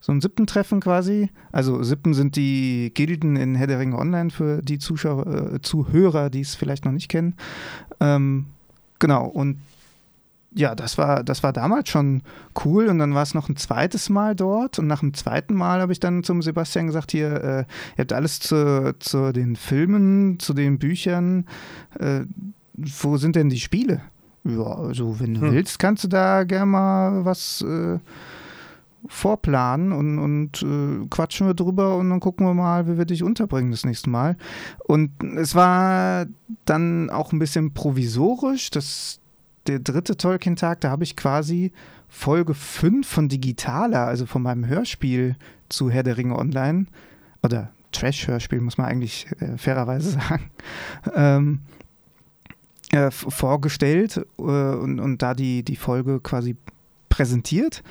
So 0.00 0.10
ein 0.10 0.20
Sippentreffen 0.20 0.80
quasi. 0.80 1.30
Also 1.52 1.84
Sippen 1.84 2.14
sind 2.14 2.34
die 2.34 2.90
Gilden 2.94 3.36
in 3.36 3.54
Herr 3.54 3.68
der 3.68 3.78
Ringe 3.78 3.96
Online 3.96 4.30
für 4.30 4.60
die 4.60 4.78
Zuschauer, 4.78 5.54
äh, 5.54 5.60
Zuhörer, 5.62 6.30
die 6.30 6.40
es 6.40 6.56
vielleicht 6.56 6.84
noch 6.84 6.92
nicht 6.92 7.08
kennen. 7.08 7.36
Ähm, 8.00 8.46
genau, 8.98 9.26
und 9.26 9.60
ja, 10.56 10.74
das 10.74 10.96
war, 10.96 11.22
das 11.22 11.42
war 11.42 11.52
damals 11.52 11.90
schon 11.90 12.22
cool 12.64 12.88
und 12.88 12.98
dann 12.98 13.14
war 13.14 13.22
es 13.22 13.34
noch 13.34 13.48
ein 13.48 13.56
zweites 13.56 14.08
Mal 14.08 14.34
dort 14.34 14.78
und 14.78 14.86
nach 14.86 15.00
dem 15.00 15.12
zweiten 15.12 15.54
Mal 15.54 15.80
habe 15.80 15.92
ich 15.92 16.00
dann 16.00 16.24
zum 16.24 16.40
Sebastian 16.40 16.86
gesagt, 16.86 17.12
hier, 17.12 17.28
äh, 17.44 17.58
ihr 17.58 17.66
habt 17.98 18.12
alles 18.14 18.40
zu, 18.40 18.94
zu 18.98 19.32
den 19.32 19.56
Filmen, 19.56 20.38
zu 20.40 20.54
den 20.54 20.78
Büchern, 20.78 21.46
äh, 22.00 22.20
wo 22.72 23.18
sind 23.18 23.36
denn 23.36 23.50
die 23.50 23.60
Spiele? 23.60 24.00
Ja, 24.44 24.64
also 24.64 25.20
wenn 25.20 25.34
du 25.34 25.42
hm. 25.42 25.52
willst, 25.52 25.78
kannst 25.78 26.04
du 26.04 26.08
da 26.08 26.44
gerne 26.44 26.66
mal 26.66 27.24
was 27.26 27.60
äh, 27.60 27.98
vorplanen 29.08 29.92
und, 29.92 30.18
und 30.18 30.62
äh, 30.62 31.06
quatschen 31.10 31.46
wir 31.46 31.54
drüber 31.54 31.96
und 31.96 32.08
dann 32.08 32.20
gucken 32.20 32.46
wir 32.46 32.54
mal, 32.54 32.88
wie 32.88 32.96
wir 32.96 33.04
dich 33.04 33.22
unterbringen 33.22 33.72
das 33.72 33.84
nächste 33.84 34.08
Mal. 34.08 34.36
Und 34.86 35.10
es 35.36 35.54
war 35.54 36.26
dann 36.64 37.10
auch 37.10 37.32
ein 37.32 37.38
bisschen 37.38 37.74
provisorisch, 37.74 38.70
das 38.70 39.20
der 39.68 39.78
dritte 39.80 40.16
Tolkien-Tag, 40.16 40.80
da 40.80 40.90
habe 40.90 41.04
ich 41.04 41.16
quasi 41.16 41.72
Folge 42.08 42.54
5 42.54 43.06
von 43.06 43.28
Digitaler, 43.28 44.06
also 44.06 44.26
von 44.26 44.42
meinem 44.42 44.66
Hörspiel 44.66 45.36
zu 45.68 45.90
Herr 45.90 46.02
der 46.02 46.16
Ringe 46.16 46.36
Online, 46.36 46.86
oder 47.42 47.72
Trash-Hörspiel, 47.92 48.60
muss 48.60 48.78
man 48.78 48.86
eigentlich 48.86 49.26
äh, 49.40 49.56
fairerweise 49.56 50.10
sagen, 50.28 50.50
ähm, 51.14 51.60
äh, 52.92 53.10
vorgestellt 53.10 54.24
äh, 54.38 54.42
und, 54.42 55.00
und 55.00 55.22
da 55.22 55.34
die, 55.34 55.62
die 55.62 55.76
Folge 55.76 56.20
quasi 56.20 56.56
präsentiert 57.08 57.82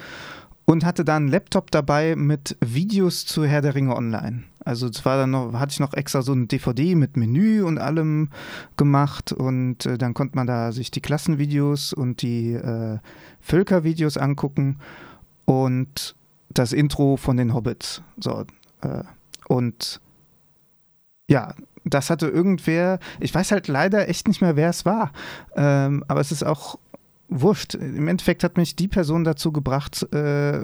und 0.66 0.86
hatte 0.86 1.06
dann 1.06 1.24
einen 1.24 1.32
Laptop 1.32 1.72
dabei 1.72 2.16
mit 2.16 2.58
Videos 2.62 3.26
zu 3.26 3.46
Herr 3.46 3.62
der 3.62 3.76
Ringe 3.76 3.96
Online. 3.96 4.44
Also 4.65 4.88
es 4.88 5.06
war 5.06 5.17
dann 5.17 5.32
noch, 5.32 5.54
hatte 5.54 5.71
ich 5.71 5.80
noch 5.80 5.93
extra 5.93 6.23
so 6.23 6.34
ein 6.34 6.47
DVD 6.47 6.95
mit 6.95 7.17
Menü 7.17 7.63
und 7.63 7.78
allem 7.78 8.30
gemacht 8.78 9.32
und 9.32 9.86
äh, 9.86 9.97
dann 9.97 10.15
konnte 10.15 10.36
man 10.36 10.47
da 10.47 10.71
sich 10.71 10.89
die 10.89 11.01
Klassenvideos 11.01 11.93
und 11.93 12.23
die 12.23 12.54
äh, 12.54 12.97
Völkervideos 13.41 14.17
angucken 14.17 14.80
und 15.45 16.15
das 16.49 16.73
Intro 16.73 17.15
von 17.15 17.38
den 17.38 17.54
Hobbits. 17.54 18.01
So, 18.17 18.43
äh, 18.82 19.04
und 19.47 20.01
ja, 21.30 21.54
das 21.84 22.10
hatte 22.10 22.28
irgendwer, 22.28 22.99
ich 23.19 23.34
weiß 23.34 23.51
halt 23.51 23.67
leider 23.67 24.10
echt 24.10 24.28
nicht 24.28 24.41
mehr, 24.41 24.56
wer 24.56 24.69
es 24.69 24.84
war, 24.84 25.12
ähm, 25.56 26.04
aber 26.08 26.21
es 26.21 26.32
ist 26.32 26.43
auch 26.43 26.80
wurscht. 27.30 27.75
Im 27.75 28.08
Endeffekt 28.08 28.43
hat 28.43 28.58
mich 28.58 28.75
die 28.75 28.88
Person 28.88 29.23
dazu 29.23 29.51
gebracht, 29.51 30.12
äh, 30.12 30.62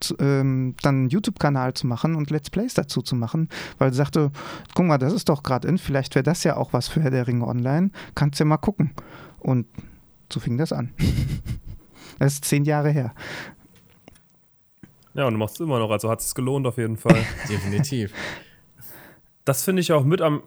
zu, 0.00 0.16
ähm, 0.18 0.74
dann 0.82 0.94
einen 0.94 1.08
YouTube-Kanal 1.08 1.74
zu 1.74 1.86
machen 1.86 2.14
und 2.14 2.30
Let's 2.30 2.50
Plays 2.50 2.74
dazu 2.74 3.02
zu 3.02 3.14
machen, 3.16 3.48
weil 3.78 3.92
sie 3.92 3.98
sagte, 3.98 4.30
guck 4.74 4.86
mal, 4.86 4.98
das 4.98 5.12
ist 5.12 5.28
doch 5.28 5.42
gerade 5.42 5.68
in, 5.68 5.78
vielleicht 5.78 6.14
wäre 6.14 6.22
das 6.22 6.44
ja 6.44 6.56
auch 6.56 6.72
was 6.72 6.88
für 6.88 7.00
Herr 7.00 7.10
der 7.10 7.26
Ringe 7.26 7.46
Online, 7.46 7.90
kannst 8.14 8.40
ja 8.40 8.46
mal 8.46 8.56
gucken. 8.56 8.92
Und 9.40 9.66
so 10.32 10.40
fing 10.40 10.56
das 10.58 10.72
an. 10.72 10.92
das 12.18 12.34
ist 12.34 12.44
zehn 12.44 12.64
Jahre 12.64 12.90
her. 12.90 13.14
Ja, 15.14 15.26
und 15.26 15.34
du 15.34 15.38
machst 15.38 15.56
es 15.56 15.60
immer 15.60 15.78
noch, 15.78 15.90
also 15.90 16.10
hat 16.10 16.20
es 16.20 16.34
gelohnt 16.34 16.66
auf 16.66 16.76
jeden 16.76 16.96
Fall. 16.96 17.16
Definitiv. 17.48 18.12
Das 19.44 19.62
finde 19.62 19.80
ich 19.80 19.92
auch 19.92 20.04
mit 20.04 20.20
am 20.20 20.42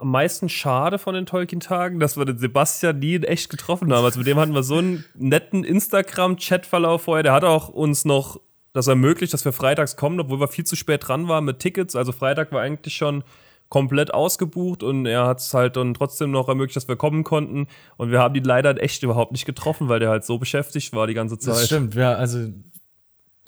am 0.00 0.10
meisten 0.10 0.48
schade 0.48 0.98
von 0.98 1.14
den 1.14 1.26
Tolkien-Tagen, 1.26 2.00
dass 2.00 2.16
wir 2.16 2.24
den 2.24 2.38
Sebastian 2.38 2.98
nie 2.98 3.14
in 3.14 3.22
echt 3.22 3.48
getroffen 3.48 3.92
haben. 3.92 4.04
Also 4.04 4.18
mit 4.18 4.26
dem 4.26 4.38
hatten 4.38 4.54
wir 4.54 4.62
so 4.62 4.78
einen 4.78 5.04
netten 5.14 5.64
Instagram-Chat-Verlauf 5.64 7.02
vorher. 7.02 7.22
Der 7.22 7.32
hat 7.32 7.44
auch 7.44 7.68
uns 7.68 8.04
noch 8.04 8.40
das 8.74 8.86
ermöglicht, 8.88 9.32
dass 9.32 9.44
wir 9.46 9.52
freitags 9.52 9.96
kommen, 9.96 10.20
obwohl 10.20 10.40
wir 10.40 10.48
viel 10.48 10.64
zu 10.64 10.76
spät 10.76 11.08
dran 11.08 11.28
waren 11.28 11.44
mit 11.44 11.60
Tickets. 11.60 11.96
Also 11.96 12.12
Freitag 12.12 12.52
war 12.52 12.60
eigentlich 12.60 12.94
schon 12.94 13.24
komplett 13.70 14.12
ausgebucht 14.12 14.82
und 14.82 15.06
er 15.06 15.26
hat 15.26 15.40
es 15.40 15.54
halt 15.54 15.76
dann 15.76 15.94
trotzdem 15.94 16.30
noch 16.30 16.48
ermöglicht, 16.48 16.76
dass 16.76 16.88
wir 16.88 16.96
kommen 16.96 17.24
konnten. 17.24 17.66
Und 17.96 18.10
wir 18.10 18.18
haben 18.18 18.34
ihn 18.34 18.44
leider 18.44 18.80
echt 18.82 19.02
überhaupt 19.02 19.32
nicht 19.32 19.46
getroffen, 19.46 19.88
weil 19.88 20.00
der 20.00 20.10
halt 20.10 20.24
so 20.24 20.38
beschäftigt 20.38 20.92
war 20.92 21.06
die 21.06 21.14
ganze 21.14 21.38
Zeit. 21.38 21.54
Das 21.54 21.66
stimmt, 21.66 21.94
ja, 21.94 22.12
also 22.12 22.48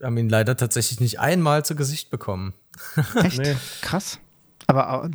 haben 0.02 0.16
ihn 0.16 0.28
leider 0.28 0.56
tatsächlich 0.56 1.00
nicht 1.00 1.20
einmal 1.20 1.64
zu 1.64 1.76
Gesicht 1.76 2.10
bekommen. 2.10 2.54
Echt? 3.22 3.38
Nee. 3.38 3.56
Krass. 3.82 4.18
Aber 4.66 5.10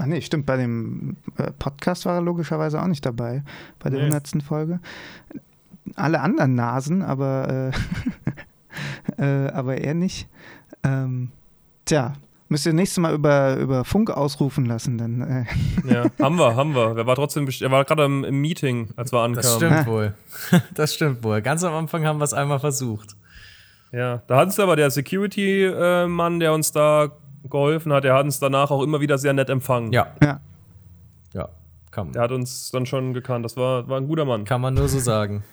Ach 0.00 0.06
nee, 0.06 0.20
stimmt, 0.20 0.46
bei 0.46 0.56
dem 0.56 1.16
äh, 1.36 1.52
Podcast 1.52 2.04
war 2.04 2.16
er 2.16 2.20
logischerweise 2.20 2.82
auch 2.82 2.86
nicht 2.86 3.06
dabei, 3.06 3.44
bei 3.78 3.90
der 3.90 4.02
hundertsten 4.02 4.38
nee. 4.38 4.44
Folge. 4.44 4.80
Alle 5.94 6.20
anderen 6.20 6.54
Nasen, 6.56 7.02
aber, 7.02 7.72
äh, 7.72 8.30
äh, 9.18 9.48
aber 9.48 9.78
er 9.78 9.94
nicht. 9.94 10.28
Ähm, 10.82 11.30
tja, 11.84 12.14
müsst 12.48 12.66
ihr 12.66 12.72
nächstes 12.72 12.98
Mal 12.98 13.14
über, 13.14 13.56
über 13.56 13.84
Funk 13.84 14.10
ausrufen 14.10 14.66
lassen, 14.66 14.98
dann. 14.98 15.20
Äh. 15.20 15.44
Ja, 15.92 16.04
haben 16.22 16.36
wir, 16.36 16.56
haben 16.56 16.74
wir. 16.74 16.96
Er 16.96 17.06
war 17.06 17.14
trotzdem, 17.14 17.48
er 17.48 17.70
war 17.70 17.84
gerade 17.84 18.04
im, 18.04 18.24
im, 18.24 18.40
Meeting, 18.40 18.90
als 18.96 19.12
wir 19.12 19.20
ankamen. 19.20 19.42
Das 19.42 19.56
stimmt 19.56 19.86
wohl. 19.86 20.14
Das 20.74 20.94
stimmt 20.94 21.22
wohl. 21.22 21.42
Ganz 21.42 21.62
am 21.64 21.74
Anfang 21.74 22.06
haben 22.06 22.18
wir 22.18 22.24
es 22.24 22.32
einmal 22.32 22.60
versucht. 22.60 23.16
Ja, 23.92 24.22
da 24.26 24.36
hat 24.38 24.48
es 24.48 24.58
aber 24.58 24.76
der 24.76 24.90
Security-Mann, 24.90 26.40
der 26.40 26.52
uns 26.52 26.72
da 26.72 27.12
geholfen 27.48 27.92
hat. 27.92 28.04
Er 28.04 28.14
hat 28.14 28.24
uns 28.24 28.38
danach 28.38 28.70
auch 28.70 28.82
immer 28.82 29.00
wieder 29.00 29.18
sehr 29.18 29.32
nett 29.32 29.50
empfangen. 29.50 29.92
Ja. 29.92 30.08
Ja. 30.22 30.40
Ja, 31.32 31.48
kann 31.90 32.06
man. 32.06 32.12
Der 32.12 32.22
hat 32.22 32.32
uns 32.32 32.70
dann 32.70 32.86
schon 32.86 33.14
gekannt. 33.14 33.44
Das 33.44 33.56
war, 33.56 33.88
war 33.88 33.98
ein 33.98 34.08
guter 34.08 34.24
Mann. 34.24 34.44
Kann 34.44 34.60
man 34.60 34.74
nur 34.74 34.88
so 34.88 34.98
sagen. 34.98 35.44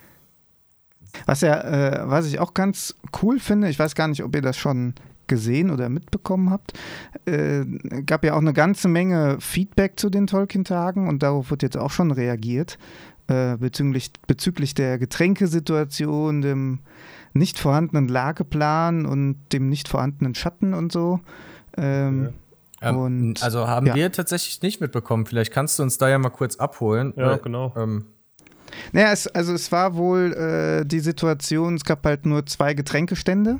Was 1.26 1.42
ja, 1.42 1.62
äh, 1.62 2.10
was 2.10 2.28
ich 2.28 2.40
auch 2.40 2.54
ganz 2.54 2.96
cool 3.22 3.40
finde, 3.40 3.70
ich 3.70 3.80
weiß 3.80 3.96
gar 3.96 4.08
nicht, 4.08 4.24
ob 4.24 4.36
ihr 4.36 4.42
das 4.42 4.58
schon 4.58 4.94
gesehen 5.28 5.72
oder 5.72 5.88
mitbekommen 5.88 6.50
habt, 6.50 6.74
äh, 7.26 7.64
gab 8.06 8.26
ja 8.26 8.34
auch 8.34 8.40
eine 8.40 8.54
ganze 8.54 8.90
Menge 8.90 9.38
Feedback 9.40 9.98
zu 9.98 10.10
den 10.10 10.28
Tolkien-Tagen 10.28 11.08
und 11.08 11.24
darauf 11.24 11.52
wird 11.52 11.64
jetzt 11.64 11.78
auch 11.78 11.92
schon 11.92 12.12
reagiert 12.12 12.78
äh, 13.28 13.56
bezüglich, 13.58 14.12
bezüglich 14.28 14.74
der 14.74 15.00
Getränkesituation, 15.00 16.42
dem 16.42 16.80
nicht 17.34 17.60
vorhandenen 17.60 18.10
Lageplan 18.10 19.06
und 19.06 19.38
dem 19.54 19.70
nicht 19.70 19.88
vorhandenen 19.88 20.36
Schatten 20.36 20.74
und 20.74 20.92
so. 20.92 21.22
Ähm, 21.78 22.34
ähm, 22.82 22.98
und, 22.98 23.44
also 23.44 23.68
haben 23.68 23.86
ja. 23.86 23.96
wir 23.96 24.12
tatsächlich 24.12 24.62
nicht 24.62 24.82
mitbekommen. 24.82 25.26
Vielleicht 25.26 25.54
kannst 25.54 25.80
du 25.80 25.84
uns 25.84 25.98
da 25.98 26.10
ja 26.10 26.18
mal 26.18 26.30
kurz 26.30 26.58
abholen. 26.58 27.14
Ja, 27.16 27.38
genau. 27.38 27.74
Ähm, 27.78 28.06
naja, 28.92 29.12
es, 29.12 29.28
also 29.28 29.54
es 29.54 29.72
war 29.72 29.96
wohl 29.96 30.34
äh, 30.34 30.86
die 30.86 31.00
Situation, 31.00 31.76
es 31.76 31.84
gab 31.84 32.06
halt 32.06 32.26
nur 32.26 32.46
zwei 32.46 32.74
Getränkestände. 32.74 33.60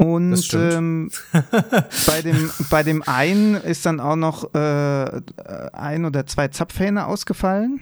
Und 0.00 0.54
ähm, 0.54 1.10
bei, 2.06 2.22
dem, 2.22 2.50
bei 2.70 2.82
dem 2.82 3.02
einen 3.02 3.54
ist 3.54 3.84
dann 3.84 4.00
auch 4.00 4.16
noch 4.16 4.54
äh, 4.54 5.20
ein 5.74 6.06
oder 6.06 6.24
zwei 6.26 6.48
Zapfhähne 6.48 7.06
ausgefallen. 7.06 7.80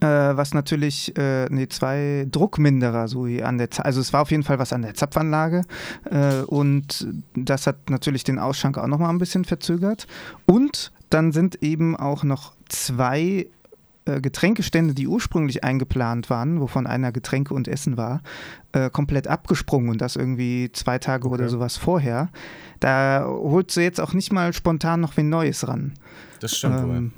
äh, 0.00 0.06
was 0.06 0.54
natürlich, 0.54 1.16
äh, 1.16 1.46
nee, 1.50 1.68
zwei 1.68 2.26
Druckminderer, 2.28 3.06
so 3.06 3.26
wie 3.26 3.44
an 3.44 3.58
der, 3.58 3.70
Z 3.70 3.84
also 3.84 4.00
es 4.00 4.12
war 4.12 4.22
auf 4.22 4.32
jeden 4.32 4.42
Fall 4.42 4.58
was 4.58 4.72
an 4.72 4.82
der 4.82 4.94
Zapfanlage 4.94 5.62
äh, 6.10 6.40
und 6.42 7.06
das 7.34 7.68
hat 7.68 7.90
natürlich 7.90 8.24
den 8.24 8.40
Ausschank 8.40 8.76
auch 8.76 8.88
nochmal 8.88 9.10
ein 9.10 9.18
bisschen 9.18 9.44
verzögert. 9.44 10.08
Und 10.46 10.90
dann 11.10 11.30
sind 11.30 11.62
eben 11.62 11.96
auch 11.96 12.24
noch 12.24 12.54
zwei 12.68 13.46
äh, 14.08 14.20
Getränkestände, 14.20 14.94
die 14.94 15.06
ursprünglich 15.06 15.62
eingeplant 15.64 16.30
waren, 16.30 16.60
wovon 16.60 16.86
einer 16.86 17.12
Getränke 17.12 17.54
und 17.54 17.68
Essen 17.68 17.96
war, 17.96 18.22
äh, 18.72 18.90
komplett 18.90 19.28
abgesprungen 19.28 19.90
und 19.90 20.00
das 20.00 20.16
irgendwie 20.16 20.70
zwei 20.72 20.98
Tage 20.98 21.26
okay. 21.26 21.34
oder 21.34 21.48
sowas 21.48 21.76
vorher. 21.76 22.30
Da 22.80 23.24
holst 23.26 23.76
du 23.76 23.80
jetzt 23.80 24.00
auch 24.00 24.14
nicht 24.14 24.32
mal 24.32 24.52
spontan 24.52 25.00
noch 25.00 25.16
wen 25.16 25.28
Neues 25.28 25.68
ran. 25.68 25.94
Das 26.40 26.56
stimmt 26.56 26.76
ähm, 26.76 26.88
wohl. 26.88 27.10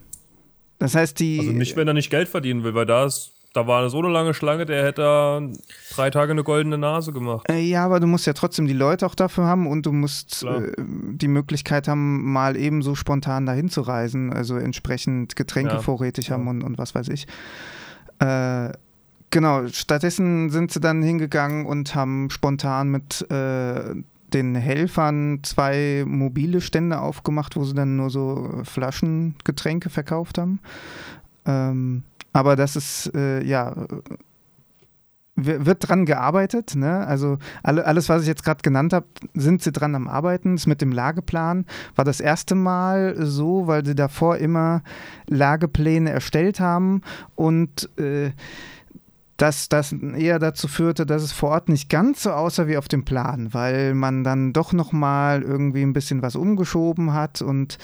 Das 0.78 0.95
heißt, 0.95 1.18
die. 1.20 1.38
Also 1.41 1.53
nicht, 1.53 1.76
wenn 1.76 1.86
er 1.86 1.95
nicht 1.95 2.11
Geld 2.11 2.28
verdienen 2.28 2.64
will, 2.64 2.74
weil 2.74 2.86
da 2.86 3.05
ist 3.05 3.32
da 3.53 3.66
war 3.66 3.88
so 3.90 3.98
eine 3.98 4.09
lange 4.09 4.32
Schlange, 4.32 4.64
der 4.64 4.84
hätte 4.84 5.53
drei 5.94 6.11
Tage 6.11 6.32
eine 6.32 6.44
goldene 6.44 6.78
Nase 6.78 7.12
gemacht. 7.12 7.51
Äh, 7.51 7.61
ja, 7.61 7.84
aber 7.84 7.98
du 7.98 8.07
musst 8.07 8.26
ja 8.26 8.32
trotzdem 8.32 8.66
die 8.66 8.72
Leute 8.74 9.05
auch 9.07 9.16
dafür 9.16 9.44
haben 9.44 9.66
und 9.66 9.86
du 9.86 9.92
musst 9.92 10.44
äh, 10.44 10.72
die 10.78 11.28
Möglichkeit 11.28 11.88
haben, 11.88 12.32
mal 12.32 12.57
eben 12.57 12.82
so 12.82 12.94
spontan 12.94 13.46
dahin 13.46 13.68
zu 13.68 13.80
reisen, 13.80 14.32
also 14.32 14.57
entsprechend 14.57 15.34
Getränke 15.34 15.74
ja. 15.74 15.80
vorrätig 15.80 16.28
ja. 16.28 16.34
haben 16.34 16.46
und, 16.46 16.62
und 16.62 16.78
was 16.78 16.94
weiß 16.94 17.09
ich. 17.09 17.26
Äh, 18.20 18.72
genau, 19.30 19.66
stattdessen 19.66 20.51
sind 20.51 20.70
sie 20.70 20.80
dann 20.80 21.03
hingegangen 21.03 21.66
und 21.66 21.94
haben 21.96 22.30
spontan 22.30 22.90
mit 22.90 23.28
äh, 23.32 23.96
den 24.32 24.55
Helfern 24.55 25.40
zwei 25.42 26.05
mobile 26.07 26.61
Stände 26.61 27.01
aufgemacht, 27.01 27.57
wo 27.57 27.64
sie 27.64 27.74
dann 27.74 27.96
nur 27.96 28.11
so 28.11 28.61
Flaschengetränke 28.62 29.90
verkauft 29.90 30.38
haben. 30.38 30.61
Ähm, 31.46 32.05
aber 32.33 32.57
das 32.57 32.76
ist, 32.76 33.14
äh, 33.14 33.43
ja, 33.45 33.74
wird 35.37 35.89
dran 35.89 36.07
gearbeitet. 36.07 36.74
Ne? 36.74 37.07
Also 37.07 37.39
alle, 37.62 37.87
alles, 37.87 38.09
was 38.09 38.22
ich 38.22 38.28
jetzt 38.28 38.45
gerade 38.45 38.62
genannt 38.62 38.93
habe, 38.93 39.07
sind 39.35 39.62
sie 39.62 39.72
dran 39.72 39.95
am 39.95 40.09
Arbeiten. 40.09 40.57
Das 40.57 40.66
mit 40.66 40.81
dem 40.81 40.93
Lageplan 40.93 41.66
war 41.95 42.05
das 42.05 42.20
erste 42.20 42.55
Mal 42.55 43.14
so, 43.18 43.66
weil 43.66 43.85
sie 43.85 43.95
davor 43.95 44.37
immer 44.39 44.83
Lagepläne 45.28 46.11
erstellt 46.11 46.61
haben 46.61 47.03
und 47.35 47.89
äh, 47.99 48.33
dass 49.41 49.70
das 49.70 49.93
eher 49.93 50.39
dazu 50.39 50.68
führte, 50.68 51.07
dass 51.07 51.22
es 51.22 51.33
vor 51.33 51.49
Ort 51.49 51.70
nicht 51.70 51.89
ganz 51.89 52.24
so 52.24 52.33
aussah 52.33 52.66
wie 52.66 52.76
auf 52.76 52.89
dem 52.89 53.07
Plan, 53.07 53.55
weil 53.55 53.95
man 53.95 54.22
dann 54.22 54.53
doch 54.53 54.74
nochmal 54.74 55.41
irgendwie 55.41 55.81
ein 55.81 55.95
bisschen 55.95 56.20
was 56.20 56.37
umgeschoben 56.37 57.14
hat 57.14 57.41
und 57.41 57.78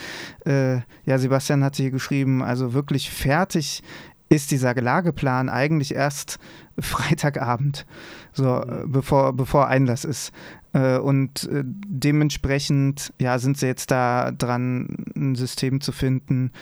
äh, 0.44 0.80
ja, 1.06 1.16
Sebastian 1.16 1.64
hatte 1.64 1.82
hier 1.82 1.92
geschrieben, 1.92 2.42
also 2.42 2.74
wirklich 2.74 3.10
fertig 3.10 3.82
ist 4.28 4.50
dieser 4.50 4.74
Lageplan 4.74 5.48
eigentlich 5.48 5.94
erst 5.94 6.38
Freitagabend, 6.78 7.86
so 8.32 8.60
äh, 8.60 8.84
bevor, 8.86 9.32
bevor 9.32 9.68
Einlass 9.68 10.04
ist. 10.04 10.32
Äh, 10.72 10.98
und 10.98 11.44
äh, 11.44 11.62
dementsprechend 11.64 13.12
ja, 13.20 13.38
sind 13.38 13.58
sie 13.58 13.66
jetzt 13.66 13.90
da 13.90 14.32
dran, 14.32 15.04
ein 15.16 15.34
System 15.34 15.80
zu 15.80 15.92
finden. 15.92 16.52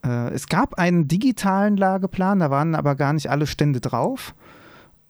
Es 0.00 0.46
gab 0.46 0.74
einen 0.74 1.08
digitalen 1.08 1.76
Lageplan, 1.76 2.38
da 2.38 2.50
waren 2.52 2.76
aber 2.76 2.94
gar 2.94 3.12
nicht 3.12 3.30
alle 3.30 3.48
Stände 3.48 3.80
drauf. 3.80 4.32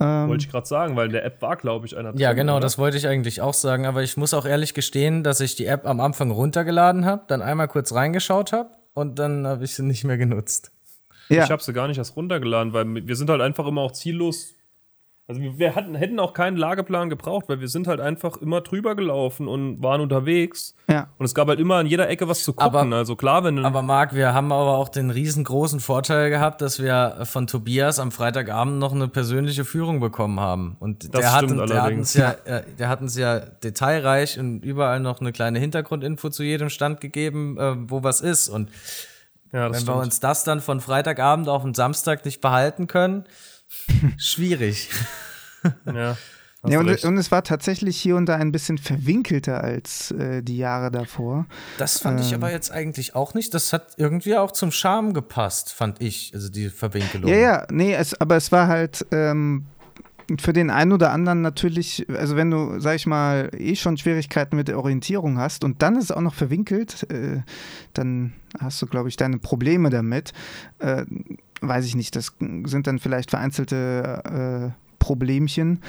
Ähm, 0.01 0.29
wollte 0.29 0.47
ich 0.47 0.51
gerade 0.51 0.67
sagen, 0.67 0.97
weil 0.97 1.07
in 1.07 1.13
der 1.13 1.25
App 1.25 1.43
war, 1.43 1.57
glaube 1.57 1.87
ich, 1.87 1.97
einer 1.97 2.13
drin. 2.13 2.21
Ja, 2.21 2.33
genau, 2.33 2.55
oder? 2.55 2.61
das 2.61 2.79
wollte 2.79 2.97
ich 2.97 3.07
eigentlich 3.07 3.41
auch 3.41 3.55
sagen. 3.55 3.85
Aber 3.85 4.03
ich 4.03 4.17
muss 4.17 4.33
auch 4.33 4.47
ehrlich 4.47 4.75
gestehen, 4.75 5.25
dass 5.25 5.41
ich 5.41 5.57
die 5.57 5.67
App 5.67 5.87
am 5.87 6.01
Anfang 6.01 6.31
runtergeladen 6.31 7.05
habe, 7.05 7.25
dann 7.29 7.43
einmal 7.43 7.69
kurz 7.69 7.93
reingeschaut 7.93 8.53
habe 8.53 8.71
und 8.95 9.19
dann 9.19 9.47
habe 9.47 9.65
ich 9.65 9.75
sie 9.75 9.83
nicht 9.83 10.05
mehr 10.05 10.17
genutzt. 10.17 10.73
Ja. 11.29 11.45
Ich 11.45 11.51
habe 11.51 11.63
sie 11.63 11.73
gar 11.73 11.89
nicht 11.89 11.99
erst 11.99 12.17
runtergeladen, 12.17 12.73
weil 12.73 13.07
wir 13.07 13.17
sind 13.17 13.31
halt 13.31 13.41
einfach 13.41 13.67
immer 13.67 13.83
auch 13.83 13.93
ziellos. 13.93 14.55
Also 15.31 15.43
wir 15.43 15.75
hatten, 15.75 15.95
hätten 15.95 16.19
auch 16.21 16.33
keinen 16.33 16.57
Lageplan 16.57 17.11
gebraucht, 17.11 17.51
weil 17.51 17.61
wir 17.61 17.69
sind 17.69 17.87
halt 17.87 18.01
einfach 18.01 18.39
immer 18.39 18.63
drüber 18.63 18.95
gelaufen 18.95 19.47
und 19.47 19.83
waren 19.83 20.01
unterwegs. 20.01 20.75
Ja. 20.89 21.09
Und 21.19 21.27
es 21.27 21.35
gab 21.35 21.49
halt 21.49 21.61
immer 21.61 21.75
an 21.77 21.87
jeder 21.87 22.09
Ecke 22.09 22.29
was 22.29 22.43
zu 22.45 22.55
gucken. 22.55 22.75
Aber, 22.75 22.97
also 22.97 23.15
klar, 23.15 23.45
wenn 23.45 23.63
Aber 23.63 23.83
Marc, 23.83 24.15
wir 24.15 24.33
haben 24.33 24.51
aber 24.53 24.79
auch 24.79 24.89
den 24.89 25.11
riesengroßen 25.11 25.81
Vorteil 25.81 26.31
gehabt, 26.31 26.63
dass 26.63 26.83
wir 26.83 27.19
von 27.25 27.47
Tobias 27.47 27.99
am 27.99 28.11
Freitagabend 28.11 28.79
noch 28.79 28.95
eine 28.95 29.07
persönliche 29.07 29.67
Führung 29.67 30.01
bekommen 30.01 30.41
haben. 30.41 30.79
Und 30.81 31.13
das 31.13 31.21
der, 31.21 31.33
hat, 31.35 31.51
der 31.51 31.83
hat 31.83 31.93
uns 31.93 32.15
ja, 32.15 32.31
äh, 32.47 32.63
der 32.79 32.89
hat 32.89 33.03
uns 33.03 33.15
ja 33.15 33.41
detailreich 33.41 34.39
und 34.41 34.65
überall 34.65 35.01
noch 35.01 35.21
eine 35.21 35.33
kleine 35.33 35.59
Hintergrundinfo 35.59 36.31
zu 36.31 36.43
jedem 36.43 36.71
Stand 36.71 37.03
gegeben, 37.03 37.59
äh, 37.59 37.75
wo 37.77 38.03
was 38.03 38.23
ist. 38.23 38.49
Und 38.49 38.71
ja, 39.53 39.67
Wenn 39.67 39.75
stimmt. 39.75 39.89
wir 39.89 39.97
uns 39.97 40.21
das 40.21 40.45
dann 40.45 40.61
von 40.61 40.81
Freitagabend 40.81 41.49
auf 41.49 41.63
den 41.63 41.75
Samstag 41.75 42.25
nicht 42.25 42.41
behalten 42.41 42.87
können, 42.87 43.25
schwierig. 44.19 44.91
ja. 45.87 46.17
Ja, 46.67 46.81
und, 46.81 47.05
und, 47.05 47.17
es 47.17 47.31
war 47.31 47.45
tatsächlich 47.45 47.97
hier 47.97 48.17
und 48.17 48.27
da 48.27 48.35
ein 48.35 48.51
bisschen 48.51 48.79
verwinkelter 48.79 49.63
als 49.63 50.11
äh, 50.11 50.43
die 50.43 50.57
Jahre 50.57 50.91
davor. 50.91 51.47
Das 51.79 52.01
fand 52.01 52.19
ähm, 52.19 52.27
ich 52.27 52.35
aber 52.35 52.51
jetzt 52.51 52.73
eigentlich 52.73 53.15
auch 53.15 53.35
nicht. 53.35 53.55
Das 53.55 53.73
hat 53.73 53.93
irgendwie 53.97 54.37
auch 54.37 54.51
zum 54.51 54.73
Charme 54.73 55.15
gepasst, 55.15 55.73
fand 55.73 56.03
ich, 56.03 56.33
also 56.35 56.49
die 56.49 56.69
Verwinkelung. 56.69 57.31
Ja, 57.31 57.37
ja, 57.37 57.67
nee, 57.71 57.95
es, 57.95 58.21
aber 58.21 58.37
es 58.37 58.51
war 58.51 58.67
halt 58.67 59.07
ähm, 59.13 59.67
für 60.39 60.53
den 60.53 60.71
einen 60.71 60.93
oder 60.93 61.13
anderen 61.13 61.41
natürlich, 61.41 62.07
also 62.15 62.37
wenn 62.37 62.51
du, 62.51 62.81
sag 62.81 62.97
ich 62.97 63.07
mal, 63.07 63.51
eh 63.57 63.75
schon 63.77 63.97
Schwierigkeiten 63.97 64.57
mit 64.57 64.69
der 64.69 64.79
Orientierung 64.79 65.39
hast 65.39 65.65
und 65.65 65.83
dann 65.83 65.97
ist 65.97 66.05
es 66.05 66.13
auch 66.13 66.21
noch 66.21 66.35
verwinkelt, 66.35 67.11
äh, 67.11 67.41
dann 67.95 68.35
hast 68.61 68.83
du, 68.83 68.87
glaube 68.87 69.09
ich, 69.09 69.17
deine 69.17 69.39
Probleme 69.39 69.89
damit. 69.89 70.33
Äh, 70.81 71.07
weiß 71.61 71.87
ich 71.87 71.97
nicht, 71.97 72.15
das 72.15 72.35
sind 72.39 72.87
dann 72.87 72.99
vielleicht 72.99 73.31
vereinzelte 73.31 74.75
äh, 74.75 74.99
Problemchen. 74.99 75.81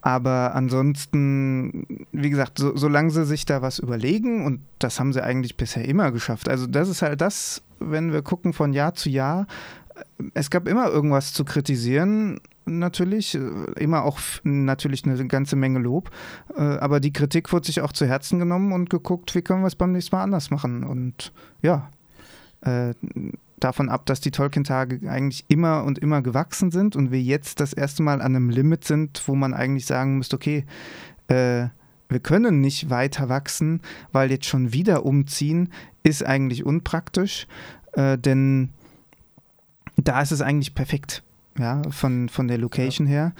Aber 0.00 0.54
ansonsten, 0.54 2.06
wie 2.10 2.30
gesagt, 2.30 2.58
so, 2.58 2.76
solange 2.76 3.10
sie 3.10 3.24
sich 3.24 3.46
da 3.46 3.62
was 3.62 3.78
überlegen, 3.78 4.44
und 4.44 4.60
das 4.80 4.98
haben 4.98 5.12
sie 5.12 5.22
eigentlich 5.22 5.56
bisher 5.56 5.84
immer 5.84 6.10
geschafft. 6.10 6.48
Also, 6.48 6.66
das 6.66 6.88
ist 6.88 7.02
halt 7.02 7.20
das, 7.20 7.62
wenn 7.78 8.12
wir 8.12 8.22
gucken 8.22 8.52
von 8.52 8.72
Jahr 8.72 8.94
zu 8.94 9.10
Jahr. 9.10 9.46
Es 10.34 10.50
gab 10.50 10.66
immer 10.66 10.88
irgendwas 10.88 11.32
zu 11.32 11.44
kritisieren, 11.44 12.40
natürlich, 12.64 13.38
immer 13.76 14.04
auch 14.04 14.18
natürlich 14.42 15.04
eine 15.04 15.26
ganze 15.26 15.56
Menge 15.56 15.78
Lob, 15.78 16.10
äh, 16.56 16.60
aber 16.60 17.00
die 17.00 17.12
Kritik 17.12 17.52
wurde 17.52 17.66
sich 17.66 17.80
auch 17.80 17.92
zu 17.92 18.06
Herzen 18.06 18.38
genommen 18.38 18.72
und 18.72 18.90
geguckt, 18.90 19.34
wie 19.34 19.42
können 19.42 19.62
wir 19.62 19.68
es 19.68 19.76
beim 19.76 19.92
nächsten 19.92 20.16
Mal 20.16 20.22
anders 20.22 20.50
machen. 20.50 20.84
Und 20.84 21.32
ja, 21.62 21.90
äh, 22.62 22.94
davon 23.58 23.88
ab, 23.88 24.06
dass 24.06 24.20
die 24.20 24.30
Tolkien-Tage 24.30 25.08
eigentlich 25.08 25.44
immer 25.48 25.84
und 25.84 25.98
immer 25.98 26.22
gewachsen 26.22 26.70
sind 26.70 26.96
und 26.96 27.10
wir 27.10 27.22
jetzt 27.22 27.60
das 27.60 27.72
erste 27.72 28.02
Mal 28.02 28.20
an 28.20 28.36
einem 28.36 28.50
Limit 28.50 28.84
sind, 28.84 29.22
wo 29.26 29.34
man 29.34 29.54
eigentlich 29.54 29.86
sagen 29.86 30.18
müsste, 30.18 30.36
okay, 30.36 30.64
äh, 31.28 31.68
wir 32.08 32.20
können 32.20 32.60
nicht 32.60 32.90
weiter 32.90 33.28
wachsen, 33.28 33.80
weil 34.12 34.30
jetzt 34.30 34.46
schon 34.46 34.72
wieder 34.72 35.06
umziehen, 35.06 35.72
ist 36.02 36.24
eigentlich 36.24 36.64
unpraktisch, 36.64 37.46
äh, 37.92 38.18
denn 38.18 38.70
da 39.96 40.20
ist 40.20 40.32
es 40.32 40.42
eigentlich 40.42 40.74
perfekt 40.74 41.22
ja, 41.58 41.82
von, 41.90 42.28
von 42.28 42.48
der 42.48 42.58
Location 42.58 43.06
ja. 43.06 43.12
her. 43.12 43.32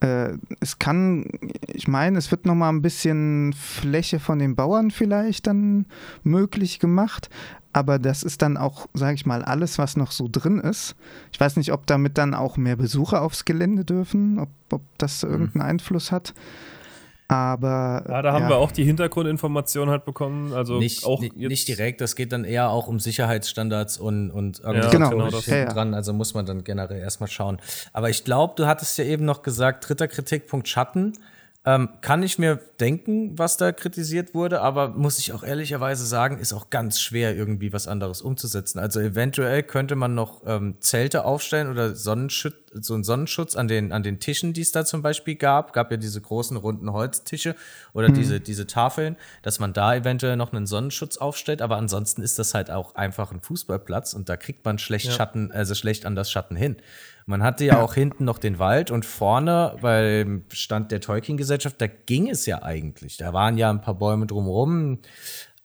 Äh, 0.00 0.38
es 0.60 0.78
kann, 0.78 1.26
ich 1.66 1.88
meine, 1.88 2.18
es 2.18 2.30
wird 2.30 2.46
nochmal 2.46 2.72
ein 2.72 2.82
bisschen 2.82 3.52
Fläche 3.52 4.20
von 4.20 4.38
den 4.38 4.54
Bauern 4.54 4.90
vielleicht 4.90 5.46
dann 5.46 5.86
möglich 6.22 6.78
gemacht, 6.78 7.30
aber 7.72 7.98
das 7.98 8.22
ist 8.22 8.42
dann 8.42 8.56
auch, 8.56 8.86
sage 8.94 9.14
ich 9.14 9.26
mal, 9.26 9.42
alles, 9.42 9.78
was 9.78 9.96
noch 9.96 10.12
so 10.12 10.28
drin 10.30 10.58
ist. 10.58 10.94
Ich 11.32 11.40
weiß 11.40 11.56
nicht, 11.56 11.72
ob 11.72 11.86
damit 11.86 12.18
dann 12.18 12.34
auch 12.34 12.56
mehr 12.56 12.76
Besucher 12.76 13.22
aufs 13.22 13.44
Gelände 13.44 13.84
dürfen, 13.84 14.38
ob, 14.38 14.50
ob 14.70 14.82
das 14.98 15.22
mhm. 15.22 15.30
irgendeinen. 15.30 15.62
Einfluss 15.70 16.12
hat. 16.12 16.34
Aber. 17.28 18.04
Ja, 18.08 18.22
da 18.22 18.32
haben 18.32 18.44
ja. 18.44 18.48
wir 18.50 18.56
auch 18.56 18.70
die 18.70 18.84
Hintergrundinformation 18.84 19.88
halt 19.88 20.04
bekommen. 20.04 20.52
Also 20.52 20.78
nicht, 20.78 21.04
auch 21.06 21.20
nicht 21.20 21.68
direkt, 21.68 22.00
das 22.00 22.16
geht 22.16 22.32
dann 22.32 22.44
eher 22.44 22.70
auch 22.70 22.86
um 22.86 23.00
Sicherheitsstandards 23.00 23.98
und, 23.98 24.30
und 24.30 24.60
ja, 24.62 24.90
genau, 24.90 25.10
genau 25.10 25.30
das 25.30 25.46
ja, 25.46 25.66
dran. 25.66 25.94
Also 25.94 26.12
muss 26.12 26.34
man 26.34 26.44
dann 26.44 26.64
generell 26.64 27.00
erstmal 27.00 27.30
schauen. 27.30 27.58
Aber 27.92 28.10
ich 28.10 28.24
glaube, 28.24 28.54
du 28.56 28.66
hattest 28.66 28.98
ja 28.98 29.04
eben 29.04 29.24
noch 29.24 29.42
gesagt, 29.42 29.88
dritter 29.88 30.08
Kritikpunkt 30.08 30.68
Schatten. 30.68 31.14
Ähm, 31.66 31.88
kann 32.02 32.22
ich 32.22 32.38
mir 32.38 32.60
denken, 32.78 33.38
was 33.38 33.56
da 33.56 33.72
kritisiert 33.72 34.34
wurde, 34.34 34.60
aber 34.60 34.88
muss 34.88 35.18
ich 35.18 35.32
auch 35.32 35.42
ehrlicherweise 35.42 36.04
sagen, 36.04 36.38
ist 36.38 36.52
auch 36.52 36.68
ganz 36.68 37.00
schwer, 37.00 37.34
irgendwie 37.34 37.72
was 37.72 37.88
anderes 37.88 38.20
umzusetzen. 38.20 38.78
Also 38.78 39.00
eventuell 39.00 39.62
könnte 39.62 39.96
man 39.96 40.14
noch 40.14 40.42
ähm, 40.44 40.76
Zelte 40.80 41.24
aufstellen 41.24 41.70
oder 41.70 41.94
Sonnenschutz, 41.94 42.54
so 42.74 42.92
einen 42.92 43.04
Sonnenschutz 43.04 43.56
an 43.56 43.68
den, 43.68 43.92
an 43.92 44.02
den 44.02 44.20
Tischen, 44.20 44.52
die 44.52 44.60
es 44.60 44.72
da 44.72 44.84
zum 44.84 45.00
Beispiel 45.00 45.36
gab. 45.36 45.72
Gab 45.72 45.90
ja 45.90 45.96
diese 45.96 46.20
großen 46.20 46.56
runden 46.58 46.92
Holztische 46.92 47.54
oder 47.94 48.10
mhm. 48.10 48.14
diese, 48.14 48.40
diese 48.40 48.66
Tafeln, 48.66 49.16
dass 49.40 49.58
man 49.58 49.72
da 49.72 49.94
eventuell 49.94 50.36
noch 50.36 50.52
einen 50.52 50.66
Sonnenschutz 50.66 51.16
aufstellt. 51.16 51.62
Aber 51.62 51.78
ansonsten 51.78 52.20
ist 52.20 52.38
das 52.38 52.52
halt 52.52 52.70
auch 52.70 52.94
einfach 52.94 53.32
ein 53.32 53.40
Fußballplatz 53.40 54.12
und 54.12 54.28
da 54.28 54.36
kriegt 54.36 54.66
man 54.66 54.78
schlecht 54.78 55.06
ja. 55.06 55.12
Schatten, 55.12 55.50
also 55.50 55.74
schlecht 55.74 56.04
an 56.04 56.14
das 56.14 56.30
Schatten 56.30 56.56
hin. 56.56 56.76
Man 57.26 57.42
hatte 57.42 57.64
ja 57.64 57.80
auch 57.80 57.94
hinten 57.94 58.24
noch 58.24 58.38
den 58.38 58.58
Wald 58.58 58.90
und 58.90 59.04
vorne 59.04 59.76
beim 59.80 60.44
Stand 60.50 60.92
der 60.92 61.00
Tolkien-Gesellschaft, 61.00 61.80
da 61.80 61.86
ging 61.86 62.28
es 62.28 62.44
ja 62.46 62.62
eigentlich. 62.62 63.16
Da 63.16 63.32
waren 63.32 63.56
ja 63.56 63.70
ein 63.70 63.80
paar 63.80 63.94
Bäume 63.94 64.26
drumherum. 64.26 64.98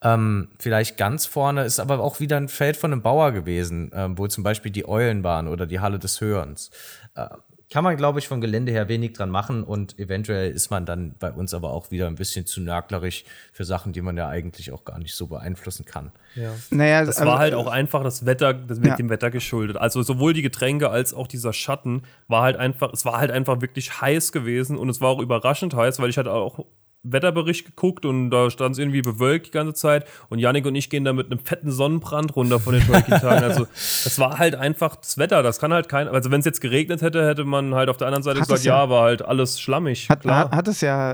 Ähm, 0.01 0.49
vielleicht 0.57 0.97
ganz 0.97 1.25
vorne 1.25 1.65
ist 1.65 1.79
aber 1.79 1.99
auch 1.99 2.21
wieder 2.21 2.37
ein 2.37 2.47
Feld 2.47 2.77
von 2.77 2.93
einem 2.93 3.01
Bauer 3.01 3.33
gewesen, 3.33 3.91
ähm, 3.93 4.17
wo 4.17 4.27
zum 4.27 4.43
Beispiel 4.45 4.71
die 4.71 4.87
Eulen 4.87 5.23
waren 5.25 5.49
oder 5.49 5.65
die 5.65 5.81
Halle 5.81 5.99
des 5.99 6.21
Hörens. 6.21 6.71
Äh, 7.15 7.27
kann 7.71 7.83
man, 7.83 7.95
glaube 7.97 8.17
ich, 8.17 8.27
vom 8.27 8.41
Gelände 8.41 8.71
her 8.71 8.89
wenig 8.89 9.13
dran 9.13 9.29
machen 9.29 9.63
und 9.63 9.99
eventuell 9.99 10.51
ist 10.51 10.71
man 10.71 10.85
dann 10.85 11.13
bei 11.19 11.31
uns 11.31 11.53
aber 11.53 11.71
auch 11.71 11.91
wieder 11.91 12.07
ein 12.07 12.15
bisschen 12.15 12.47
zu 12.47 12.61
nörglerisch 12.61 13.25
für 13.53 13.63
Sachen, 13.63 13.93
die 13.93 14.01
man 14.01 14.17
ja 14.17 14.27
eigentlich 14.27 14.71
auch 14.71 14.85
gar 14.85 14.97
nicht 14.97 15.13
so 15.13 15.27
beeinflussen 15.27 15.85
kann. 15.85 16.11
Ja. 16.33 16.51
Naja, 16.71 17.05
das 17.05 17.23
war 17.23 17.37
halt 17.37 17.53
auch 17.53 17.67
einfach 17.67 18.03
das 18.03 18.25
Wetter, 18.25 18.53
das 18.53 18.79
mit 18.79 18.87
ja. 18.87 18.95
dem 18.95 19.09
Wetter 19.09 19.29
geschuldet. 19.29 19.77
Also 19.77 20.01
sowohl 20.01 20.33
die 20.33 20.41
Getränke 20.41 20.89
als 20.89 21.13
auch 21.13 21.27
dieser 21.27 21.53
Schatten 21.53 22.03
war 22.27 22.41
halt 22.41 22.57
einfach, 22.57 22.91
es 22.91 23.05
war 23.05 23.19
halt 23.19 23.29
einfach 23.29 23.61
wirklich 23.61 24.01
heiß 24.01 24.31
gewesen 24.31 24.75
und 24.75 24.89
es 24.89 24.99
war 24.99 25.09
auch 25.09 25.19
überraschend 25.19 25.75
heiß, 25.75 25.99
weil 25.99 26.09
ich 26.09 26.17
hatte 26.17 26.31
auch 26.31 26.65
Wetterbericht 27.03 27.65
geguckt 27.65 28.05
und 28.05 28.29
da 28.29 28.49
stand 28.49 28.73
es 28.73 28.79
irgendwie 28.79 29.01
bewölkt 29.01 29.47
die 29.47 29.51
ganze 29.51 29.73
Zeit 29.73 30.05
und 30.27 30.39
Janik 30.39 30.65
und 30.65 30.75
ich 30.75 30.89
gehen 30.89 31.05
da 31.05 31.13
mit 31.13 31.31
einem 31.31 31.39
fetten 31.39 31.71
Sonnenbrand 31.71 32.35
runter 32.35 32.59
von 32.59 32.73
den 32.73 32.85
Tolkien-Tagen. 32.85 33.43
Also 33.43 33.67
das 34.03 34.19
war 34.19 34.37
halt 34.37 34.55
einfach 34.55 34.97
das 34.97 35.17
Wetter, 35.17 35.41
das 35.41 35.59
kann 35.59 35.71
halt 35.71 35.87
kein, 35.87 36.09
also 36.09 36.29
wenn 36.29 36.39
es 36.39 36.45
jetzt 36.45 36.59
geregnet 36.59 37.01
hätte, 37.01 37.25
hätte 37.25 37.45
man 37.45 37.73
halt 37.73 37.89
auf 37.89 37.95
der 37.95 38.07
anderen 38.07 38.23
Seite 38.23 38.41
hat 38.41 38.47
gesagt, 38.47 38.65
ja, 38.65 38.83
ja, 38.83 38.89
war 38.89 39.03
halt 39.03 39.21
alles 39.21 39.61
schlammig. 39.61 40.09
Hat, 40.09 40.25
hat, 40.25 40.51
hat 40.51 40.67
es 40.67 40.81
ja 40.81 41.13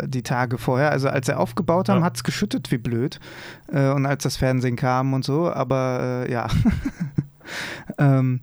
äh, 0.00 0.08
die 0.08 0.22
Tage 0.22 0.58
vorher, 0.58 0.90
also 0.90 1.08
als 1.08 1.26
sie 1.26 1.36
aufgebaut 1.36 1.88
haben, 1.88 2.00
ja. 2.00 2.06
hat 2.06 2.16
es 2.16 2.24
geschüttet 2.24 2.72
wie 2.72 2.78
blöd 2.78 3.20
äh, 3.72 3.90
und 3.90 4.06
als 4.06 4.24
das 4.24 4.36
Fernsehen 4.36 4.74
kam 4.74 5.12
und 5.14 5.24
so, 5.24 5.48
aber 5.48 6.24
äh, 6.26 6.32
ja. 6.32 6.48
ähm, 7.98 8.40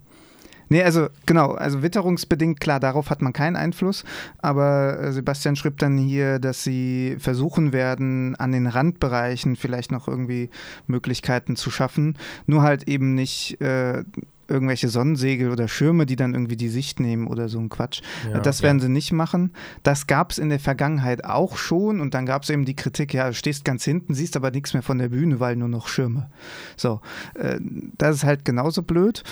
Nee, 0.68 0.82
also 0.82 1.08
genau, 1.26 1.52
also 1.52 1.82
witterungsbedingt, 1.82 2.60
klar, 2.60 2.80
darauf 2.80 3.10
hat 3.10 3.22
man 3.22 3.32
keinen 3.32 3.56
Einfluss, 3.56 4.04
aber 4.38 5.00
äh, 5.00 5.12
Sebastian 5.12 5.56
schrieb 5.56 5.78
dann 5.78 5.96
hier, 5.96 6.38
dass 6.38 6.62
sie 6.62 7.16
versuchen 7.18 7.72
werden, 7.72 8.36
an 8.36 8.52
den 8.52 8.66
Randbereichen 8.66 9.56
vielleicht 9.56 9.92
noch 9.92 10.08
irgendwie 10.08 10.50
Möglichkeiten 10.86 11.56
zu 11.56 11.70
schaffen, 11.70 12.16
nur 12.46 12.62
halt 12.62 12.88
eben 12.88 13.14
nicht 13.14 13.60
äh, 13.60 14.04
irgendwelche 14.48 14.88
Sonnensegel 14.88 15.50
oder 15.50 15.68
Schirme, 15.68 16.06
die 16.06 16.16
dann 16.16 16.32
irgendwie 16.32 16.56
die 16.56 16.68
Sicht 16.68 17.00
nehmen 17.00 17.26
oder 17.26 17.48
so 17.48 17.58
ein 17.58 17.68
Quatsch. 17.68 18.00
Ja, 18.30 18.40
das 18.40 18.62
werden 18.62 18.78
ja. 18.78 18.86
sie 18.86 18.90
nicht 18.90 19.12
machen. 19.12 19.52
Das 19.82 20.06
gab 20.06 20.32
es 20.32 20.38
in 20.38 20.48
der 20.48 20.58
Vergangenheit 20.58 21.24
auch 21.24 21.58
schon 21.58 22.00
und 22.00 22.14
dann 22.14 22.24
gab 22.24 22.42
es 22.42 22.50
eben 22.50 22.64
die 22.64 22.74
Kritik, 22.74 23.12
ja, 23.12 23.28
du 23.28 23.34
stehst 23.34 23.64
ganz 23.64 23.84
hinten, 23.84 24.14
siehst 24.14 24.36
aber 24.36 24.50
nichts 24.50 24.72
mehr 24.72 24.82
von 24.82 24.98
der 24.98 25.10
Bühne, 25.10 25.38
weil 25.38 25.56
nur 25.56 25.68
noch 25.68 25.86
Schirme. 25.86 26.30
So, 26.76 27.00
äh, 27.34 27.60
das 27.98 28.16
ist 28.16 28.24
halt 28.24 28.44
genauso 28.44 28.82
blöd. 28.82 29.22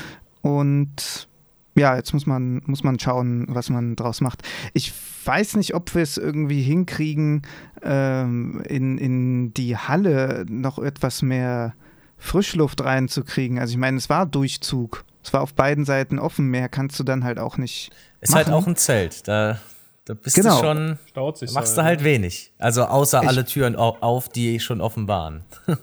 Und 0.46 1.28
ja, 1.74 1.96
jetzt 1.96 2.12
muss 2.14 2.24
man, 2.24 2.62
muss 2.66 2.84
man 2.84 3.00
schauen, 3.00 3.46
was 3.48 3.68
man 3.68 3.96
draus 3.96 4.20
macht. 4.20 4.42
Ich 4.74 4.92
weiß 5.24 5.56
nicht, 5.56 5.74
ob 5.74 5.92
wir 5.94 6.02
es 6.02 6.16
irgendwie 6.16 6.62
hinkriegen, 6.62 7.42
ähm, 7.82 8.62
in, 8.68 8.96
in 8.96 9.54
die 9.54 9.76
Halle 9.76 10.46
noch 10.48 10.78
etwas 10.78 11.22
mehr 11.22 11.74
Frischluft 12.16 12.84
reinzukriegen. 12.84 13.58
Also 13.58 13.72
ich 13.72 13.78
meine, 13.78 13.96
es 13.96 14.08
war 14.08 14.24
Durchzug. 14.24 15.04
Es 15.22 15.32
war 15.32 15.40
auf 15.40 15.54
beiden 15.54 15.84
Seiten 15.84 16.20
offen. 16.20 16.46
Mehr 16.46 16.68
kannst 16.68 16.98
du 17.00 17.02
dann 17.02 17.24
halt 17.24 17.40
auch 17.40 17.56
nicht. 17.58 17.90
Ist 18.20 18.32
halt 18.32 18.46
machen. 18.46 18.54
halt 18.54 18.62
auch 18.62 18.66
ein 18.68 18.76
Zelt. 18.76 19.26
Da, 19.26 19.58
da 20.04 20.14
bist 20.14 20.36
genau. 20.36 20.60
du 20.60 20.64
schon. 20.64 20.98
Staut 21.06 21.38
sich 21.38 21.52
machst 21.52 21.76
halt, 21.76 21.78
du 21.78 21.82
halt 21.82 22.04
wenig. 22.04 22.52
Also 22.58 22.84
außer 22.84 23.20
ich, 23.22 23.28
alle 23.28 23.44
Türen 23.44 23.74
auf, 23.74 24.28
die 24.28 24.60
schon 24.60 24.80
offen 24.80 25.08
waren. 25.08 25.44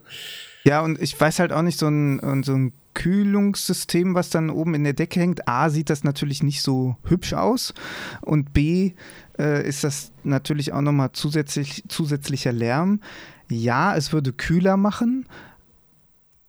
ja, 0.64 0.82
und 0.82 1.02
ich 1.02 1.20
weiß 1.20 1.40
halt 1.40 1.52
auch 1.52 1.64
nicht, 1.64 1.78
so 1.78 1.90
ein, 1.90 2.44
so 2.44 2.54
ein 2.54 2.72
Kühlungssystem, 2.94 4.16
was 4.16 4.30
dann 4.30 4.50
oben 4.50 4.76
in 4.76 4.84
der 4.84 4.94
Decke 4.94 5.20
hängt. 5.20 5.48
A, 5.48 5.70
sieht 5.70 5.90
das 5.90 6.04
natürlich 6.04 6.44
nicht 6.44 6.62
so 6.62 6.96
hübsch 7.06 7.34
aus 7.34 7.74
und 8.22 8.54
B, 8.54 8.94
äh, 9.38 9.68
ist 9.68 9.84
das 9.84 10.12
natürlich 10.24 10.74
auch 10.74 10.82
nochmal 10.82 11.12
zusätzlich, 11.14 11.84
zusätzlicher 11.88 12.52
Lärm. 12.52 13.02
Ja, 13.50 13.96
es 13.96 14.14
würde 14.14 14.34
kühler 14.34 14.78
machen. 14.78 15.26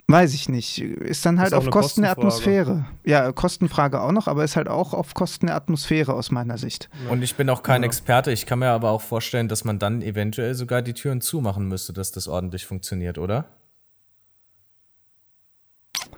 Weiß 0.07 0.35
ich 0.35 0.51
nicht. 0.51 0.81
Ist 0.81 1.25
dann 1.25 1.41
halt 1.41 1.53
ist 1.53 1.55
auf 1.55 1.71
Kosten 1.71 2.03
der 2.03 2.11
Atmosphäre. 2.11 2.85
Ja, 3.05 3.33
Kostenfrage 3.33 4.03
auch 4.03 4.13
noch, 4.13 4.29
aber 4.29 4.45
ist 4.45 4.55
halt 4.55 4.69
auch 4.69 4.93
auf 4.93 5.15
Kosten 5.15 5.47
der 5.47 5.57
Atmosphäre 5.57 6.13
aus 6.13 6.31
meiner 6.31 6.59
Sicht. 6.59 6.91
Und 7.09 7.23
ich 7.23 7.37
bin 7.37 7.49
auch 7.49 7.63
kein 7.63 7.83
ja. 7.83 7.87
Experte. 7.87 8.31
Ich 8.31 8.45
kann 8.45 8.59
mir 8.59 8.69
aber 8.69 8.91
auch 8.91 9.01
vorstellen, 9.01 9.49
dass 9.49 9.65
man 9.65 9.79
dann 9.79 10.03
eventuell 10.03 10.55
sogar 10.55 10.83
die 10.83 10.93
Türen 10.93 11.23
zumachen 11.23 11.69
müsste, 11.69 11.95
dass 11.95 12.13
das 12.13 12.29
ordentlich 12.29 12.67
funktioniert, 12.67 13.17
oder? 13.17 13.47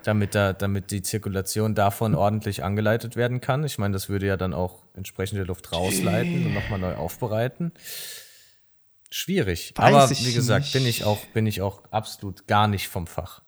Damit, 0.07 0.35
da, 0.35 0.53
damit 0.53 0.91
die 0.91 1.01
Zirkulation 1.01 1.75
davon 1.75 2.15
ordentlich 2.15 2.63
angeleitet 2.63 3.15
werden 3.15 3.41
kann. 3.41 3.63
Ich 3.65 3.77
meine, 3.77 3.93
das 3.93 4.07
würde 4.07 4.25
ja 4.25 4.37
dann 4.37 4.53
auch 4.53 4.83
entsprechende 4.95 5.43
Luft 5.43 5.73
rausleiten 5.73 6.45
und 6.45 6.53
nochmal 6.53 6.79
neu 6.79 6.95
aufbereiten. 6.95 7.73
Schwierig. 9.09 9.73
Weiß 9.75 9.93
Aber 9.93 10.09
wie 10.09 10.33
gesagt, 10.33 10.65
nicht. 10.65 10.73
bin 10.73 10.85
ich 10.85 11.03
auch, 11.03 11.25
bin 11.27 11.45
ich 11.45 11.61
auch 11.61 11.83
absolut 11.91 12.47
gar 12.47 12.67
nicht 12.67 12.87
vom 12.87 13.05
Fach. 13.07 13.41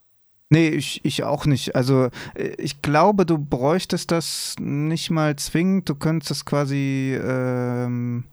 Nee, 0.50 0.68
ich, 0.68 1.04
ich 1.04 1.22
auch 1.22 1.46
nicht. 1.46 1.76
Also 1.76 2.10
äh, 2.34 2.48
ich 2.58 2.82
glaube, 2.82 3.24
du 3.24 3.38
bräuchtest 3.38 4.10
das 4.10 4.56
nicht 4.58 5.08
mal 5.10 5.36
zwingend. 5.36 5.88
Du 5.88 5.94
könntest 5.94 6.30
es 6.30 6.44
quasi 6.44 7.18
ähm, 7.22 8.24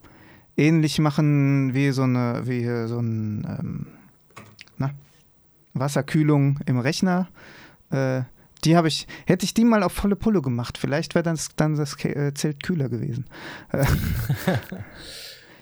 ähnlich 0.57 0.99
machen 0.99 1.73
wie 1.73 1.91
so 1.91 2.03
eine, 2.03 2.41
wie 2.45 2.65
so 2.88 2.99
ein 2.99 3.45
ähm, 3.59 3.88
na, 4.78 4.91
Wasserkühlung 5.73 6.59
im 6.65 6.80
Rechner. 6.80 7.30
Äh, 7.89 8.23
die 8.63 8.75
habe 8.75 8.88
ich, 8.88 9.07
hätte 9.25 9.45
ich 9.45 9.53
die 9.53 9.65
mal 9.65 9.83
auf 9.83 9.93
volle 9.93 10.15
Pulle 10.15 10.41
gemacht, 10.41 10.77
vielleicht 10.77 11.15
wäre 11.15 11.23
dann, 11.23 11.39
dann 11.55 11.75
das 11.75 12.03
äh, 12.03 12.33
Zelt 12.33 12.63
kühler 12.63 12.89
gewesen. 12.89 13.25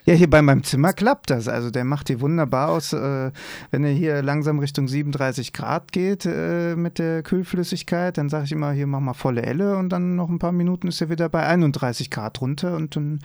Ja, 0.08 0.14
hier 0.14 0.30
bei 0.30 0.44
meinem 0.44 0.64
Zimmer 0.64 0.94
klappt 0.94 1.32
das. 1.32 1.48
Also 1.48 1.72
der 1.72 1.84
macht 1.84 2.10
die 2.10 2.22
wunderbar 2.22 2.70
aus, 2.70 2.94
äh, 2.94 3.32
wenn 3.72 3.84
er 3.84 3.92
hier 3.92 4.22
langsam 4.22 4.60
Richtung 4.60 4.88
37 4.88 5.52
Grad 5.52 5.92
geht 5.92 6.28
äh, 6.28 6.76
mit 6.76 7.00
der 7.00 7.24
Kühlflüssigkeit, 7.24 8.20
dann 8.20 8.30
sage 8.30 8.46
ich 8.46 8.52
immer, 8.52 8.72
hier 8.72 8.86
mach 8.86 9.00
mal 9.00 9.16
volle 9.16 9.42
Elle 9.42 9.76
und 9.78 9.90
dann 9.90 10.16
noch 10.16 10.30
ein 10.30 10.38
paar 10.38 10.52
Minuten 10.52 10.88
ist 10.90 11.02
er 11.02 11.10
wieder 11.10 11.28
bei 11.28 11.48
31 11.48 12.12
Grad 12.12 12.40
runter 12.40 12.76
und 12.76 12.96
dann 12.96 13.20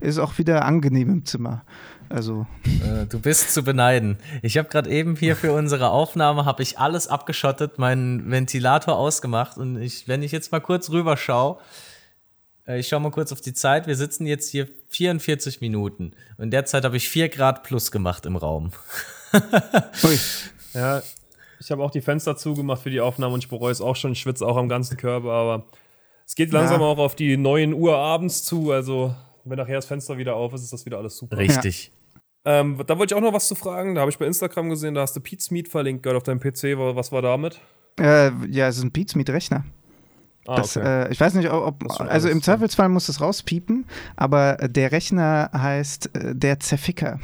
ist 0.00 0.18
auch 0.18 0.36
wieder 0.36 0.66
angenehm 0.66 1.08
im 1.08 1.24
Zimmer. 1.24 1.64
Also. 2.10 2.46
Äh, 2.66 3.06
du 3.06 3.18
bist 3.18 3.54
zu 3.54 3.64
beneiden. 3.64 4.18
Ich 4.42 4.58
habe 4.58 4.68
gerade 4.68 4.90
eben 4.90 5.16
hier 5.16 5.36
für 5.36 5.52
unsere 5.52 5.88
Aufnahme 5.88 6.44
habe 6.44 6.62
ich 6.62 6.78
alles 6.78 7.08
abgeschottet, 7.08 7.78
meinen 7.78 8.30
Ventilator 8.30 8.98
ausgemacht 8.98 9.56
und 9.56 9.80
ich, 9.80 10.06
wenn 10.06 10.22
ich 10.22 10.32
jetzt 10.32 10.52
mal 10.52 10.60
kurz 10.60 10.90
rüberschaue, 10.90 11.56
ich 12.66 12.88
schaue 12.88 13.00
mal 13.00 13.10
kurz 13.10 13.32
auf 13.32 13.40
die 13.40 13.52
Zeit. 13.52 13.86
Wir 13.86 13.96
sitzen 13.96 14.26
jetzt 14.26 14.50
hier 14.50 14.68
44 14.88 15.60
Minuten 15.60 16.12
und 16.36 16.44
in 16.44 16.50
der 16.50 16.64
Zeit 16.64 16.84
habe 16.84 16.96
ich 16.96 17.08
4 17.08 17.28
Grad 17.28 17.62
plus 17.62 17.90
gemacht 17.90 18.26
im 18.26 18.36
Raum. 18.36 18.72
Ja, 20.74 21.02
ich 21.58 21.70
habe 21.70 21.82
auch 21.82 21.90
die 21.90 22.02
Fenster 22.02 22.36
zugemacht 22.36 22.82
für 22.82 22.90
die 22.90 23.00
Aufnahme 23.00 23.32
und 23.32 23.42
ich 23.42 23.48
bereue 23.48 23.72
es 23.72 23.80
auch 23.80 23.96
schon. 23.96 24.12
Ich 24.12 24.20
schwitze 24.20 24.46
auch 24.46 24.58
am 24.58 24.68
ganzen 24.68 24.98
Körper, 24.98 25.30
aber 25.30 25.66
es 26.26 26.34
geht 26.34 26.52
langsam 26.52 26.82
ja. 26.82 26.86
auch 26.86 26.98
auf 26.98 27.14
die 27.14 27.38
9 27.38 27.72
Uhr 27.72 27.96
abends 27.96 28.44
zu. 28.44 28.72
Also 28.72 29.14
wenn 29.44 29.56
nachher 29.56 29.76
das 29.76 29.86
Fenster 29.86 30.18
wieder 30.18 30.36
auf 30.36 30.52
ist, 30.52 30.62
ist 30.62 30.72
das 30.72 30.84
wieder 30.84 30.98
alles 30.98 31.16
super. 31.16 31.38
Richtig. 31.38 31.92
Ja. 32.44 32.60
Ähm, 32.60 32.82
da 32.86 32.98
wollte 32.98 33.14
ich 33.14 33.18
auch 33.18 33.24
noch 33.24 33.32
was 33.32 33.48
zu 33.48 33.54
fragen. 33.54 33.94
Da 33.94 34.02
habe 34.02 34.10
ich 34.10 34.18
bei 34.18 34.26
Instagram 34.26 34.68
gesehen, 34.68 34.94
da 34.94 35.00
hast 35.00 35.16
du 35.16 35.20
Pete's 35.20 35.50
Meet 35.50 35.68
verlinkt, 35.68 36.02
gerade 36.02 36.16
auf 36.16 36.22
deinem 36.22 36.40
PC. 36.40 36.76
Was 36.76 37.10
war 37.10 37.22
damit? 37.22 37.60
Äh, 37.98 38.30
ja, 38.48 38.68
es 38.68 38.76
ist 38.76 38.84
ein 38.84 38.92
Pete's 38.92 39.14
Meet 39.14 39.30
Rechner. 39.30 39.64
Ah, 40.46 40.56
das, 40.56 40.76
okay. 40.76 41.04
äh, 41.04 41.12
ich 41.12 41.20
weiß 41.20 41.34
nicht, 41.34 41.50
ob, 41.50 41.84
also 42.00 42.28
im 42.28 42.42
Zweifelsfall 42.42 42.88
muss 42.88 43.08
es 43.08 43.20
rauspiepen, 43.20 43.86
aber 44.16 44.56
der 44.56 44.92
Rechner 44.92 45.50
heißt 45.52 46.14
äh, 46.14 46.34
der 46.34 46.60
Zerficker. 46.60 47.18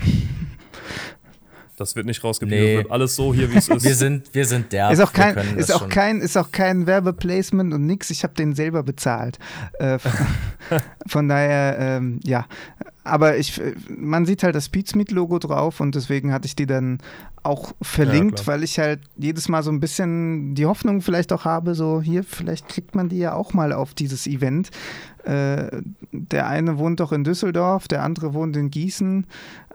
Das 1.77 1.97
wird 1.97 2.07
nicht 2.07 2.23
rausgepiept, 2.23 2.61
nee. 2.61 2.77
wird 2.77 2.91
alles 2.91 3.17
so 3.17 3.35
hier, 3.35 3.51
wie 3.51 3.57
es 3.57 3.69
ist. 3.69 3.85
Wir 3.85 3.95
sind, 3.95 4.33
wir 4.35 4.45
sind 4.45 4.73
der. 4.73 4.91
Ist 4.91 5.01
auch 5.01 5.13
kein, 5.13 5.37
ist 5.57 5.75
auch 5.75 5.89
kein, 5.89 6.21
ist 6.21 6.37
auch 6.37 6.53
kein 6.53 6.87
Werbeplacement 6.87 7.73
und 7.73 7.87
nix. 7.87 8.11
Ich 8.11 8.23
habe 8.23 8.35
den 8.35 8.55
selber 8.55 8.83
bezahlt. 8.83 9.39
Äh, 9.81 9.99
von, 9.99 10.13
von, 11.09 11.29
daher, 11.29 11.77
ähm, 11.79 12.21
ja. 12.25 12.47
Aber 13.05 13.37
ich, 13.37 13.61
man 13.89 14.27
sieht 14.27 14.45
halt 14.45 14.55
das 14.55 14.67
Speedsmeet-Logo 14.67 15.41
drauf 15.41 15.81
und 15.81 15.95
deswegen 15.95 16.33
hatte 16.33 16.47
ich 16.47 16.55
die 16.55 16.67
dann 16.67 16.99
auch 17.43 17.73
verlinkt, 17.83 18.41
ja, 18.41 18.47
weil 18.47 18.63
ich 18.63 18.79
halt 18.79 19.01
jedes 19.17 19.49
Mal 19.49 19.65
so 19.65 19.73
ein 19.73 19.81
bisschen 19.81 20.55
die 20.55 20.67
Hoffnung 20.67 21.01
vielleicht 21.01 21.33
auch 21.33 21.45
habe, 21.45 21.75
so 21.75 22.01
hier, 22.01 22.23
vielleicht 22.23 22.69
kriegt 22.69 22.95
man 22.95 23.09
die 23.09 23.19
ja 23.19 23.35
auch 23.35 23.53
mal 23.53 23.73
auf 23.73 23.95
dieses 23.95 24.29
Event. 24.29 24.71
Äh, 25.25 25.83
der 26.13 26.47
eine 26.47 26.79
wohnt 26.79 27.01
doch 27.01 27.11
in 27.11 27.25
Düsseldorf, 27.25 27.89
der 27.89 28.05
andere 28.05 28.35
wohnt 28.35 28.57
in 28.57 28.71
Gießen, 28.71 29.27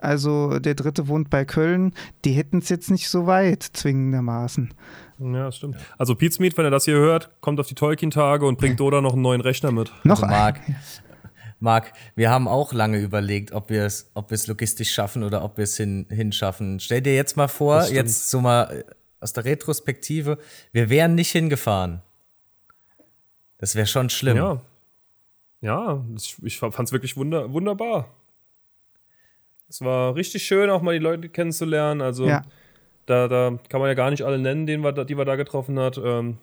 also 0.02 0.60
der 0.60 0.76
dritte 0.76 1.10
wohnt 1.10 1.30
bei 1.30 1.44
Köln. 1.44 1.94
Die 2.24 2.32
hätten 2.32 2.60
es 2.60 2.70
jetzt 2.70 2.92
nicht 2.92 3.10
so 3.10 3.28
weit, 3.28 3.64
zwingendermaßen. 3.64 4.74
Ja, 5.20 5.46
das 5.46 5.58
stimmt. 5.58 5.78
Also 5.98 6.16
Pete's 6.16 6.40
Meet, 6.40 6.58
wenn 6.58 6.66
er 6.66 6.72
das 6.72 6.86
hier 6.86 6.96
hört, 6.96 7.32
kommt 7.42 7.60
auf 7.60 7.68
die 7.68 7.76
Tolkien-Tage 7.76 8.46
und 8.46 8.58
bringt 8.58 8.80
Doda 8.80 9.02
noch 9.02 9.14
einen 9.14 9.24
neuen 9.24 9.42
Rechner 9.42 9.72
mit. 9.72 9.92
Noch 10.04 10.22
also 10.22 10.28
Marc, 10.28 10.60
Marc, 11.60 11.94
wir 12.16 12.30
haben 12.30 12.48
auch 12.48 12.74
lange 12.74 13.00
überlegt, 13.00 13.52
ob 13.52 13.70
wir 13.70 13.86
es 13.86 14.12
ob 14.14 14.32
logistisch 14.48 14.92
schaffen 14.92 15.24
oder 15.24 15.44
ob 15.44 15.58
wir 15.58 15.64
es 15.64 15.78
hin, 15.78 16.06
hinschaffen. 16.10 16.80
Stell 16.80 17.02
dir 17.02 17.16
jetzt 17.16 17.36
mal 17.36 17.48
vor, 17.48 17.84
jetzt 17.86 18.30
so 18.30 18.42
mal 18.42 18.72
äh, 18.72 18.84
aus 19.20 19.34
der 19.34 19.46
Retrospektive, 19.46 20.38
wir 20.72 20.90
wären 20.90 21.16
nicht 21.16 21.32
hingefahren. 21.32 22.02
Das 23.58 23.76
wäre 23.76 23.88
schon 23.88 24.10
schlimm. 24.10 24.38
Ja, 24.38 24.62
ja 25.62 26.06
ich, 26.16 26.36
ich 26.44 26.60
fand 26.60 26.80
es 26.80 26.92
wirklich 26.92 27.18
wunder, 27.18 27.52
wunderbar. 27.52 28.08
Es 29.70 29.82
war 29.82 30.16
richtig 30.16 30.44
schön, 30.46 30.70
auch 30.70 30.82
mal 30.82 30.94
die 30.94 31.04
Leute 31.04 31.28
kennenzulernen. 31.28 32.02
Also 32.02 32.28
ja. 32.28 32.44
Da, 33.08 33.30
da 33.30 33.58
kann 33.70 33.80
man 33.80 33.90
ja 33.90 33.94
gar 33.94 34.12
nicht 34.12 34.24
alle 34.24 34.38
nennen, 34.38 34.68
den 34.68 34.82
wir, 34.82 34.92
die 34.92 35.18
wir 35.18 35.24
da 35.24 35.38
getroffen 35.38 35.80
hat. 35.80 35.98
Ähm, 35.98 36.38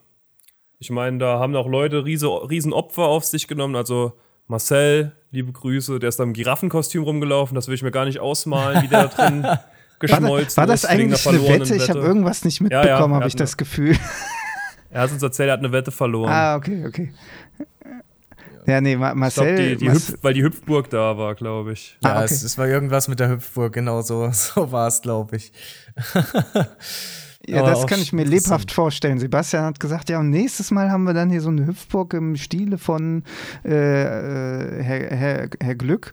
ich 0.79 0.91
meine, 0.91 1.19
da 1.19 1.39
haben 1.39 1.55
auch 1.55 1.69
Leute 1.69 2.07
riese, 2.07 2.27
riesen 2.29 2.73
Opfer 2.73 3.05
auf 3.05 3.25
sich 3.25 3.47
genommen. 3.47 3.77
Also 3.77 4.15
Marcel, 4.47 5.13
liebe 5.31 5.53
Grüße, 5.53 5.99
der 5.99 6.09
ist 6.09 6.19
da 6.19 6.25
im 6.25 6.33
Giraffenkostüm 6.33 7.03
rumgelaufen. 7.03 7.55
Das 7.55 7.69
will 7.69 7.75
ich 7.75 7.83
mir 7.83 7.91
gar 7.91 8.05
nicht 8.05 8.21
ausmalen, 8.21 8.83
wie 8.83 8.89
der 8.89 9.09
da 9.09 9.09
drin 9.09 9.47
geschmolzen 9.99 10.57
war, 10.57 10.63
war 10.63 10.67
das 10.67 10.85
ist. 10.85 10.91
eigentlich 10.91 11.27
eine 11.27 11.49
Wette? 11.49 11.75
Ich 11.75 11.89
habe 11.89 12.01
irgendwas 12.01 12.45
nicht 12.45 12.61
mitbekommen, 12.61 12.89
ja, 12.89 13.01
ja, 13.01 13.11
habe 13.11 13.29
ich 13.29 13.37
das 13.37 13.57
Gefühl. 13.57 13.97
Er 14.91 15.01
hat 15.01 15.11
uns 15.11 15.25
erzählt, 15.25 15.49
er 15.49 15.55
hat 15.55 15.59
eine 15.59 15.73
Wette 15.73 15.91
verloren. 15.91 16.31
Ah, 16.31 16.55
okay, 16.55 16.87
okay. 16.87 17.13
Ja, 18.65 18.81
nee, 18.81 18.97
Marcel. 18.97 19.57
Glaub, 19.57 19.57
die, 19.57 19.77
die 19.77 19.91
Hüpf, 19.91 20.15
weil 20.23 20.35
die 20.35 20.43
Hüpfburg 20.45 20.89
da 20.89 21.19
war, 21.19 21.35
glaube 21.35 21.73
ich. 21.73 21.99
Ja, 22.05 22.11
ah, 22.11 22.17
okay. 22.19 22.27
es, 22.27 22.45
es, 22.45 22.57
war 22.59 22.69
irgendwas 22.69 23.09
mit 23.09 23.19
der 23.19 23.29
Hüpfburg, 23.29 23.73
genau 23.73 24.03
so, 24.03 24.31
so 24.33 24.71
war 24.71 24.87
es, 24.87 25.03
glaube 25.03 25.37
ich. 25.37 25.53
Ja, 27.47 27.61
Aber 27.61 27.71
das 27.71 27.87
kann 27.87 28.01
ich 28.01 28.13
mir 28.13 28.25
lebhaft 28.25 28.73
vorstellen. 28.73 29.19
Sebastian 29.19 29.65
hat 29.65 29.81
gesagt, 29.81 30.09
ja, 30.09 30.21
und 30.21 30.31
nächstes 30.31 30.71
Mal 30.71 30.91
haben 30.91 31.05
wir 31.05 31.15
dann 31.15 31.31
hier 31.31 31.41
so 31.41 31.51
eine 31.51 31.67
Hüpfburg 31.67 32.15
im 32.15 32.37
Stile 32.37 32.79
von 32.79 33.25
äh, 33.65 33.71
äh 33.71 34.83
Herr, 34.83 35.17
Herr, 35.17 35.49
Herr 35.61 35.75
Glück 35.75 36.13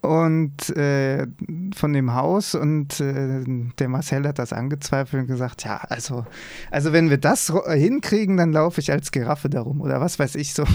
und 0.00 0.70
äh, 0.76 1.26
von 1.74 1.92
dem 1.92 2.14
Haus 2.14 2.54
und 2.54 3.00
äh, 3.00 3.44
der 3.78 3.88
Marcel 3.88 4.26
hat 4.26 4.38
das 4.38 4.52
angezweifelt 4.52 5.22
und 5.22 5.28
gesagt, 5.28 5.64
ja, 5.64 5.76
also, 5.88 6.26
also 6.70 6.92
wenn 6.92 7.10
wir 7.10 7.18
das 7.18 7.52
hinkriegen, 7.66 8.36
dann 8.36 8.52
laufe 8.52 8.80
ich 8.80 8.90
als 8.90 9.12
Giraffe 9.12 9.48
darum 9.48 9.80
oder 9.80 10.00
was 10.00 10.18
weiß 10.18 10.34
ich 10.34 10.54
so. 10.54 10.64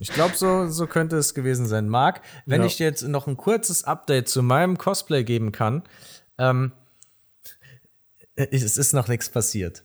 Ich 0.00 0.12
glaube, 0.12 0.34
so, 0.34 0.66
so 0.68 0.86
könnte 0.86 1.16
es 1.16 1.34
gewesen 1.34 1.66
sein. 1.66 1.90
Marc, 1.90 2.22
wenn 2.46 2.62
ja. 2.62 2.66
ich 2.66 2.78
dir 2.78 2.84
jetzt 2.84 3.06
noch 3.06 3.26
ein 3.26 3.36
kurzes 3.36 3.84
Update 3.84 4.30
zu 4.30 4.42
meinem 4.42 4.78
Cosplay 4.78 5.24
geben 5.24 5.52
kann, 5.52 5.82
ähm, 6.38 6.72
es 8.36 8.76
ist 8.76 8.92
noch 8.92 9.08
nichts 9.08 9.28
passiert. 9.28 9.84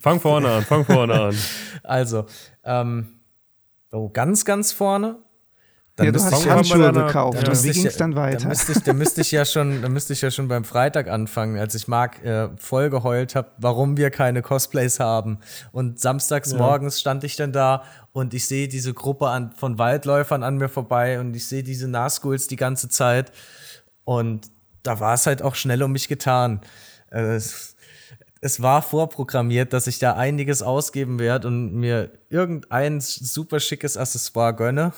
Fang 0.00 0.20
vorne 0.20 0.50
an, 0.50 0.64
fang 0.64 0.84
vorne 0.84 1.14
an. 1.14 1.36
Also, 1.82 2.26
ähm, 2.64 3.20
oh, 3.92 4.08
ganz, 4.08 4.44
ganz 4.44 4.72
vorne. 4.72 5.18
Dann 5.96 6.06
ja, 6.06 6.12
du 6.12 6.24
hast 6.24 6.46
Handschuhe 6.48 6.92
gekauft. 6.92 7.46
Ja. 7.46 7.62
Wie 7.62 7.70
ging 7.70 7.86
es 7.86 7.96
dann 7.96 8.16
weiter? 8.16 8.38
Da 8.38 8.48
müsste, 8.48 8.72
ich, 8.72 8.78
da, 8.82 8.92
müsste 8.92 9.20
ich 9.20 9.30
ja 9.30 9.44
schon, 9.44 9.80
da 9.80 9.88
müsste 9.88 10.12
ich 10.12 10.22
ja 10.22 10.30
schon 10.32 10.48
beim 10.48 10.64
Freitag 10.64 11.06
anfangen, 11.08 11.56
als 11.56 11.76
ich 11.76 11.86
Marc 11.86 12.24
äh, 12.24 12.48
voll 12.56 12.90
geheult 12.90 13.36
habe, 13.36 13.52
warum 13.58 13.96
wir 13.96 14.10
keine 14.10 14.42
Cosplays 14.42 14.98
haben. 14.98 15.38
Und 15.70 16.00
samstags 16.00 16.50
ja. 16.50 16.58
morgens 16.58 17.00
stand 17.00 17.22
ich 17.22 17.36
dann 17.36 17.52
da 17.52 17.84
und 18.10 18.34
ich 18.34 18.48
sehe 18.48 18.66
diese 18.66 18.92
Gruppe 18.92 19.28
an, 19.28 19.52
von 19.52 19.78
Waldläufern 19.78 20.42
an 20.42 20.56
mir 20.56 20.68
vorbei 20.68 21.20
und 21.20 21.36
ich 21.36 21.46
sehe 21.46 21.62
diese 21.62 21.86
Nahschools 21.86 22.48
die 22.48 22.56
ganze 22.56 22.88
Zeit. 22.88 23.30
Und 24.02 24.50
da 24.82 24.98
war 24.98 25.14
es 25.14 25.26
halt 25.26 25.42
auch 25.42 25.54
schnell 25.54 25.82
um 25.84 25.92
mich 25.92 26.08
getan. 26.08 26.60
Äh, 27.14 27.36
es, 27.36 27.76
es 28.40 28.60
war 28.60 28.82
vorprogrammiert, 28.82 29.72
dass 29.72 29.86
ich 29.86 29.98
da 29.98 30.14
einiges 30.14 30.62
ausgeben 30.62 31.18
werde 31.18 31.48
und 31.48 31.74
mir 31.74 32.10
irgendein 32.28 33.00
super 33.00 33.60
schickes 33.60 33.96
Accessoire 33.96 34.54
gönne, 34.54 34.92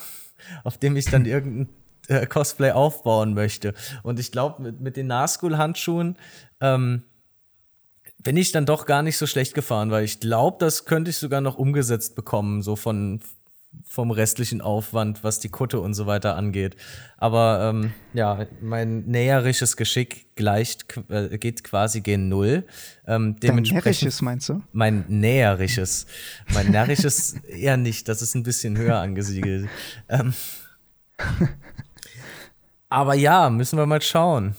auf 0.64 0.78
dem 0.78 0.96
ich 0.96 1.04
dann 1.04 1.26
irgendein 1.26 1.68
äh, 2.08 2.26
Cosplay 2.26 2.72
aufbauen 2.72 3.34
möchte. 3.34 3.74
Und 4.02 4.18
ich 4.18 4.32
glaube, 4.32 4.62
mit, 4.62 4.80
mit 4.80 4.96
den 4.96 5.06
Nahschool-Handschuhen 5.06 6.16
ähm, 6.60 7.02
bin 8.18 8.36
ich 8.36 8.50
dann 8.50 8.66
doch 8.66 8.86
gar 8.86 9.02
nicht 9.02 9.18
so 9.18 9.26
schlecht 9.26 9.54
gefahren, 9.54 9.90
weil 9.90 10.04
ich 10.04 10.18
glaube, 10.18 10.56
das 10.58 10.84
könnte 10.84 11.10
ich 11.10 11.16
sogar 11.16 11.40
noch 11.40 11.56
umgesetzt 11.56 12.16
bekommen, 12.16 12.62
so 12.62 12.74
von 12.74 13.20
vom 13.84 14.10
restlichen 14.10 14.60
Aufwand, 14.60 15.24
was 15.24 15.38
die 15.38 15.48
Kutte 15.48 15.80
und 15.80 15.94
so 15.94 16.06
weiter 16.06 16.36
angeht. 16.36 16.76
Aber 17.16 17.70
ähm, 17.70 17.92
ja, 18.14 18.46
mein 18.60 19.04
näherisches 19.06 19.76
Geschick 19.76 20.34
gleicht, 20.34 20.86
äh, 21.08 21.38
geht 21.38 21.64
quasi 21.64 22.00
gen 22.00 22.28
Null. 22.28 22.64
Ähm, 23.06 23.36
närrisches 23.42 24.22
meinst 24.22 24.48
du? 24.48 24.62
Mein 24.72 25.04
näherisches. 25.08 26.06
Mein 26.52 26.70
närrisches 26.70 27.36
eher 27.48 27.76
nicht, 27.76 28.08
das 28.08 28.22
ist 28.22 28.34
ein 28.34 28.42
bisschen 28.42 28.76
höher 28.76 28.98
angesiedelt. 28.98 29.68
Ähm, 30.08 30.34
aber 32.88 33.14
ja, 33.14 33.50
müssen 33.50 33.78
wir 33.78 33.86
mal 33.86 34.02
schauen. 34.02 34.56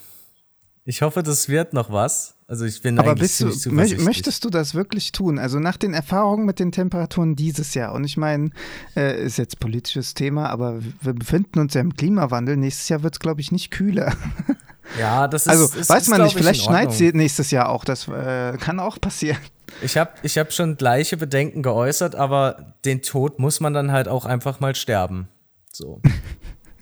Ich 0.85 1.01
hoffe, 1.01 1.21
das 1.21 1.49
wird 1.49 1.73
noch 1.73 1.91
was. 1.91 2.36
Also 2.49 2.63
ich 2.63 2.81
bin 2.81 2.97
Aber 2.97 3.15
bist 3.15 3.41
du, 3.41 3.71
möchtest 3.71 4.45
du 4.45 4.49
das 4.49 4.73
wirklich 4.73 5.11
tun? 5.11 5.37
Also 5.37 5.59
nach 5.59 5.75
den 5.75 5.93
Erfahrungen 5.93 6.45
mit 6.45 6.59
den 6.59 6.71
Temperaturen 6.71 7.35
dieses 7.35 7.73
Jahr, 7.73 7.93
und 7.93 8.05
ich 8.05 8.15
meine, 8.15 8.51
äh, 8.95 9.21
ist 9.21 9.37
jetzt 9.37 9.59
politisches 9.59 10.13
Thema, 10.13 10.49
aber 10.49 10.79
wir 11.01 11.13
befinden 11.13 11.59
uns 11.59 11.73
ja 11.73 11.81
im 11.81 11.93
Klimawandel. 11.93 12.55
Nächstes 12.55 12.87
Jahr 12.87 13.03
wird 13.03 13.15
es, 13.15 13.19
glaube 13.19 13.41
ich, 13.41 13.51
nicht 13.51 13.71
kühler. 13.71 14.15
Ja, 14.97 15.27
das 15.27 15.41
ist. 15.43 15.49
Also 15.49 15.65
ist, 15.77 15.89
weiß 15.89 16.07
man 16.07 16.21
nicht, 16.21 16.37
vielleicht 16.37 16.63
schneit 16.63 16.91
es 16.91 17.13
nächstes 17.13 17.51
Jahr 17.51 17.67
auch. 17.67 17.83
Das 17.83 18.07
äh, 18.07 18.57
kann 18.57 18.79
auch 18.79 19.01
passieren. 19.01 19.37
Ich 19.81 19.97
habe 19.97 20.11
ich 20.23 20.37
hab 20.37 20.53
schon 20.53 20.77
gleiche 20.77 21.17
Bedenken 21.17 21.61
geäußert, 21.61 22.15
aber 22.15 22.73
den 22.85 23.01
Tod 23.01 23.37
muss 23.37 23.59
man 23.59 23.73
dann 23.73 23.91
halt 23.91 24.07
auch 24.07 24.25
einfach 24.25 24.61
mal 24.61 24.75
sterben. 24.75 25.27
So. 25.73 26.01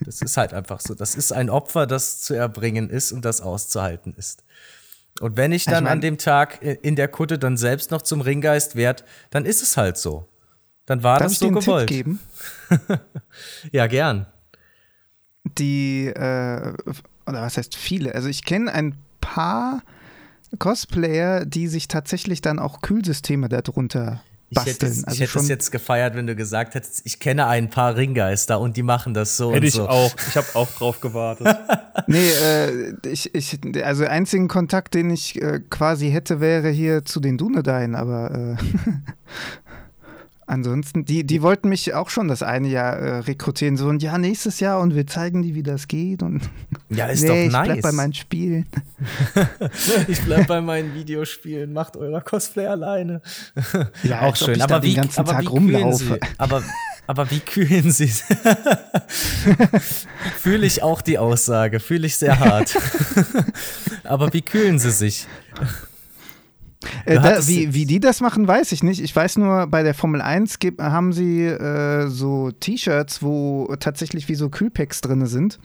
Das 0.01 0.22
ist 0.22 0.38
halt 0.38 0.53
einfach 0.53 0.82
so. 0.82 0.93
Das 0.93 1.16
ist 1.16 1.34
ein 1.34 1.49
Opfer, 1.49 1.88
das 1.88 2.22
zu 2.22 2.36
erbringen 2.36 2.91
ist 2.91 3.11
und 3.11 3.26
das 3.26 3.41
auszuhalten 3.41 4.13
ist. 4.16 4.45
Und 5.22 5.38
wenn 5.38 5.51
ich 5.51 5.66
dann 5.66 5.76
ich 5.76 5.82
mein, 5.84 5.91
an 5.93 6.01
dem 6.01 6.18
Tag 6.18 6.61
in 6.61 6.95
der 6.95 7.07
Kutte 7.07 7.39
dann 7.39 7.55
selbst 7.57 7.91
noch 7.91 8.01
zum 8.01 8.22
Ringgeist 8.22 8.76
werde, 8.76 9.03
dann 9.30 9.45
ist 9.45 9.61
es 9.61 9.78
halt 9.78 9.97
so. 9.97 10.28
Dann 10.86 11.03
war 11.03 11.20
das 11.20 11.39
so 11.39 11.49
gewollt. 11.51 11.88
Tipp 11.88 11.97
geben? 11.97 12.20
ja, 13.72 13.88
gern. 13.88 14.28
Die, 15.43 16.07
äh, 16.07 16.74
oder 17.26 17.41
was 17.41 17.57
heißt 17.57 17.76
viele? 17.76 18.13
Also 18.13 18.28
ich 18.28 18.43
kenne 18.43 18.72
ein 18.72 18.97
paar 19.22 19.82
Cosplayer, 20.59 21.45
die 21.45 21.68
sich 21.68 21.88
tatsächlich 21.88 22.41
dann 22.41 22.59
auch 22.59 22.82
Kühlsysteme 22.82 23.49
darunter 23.49 24.22
basteln. 24.52 24.76
Ich 24.91 24.98
hätte, 24.98 25.08
also 25.08 25.24
ich 25.24 25.30
hätte 25.30 25.39
es 25.39 25.48
jetzt 25.48 25.72
gefeiert, 25.72 26.16
wenn 26.16 26.28
du 26.28 26.36
gesagt 26.36 26.76
hättest, 26.76 27.02
ich 27.06 27.20
kenne 27.20 27.48
ein 27.48 27.70
paar 27.70 27.96
Ringgeister 27.96 28.60
und 28.60 28.78
die 28.78 28.84
machen 28.84 29.14
das 29.14 29.38
so. 29.38 29.54
Hätte 29.54 29.66
ich 29.66 29.74
so. 29.74 29.88
auch. 29.88 30.16
Ich 30.30 30.38
habe 30.38 30.48
auch 30.54 30.70
drauf 30.72 31.02
gewartet. 31.02 31.48
nee, 32.08 32.32
äh, 32.32 32.93
ich, 33.08 33.34
ich, 33.34 33.60
also 33.84 34.06
einzigen 34.06 34.48
Kontakt, 34.48 34.93
den 34.93 35.10
ich 35.10 35.41
äh, 35.41 35.62
quasi 35.70 36.12
hätte, 36.12 36.39
wäre 36.39 36.70
hier 36.70 37.06
zu 37.06 37.20
den 37.20 37.38
Dunedain, 37.38 37.96
aber 37.96 38.32
äh, 38.32 38.91
Ansonsten, 40.48 41.06
die, 41.06 41.24
die 41.24 41.41
wollten 41.41 41.70
mich 41.70 41.96
auch 41.96 42.12
schon 42.12 42.28
das 42.28 42.43
eine 42.43 42.68
Jahr 42.68 42.96
äh, 42.98 43.18
rekrutieren, 43.20 43.78
so 43.78 43.88
und 43.88 44.04
ja, 44.04 44.20
nächstes 44.20 44.60
Jahr 44.60 44.80
und 44.80 44.93
wir 44.93 45.08
zeigen 45.08 45.41
dir, 45.41 45.56
wie 45.56 45.64
das 45.64 45.88
geht. 45.88 46.22
Und 46.22 46.48
ja, 46.89 47.08
ist 47.08 47.24
nee, 47.24 47.48
doch 47.48 47.52
nice. 47.52 47.68
Ich 47.68 47.72
bleib 47.72 47.82
bei 47.82 47.91
meinen 47.91 48.14
Spielen. 48.14 48.68
ich 50.08 50.22
bleib 50.22 50.46
bei 50.48 50.62
meinen 50.62 50.93
Videospielen, 50.93 51.74
macht 51.74 51.98
euer 51.98 52.22
Cosplay 52.22 52.68
alleine. 52.68 53.22
Ja, 54.04 54.22
auch 54.22 54.36
schön. 54.36 54.62
aber 54.62 54.84
wie, 54.84 54.93
den 54.93 55.04
ganzen 55.04 55.20
aber 55.20 55.32
Tag 55.34 55.41
wie 55.41 55.48
rumlaufe. 55.48 56.20
Aber, 56.38 56.62
aber 57.08 57.32
wie 57.32 57.39
kühlen 57.39 57.91
sie? 57.91 58.08
Fühle 60.38 60.68
ich 60.68 60.84
auch 60.84 61.02
die 61.02 61.18
Aussage, 61.18 61.80
fühle 61.80 62.06
ich 62.06 62.18
sehr 62.18 62.39
hart. 62.39 62.76
aber 64.04 64.32
wie 64.34 64.41
kühlen 64.41 64.78
sie 64.78 64.91
sich? 64.91 65.28
Äh, 67.05 67.15
da, 67.15 67.47
wie, 67.47 67.73
wie 67.73 67.86
die 67.86 67.99
das 67.99 68.21
machen, 68.21 68.47
weiß 68.47 68.71
ich 68.71 68.83
nicht. 68.83 69.01
Ich 69.01 69.15
weiß 69.15 69.38
nur, 69.38 69.67
bei 69.67 69.83
der 69.83 69.93
Formel 69.93 70.21
1 70.21 70.59
gibt, 70.59 70.81
haben 70.81 71.13
sie 71.13 71.45
äh, 71.45 72.07
so 72.07 72.51
T-Shirts, 72.51 73.21
wo 73.21 73.75
tatsächlich 73.79 74.27
wie 74.27 74.36
so 74.36 74.49
Kühlpacks 74.49 75.01
drin 75.01 75.25
sind. 75.25 75.59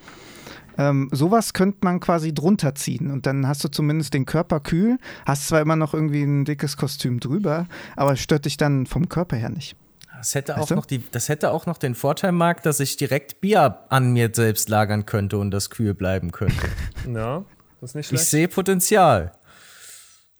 Ähm, 0.77 1.09
sowas 1.11 1.53
könnte 1.53 1.79
man 1.81 1.99
quasi 1.99 2.33
drunter 2.33 2.75
ziehen 2.75 3.11
und 3.11 3.25
dann 3.25 3.47
hast 3.47 3.63
du 3.63 3.67
zumindest 3.67 4.13
den 4.13 4.25
Körper 4.25 4.59
kühl, 4.61 4.97
hast 5.25 5.47
zwar 5.47 5.61
immer 5.61 5.75
noch 5.75 5.93
irgendwie 5.93 6.23
ein 6.23 6.45
dickes 6.45 6.77
Kostüm 6.77 7.19
drüber, 7.19 7.67
aber 7.95 8.15
stört 8.15 8.45
dich 8.45 8.57
dann 8.57 8.85
vom 8.85 9.09
Körper 9.09 9.35
her 9.35 9.49
nicht. 9.49 9.75
Das 10.17 10.35
hätte, 10.35 10.59
auch 10.59 10.69
noch 10.69 10.85
die, 10.85 11.03
das 11.11 11.29
hätte 11.29 11.51
auch 11.51 11.65
noch 11.65 11.79
den 11.79 11.95
Vorteil, 11.95 12.31
Marc, 12.31 12.61
dass 12.61 12.79
ich 12.79 12.95
direkt 12.95 13.41
Bier 13.41 13.79
an 13.89 14.13
mir 14.13 14.29
selbst 14.31 14.69
lagern 14.69 15.07
könnte 15.07 15.39
und 15.39 15.49
das 15.49 15.71
kühl 15.71 15.93
bleiben 15.93 16.31
könnte. 16.31 16.67
Ja, 17.11 17.43
das 17.79 17.91
ist 17.91 17.95
nicht 17.95 18.07
schlecht. 18.07 18.23
Ich 18.23 18.29
sehe 18.29 18.47
Potenzial. 18.47 19.31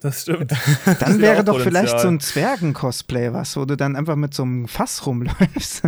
Das 0.02 0.24
stimmt. 0.24 0.52
Dann 1.00 1.22
wäre 1.22 1.44
doch 1.44 1.58
Potenzial. 1.58 1.86
vielleicht 1.86 2.00
so 2.00 2.08
ein 2.08 2.20
Zwergen-Cosplay 2.20 3.34
was, 3.34 3.56
wo 3.56 3.66
du 3.66 3.78
dann 3.78 3.96
einfach 3.96 4.16
mit 4.16 4.34
so 4.34 4.42
einem 4.42 4.68
Fass 4.68 5.06
rumläufst. 5.06 5.84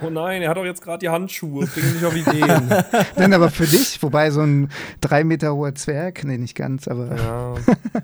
Oh 0.00 0.08
nein, 0.08 0.40
er 0.40 0.50
hat 0.50 0.56
doch 0.56 0.64
jetzt 0.64 0.82
gerade 0.82 1.00
die 1.00 1.08
Handschuhe. 1.08 1.66
Bring 1.66 1.94
nicht 1.94 2.04
auf 2.04 2.14
Ideen. 2.14 2.72
Nein, 3.16 3.34
aber 3.34 3.50
für 3.50 3.66
dich, 3.66 4.00
wobei 4.02 4.30
so 4.30 4.42
ein 4.42 4.70
drei 5.00 5.24
Meter 5.24 5.52
hoher 5.54 5.74
Zwerg, 5.74 6.22
nee, 6.24 6.38
nicht 6.38 6.54
ganz, 6.54 6.86
aber. 6.86 7.16
Ja. 7.16 7.54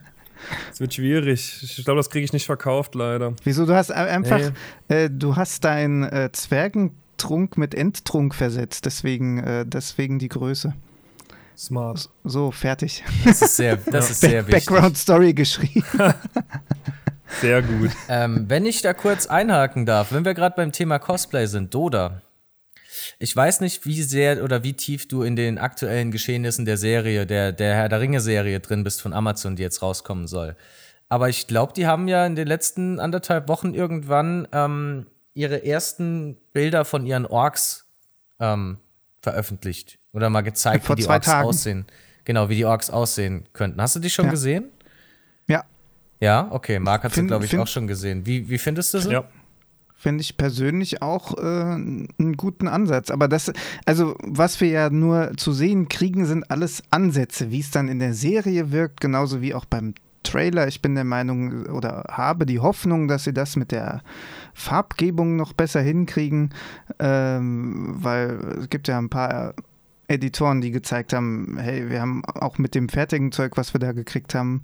Es 0.71 0.79
wird 0.79 0.93
schwierig. 0.93 1.63
Ich 1.63 1.85
glaube, 1.87 1.97
das 1.97 2.11
kriege 2.11 2.23
ich 2.23 2.35
nicht 2.35 2.45
verkauft, 2.45 2.95
leider. 2.95 3.33
Wieso? 3.45 3.65
Du 3.65 3.75
hast 3.75 3.91
einfach, 3.91 4.41
nee. 4.91 5.05
äh, 5.05 5.11
du 5.11 5.37
hast 5.37 5.65
deinen 5.65 6.03
äh, 6.03 6.29
Zwergentrunk 6.33 7.57
mit 7.57 7.75
Endtrunk 7.75 8.35
versetzt, 8.35 8.85
deswegen, 8.85 9.39
äh, 9.39 9.65
deswegen 9.65 10.19
die 10.19 10.29
Größe. 10.29 10.75
Smart. 11.57 12.09
So, 12.25 12.51
fertig. 12.51 13.05
Das 13.25 13.43
ist 13.43 13.57
sehr, 13.57 13.77
das 13.87 14.11
ist 14.11 14.21
sehr 14.21 14.47
wichtig. 14.47 14.67
Background 14.67 14.97
Story 14.97 15.33
geschrieben. 15.33 15.85
sehr 17.41 17.63
gut. 17.63 17.91
Ähm, 18.09 18.45
wenn 18.49 18.67
ich 18.67 18.83
da 18.83 18.93
kurz 18.93 19.27
einhaken 19.27 19.87
darf, 19.87 20.13
wenn 20.13 20.25
wir 20.25 20.35
gerade 20.35 20.57
beim 20.57 20.73
Thema 20.73 20.99
Cosplay 20.99 21.47
sind, 21.47 21.73
Doda. 21.75 22.23
Ich 23.19 23.35
weiß 23.35 23.61
nicht, 23.61 23.87
wie 23.87 24.03
sehr 24.03 24.43
oder 24.43 24.63
wie 24.63 24.73
tief 24.73 25.09
du 25.09 25.23
in 25.23 25.37
den 25.37 25.59
aktuellen 25.59 26.11
Geschehnissen 26.11 26.65
der 26.65 26.77
Serie, 26.77 27.27
der, 27.27 27.53
der 27.53 27.75
Herr 27.75 27.89
der 27.89 28.01
Ringe-Serie 28.01 28.61
drin 28.61 28.83
bist 28.83 29.03
von 29.03 29.13
Amazon, 29.13 29.57
die 29.57 29.63
jetzt 29.63 29.83
rauskommen 29.83 30.27
soll. 30.27 30.57
Aber 31.09 31.29
ich 31.29 31.47
glaube, 31.47 31.75
die 31.75 31.87
haben 31.87 32.09
ja 32.09 32.27
in 32.27 32.35
den 32.35 32.49
letzten 32.49 32.99
anderthalb 32.99 33.49
Wochen 33.49 33.75
irgendwann 33.75 34.49
ähm, 34.53 35.07
ihre 35.35 35.65
ersten 35.65 36.37
Bilder 36.53 36.85
von 36.85 37.07
ihren 37.07 37.27
Orks 37.27 37.87
ähm, 38.41 38.79
veröffentlicht 39.21 39.99
oder 40.15 40.31
mal 40.31 40.41
gezeigt, 40.41 40.85
Vor 40.87 40.97
wie 40.97 41.01
die 41.01 41.07
zwei 41.07 41.15
Orks 41.15 41.27
Tagen. 41.27 41.49
aussehen. 41.49 41.85
Genau, 42.25 42.49
wie 42.49 42.57
die 42.57 42.65
Orks 42.65 42.89
aussehen 42.89 43.45
könnten. 43.53 43.83
Hast 43.83 43.97
du 43.97 44.01
die 44.01 44.09
schon 44.09 44.27
Ja. 44.27 44.31
gesehen? 44.31 44.65
Ja, 45.47 45.65
Ja, 46.21 46.49
okay. 46.51 46.79
Marc 46.79 47.05
hat 47.05 47.13
sie, 47.13 47.27
glaube 47.27 47.45
ich, 47.45 47.51
find- 47.51 47.63
auch 47.63 47.67
schon 47.67 47.87
gesehen. 47.87 48.25
Wie, 48.25 48.49
wie 48.49 48.57
findest 48.59 48.95
du 48.95 48.99
sie? 49.01 49.11
Ja. 49.11 49.25
finde 49.97 50.21
ich 50.21 50.37
persönlich 50.37 51.01
auch 51.01 51.37
äh, 51.39 51.41
einen 51.41 52.35
guten 52.37 52.69
Ansatz. 52.69 53.11
Aber 53.11 53.27
das, 53.27 53.51
also 53.87 54.15
was 54.23 54.61
wir 54.61 54.69
ja 54.69 54.91
nur 54.91 55.33
zu 55.39 55.53
sehen 55.53 55.89
kriegen, 55.89 56.27
sind 56.27 56.51
alles 56.51 56.83
Ansätze, 56.91 57.51
wie 57.51 57.61
es 57.61 57.71
dann 57.71 57.89
in 57.89 58.01
der 58.01 58.13
Serie 58.13 58.71
wirkt, 58.71 59.01
genauso 59.01 59.41
wie 59.41 59.55
auch 59.55 59.65
beim 59.65 59.95
Trailer. 60.23 60.69
Ich 60.69 60.83
bin 60.83 60.95
der 60.95 61.05
Meinung 61.05 61.65
oder 61.69 62.05
habe 62.11 62.45
die 62.45 62.59
Hoffnung, 62.61 63.09
dass 63.09 63.25
sie 63.25 63.33
das 63.33 63.57
mit 63.57 63.73
der 63.73 64.03
Farbgebung 64.53 65.37
noch 65.37 65.53
besser 65.55 65.81
hinkriegen, 65.81 66.51
ähm, 66.99 67.97
weil 67.99 68.39
es 68.61 68.69
gibt 68.71 68.89
ja 68.89 68.99
ein 68.99 69.09
paar 69.09 69.55
Editoren, 70.09 70.61
die 70.61 70.71
gezeigt 70.71 71.13
haben, 71.13 71.57
hey, 71.59 71.89
wir 71.89 72.01
haben 72.01 72.25
auch 72.25 72.59
mit 72.59 72.75
dem 72.75 72.89
fertigen 72.89 73.33
Zeug, 73.33 73.57
was 73.57 73.75
wir 73.75 73.79
da 73.79 73.93
gekriegt 73.93 74.35
haben, 74.35 74.63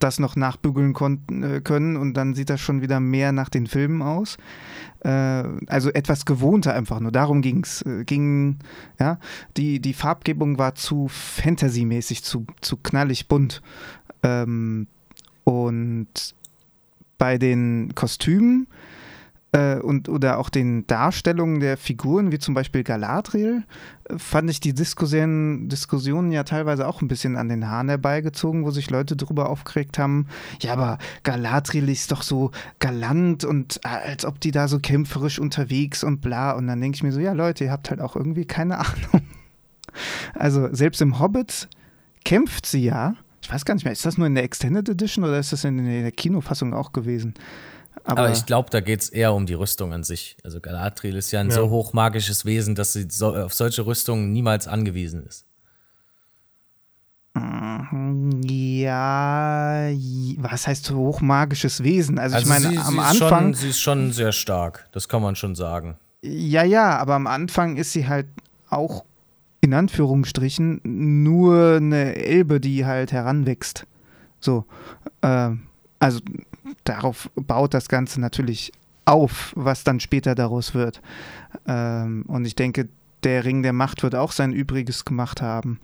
das 0.00 0.18
noch 0.18 0.34
nachbügeln 0.34 0.94
konnten, 0.94 1.42
äh, 1.42 1.60
können 1.60 1.96
und 1.96 2.14
dann 2.14 2.34
sieht 2.34 2.50
das 2.50 2.60
schon 2.60 2.80
wieder 2.80 3.00
mehr 3.00 3.32
nach 3.32 3.48
den 3.48 3.66
Filmen 3.66 4.02
aus. 4.02 4.38
Äh, 5.00 5.44
also 5.66 5.90
etwas 5.90 6.24
gewohnter 6.24 6.74
einfach 6.74 7.00
nur. 7.00 7.12
Darum 7.12 7.42
ging's. 7.42 7.82
Äh, 7.82 8.04
ging, 8.04 8.58
ja, 8.98 9.18
die, 9.56 9.80
die 9.80 9.94
Farbgebung 9.94 10.58
war 10.58 10.74
zu 10.74 11.08
fantasymäßig, 11.08 12.24
zu, 12.24 12.46
zu 12.60 12.78
knallig 12.78 13.28
bunt. 13.28 13.62
Ähm, 14.22 14.86
und 15.44 16.34
bei 17.18 17.36
den 17.36 17.94
Kostümen 17.94 18.66
und 19.80 20.08
oder 20.08 20.38
auch 20.38 20.48
den 20.48 20.86
Darstellungen 20.86 21.58
der 21.58 21.76
Figuren, 21.76 22.30
wie 22.30 22.38
zum 22.38 22.54
Beispiel 22.54 22.84
Galadriel, 22.84 23.64
äh, 24.08 24.18
fand 24.18 24.48
ich 24.48 24.60
die 24.60 24.74
Diskussionen, 24.74 25.68
Diskussionen 25.68 26.30
ja 26.30 26.44
teilweise 26.44 26.86
auch 26.86 27.02
ein 27.02 27.08
bisschen 27.08 27.36
an 27.36 27.48
den 27.48 27.68
Haaren 27.68 27.88
herbeigezogen, 27.88 28.64
wo 28.64 28.70
sich 28.70 28.90
Leute 28.90 29.16
drüber 29.16 29.48
aufgeregt 29.48 29.98
haben, 29.98 30.28
ja, 30.60 30.72
aber 30.72 30.98
Galadriel 31.24 31.88
ist 31.88 32.12
doch 32.12 32.22
so 32.22 32.52
galant 32.78 33.44
und 33.44 33.80
äh, 33.84 33.88
als 33.88 34.24
ob 34.24 34.38
die 34.40 34.52
da 34.52 34.68
so 34.68 34.78
kämpferisch 34.78 35.40
unterwegs 35.40 36.04
und 36.04 36.20
bla. 36.20 36.52
Und 36.52 36.68
dann 36.68 36.80
denke 36.80 36.96
ich 36.96 37.02
mir 37.02 37.12
so, 37.12 37.20
ja 37.20 37.32
Leute, 37.32 37.64
ihr 37.64 37.72
habt 37.72 37.90
halt 37.90 38.00
auch 38.00 38.14
irgendwie 38.14 38.44
keine 38.44 38.78
Ahnung. 38.78 39.26
Also 40.34 40.72
selbst 40.72 41.02
im 41.02 41.18
Hobbit 41.18 41.68
kämpft 42.24 42.66
sie 42.66 42.84
ja. 42.84 43.14
Ich 43.42 43.50
weiß 43.50 43.64
gar 43.64 43.74
nicht 43.74 43.84
mehr, 43.84 43.92
ist 43.92 44.06
das 44.06 44.18
nur 44.18 44.28
in 44.28 44.36
der 44.36 44.44
Extended 44.44 44.88
Edition 44.88 45.24
oder 45.24 45.38
ist 45.40 45.52
das 45.52 45.64
in 45.64 45.84
der 45.84 46.12
Kinofassung 46.12 46.72
auch 46.72 46.92
gewesen? 46.92 47.34
Aber, 48.04 48.30
ich 48.32 48.46
glaube, 48.46 48.70
da 48.70 48.80
geht 48.80 49.00
es 49.02 49.08
eher 49.08 49.32
um 49.34 49.46
die 49.46 49.54
Rüstung 49.54 49.92
an 49.92 50.02
sich. 50.04 50.36
Also 50.42 50.60
Galadriel 50.60 51.16
ist 51.16 51.30
ja 51.32 51.40
ein 51.40 51.50
Ja. 51.50 51.56
so 51.56 51.70
hochmagisches 51.70 52.44
Wesen, 52.44 52.74
dass 52.74 52.92
sie 52.92 53.06
so, 53.10 53.34
auf 53.36 53.52
solche 53.54 53.84
Rüstungen 53.86 54.32
niemals 54.32 54.66
angewiesen 54.68 55.24
ist. 55.26 55.46
Ja, 58.60 59.88
j- 59.88 60.36
was 60.42 60.66
heißt 60.66 60.84
so 60.84 60.96
hochmagisches 60.96 61.82
Wesen? 61.82 62.18
Also, 62.18 62.36
ich 62.38 62.46
meine, 62.46 62.70
sie, 62.70 62.78
am 62.78 62.94
sie 62.94 63.00
Anfang, 63.00 63.44
Schon, 63.44 63.54
sie 63.54 63.68
ist 63.70 63.80
schon 63.80 64.12
sehr 64.12 64.32
stark, 64.32 64.88
das 64.92 65.08
kann 65.08 65.22
man 65.22 65.36
schon 65.36 65.54
sagen. 65.54 65.96
ja, 66.22 66.64
ja, 66.64 66.98
aber 66.98 67.14
am 67.14 67.26
Anfang 67.26 67.76
ist 67.76 67.92
sie 67.92 68.08
halt 68.08 68.26
auch 68.68 69.04
in 69.60 69.74
Anführungsstrichen 69.74 70.80
nur 70.84 71.76
eine 71.76 72.16
Elbe, 72.16 72.60
die 72.60 72.84
halt 72.86 73.12
heranwächst. 73.12 73.86
So, 74.40 74.64
ähm, 75.22 75.64
also 75.98 76.20
darauf 76.84 77.30
baut 77.34 77.74
das 77.74 77.88
Ganze 77.88 78.20
natürlich 78.20 78.72
auf, 79.04 79.52
was 79.56 79.84
dann 79.84 80.00
später 80.00 80.34
daraus 80.34 80.74
wird. 80.74 81.00
Ähm, 81.66 82.24
und 82.28 82.44
ich 82.44 82.54
denke, 82.54 82.88
der 83.24 83.44
Ring 83.44 83.62
der 83.62 83.72
Macht 83.72 84.02
wird 84.02 84.14
auch 84.14 84.32
sein 84.32 84.52
Übriges 84.52 85.04
gemacht 85.04 85.42
haben. 85.42 85.80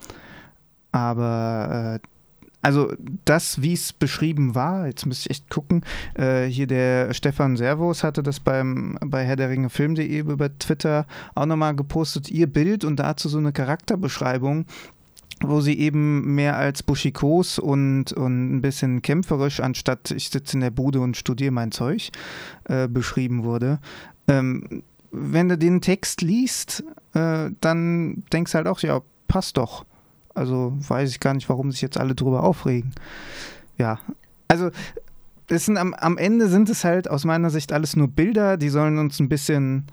Aber 0.92 2.00
äh, 2.02 2.08
also 2.62 2.92
das, 3.24 3.62
wie 3.62 3.74
es 3.74 3.92
beschrieben 3.92 4.56
war, 4.56 4.88
jetzt 4.88 5.06
müsste 5.06 5.28
ich 5.28 5.30
echt 5.30 5.50
gucken. 5.50 5.84
Äh, 6.14 6.46
hier 6.46 6.66
der 6.66 7.14
Stefan 7.14 7.56
Servos 7.56 8.02
hatte 8.02 8.24
das 8.24 8.40
beim 8.40 8.98
bei 9.04 9.24
Herr 9.24 9.36
der 9.36 9.50
Ringe 9.50 9.70
Film.de 9.70 10.18
über 10.18 10.58
Twitter 10.58 11.06
auch 11.36 11.46
nochmal 11.46 11.76
gepostet, 11.76 12.28
ihr 12.28 12.48
Bild 12.48 12.84
und 12.84 12.96
dazu 12.96 13.28
so 13.28 13.38
eine 13.38 13.52
Charakterbeschreibung, 13.52 14.66
wo 15.48 15.60
sie 15.60 15.78
eben 15.78 16.34
mehr 16.34 16.56
als 16.56 16.82
buschikos 16.82 17.58
und, 17.58 18.12
und 18.12 18.56
ein 18.56 18.60
bisschen 18.62 19.02
kämpferisch, 19.02 19.60
anstatt 19.60 20.10
ich 20.10 20.30
sitze 20.30 20.56
in 20.56 20.60
der 20.60 20.70
Bude 20.70 21.00
und 21.00 21.16
studiere 21.16 21.52
mein 21.52 21.72
Zeug, 21.72 22.10
äh, 22.64 22.88
beschrieben 22.88 23.44
wurde. 23.44 23.78
Ähm, 24.28 24.82
wenn 25.10 25.48
du 25.48 25.56
den 25.56 25.80
Text 25.80 26.20
liest, 26.22 26.84
äh, 27.14 27.50
dann 27.60 28.24
denkst 28.32 28.52
du 28.52 28.56
halt 28.56 28.66
auch, 28.66 28.80
ja, 28.80 29.00
passt 29.28 29.56
doch. 29.56 29.84
Also 30.34 30.76
weiß 30.88 31.10
ich 31.10 31.20
gar 31.20 31.34
nicht, 31.34 31.48
warum 31.48 31.72
sich 31.72 31.80
jetzt 31.80 31.98
alle 31.98 32.14
drüber 32.14 32.44
aufregen. 32.44 32.92
Ja, 33.78 33.98
also 34.48 34.70
es 35.48 35.66
sind 35.66 35.78
am, 35.78 35.94
am 35.94 36.18
Ende 36.18 36.48
sind 36.48 36.68
es 36.68 36.84
halt 36.84 37.08
aus 37.08 37.24
meiner 37.24 37.50
Sicht 37.50 37.72
alles 37.72 37.96
nur 37.96 38.08
Bilder, 38.08 38.56
die 38.56 38.68
sollen 38.68 38.98
uns 38.98 39.20
ein 39.20 39.28
bisschen 39.28 39.86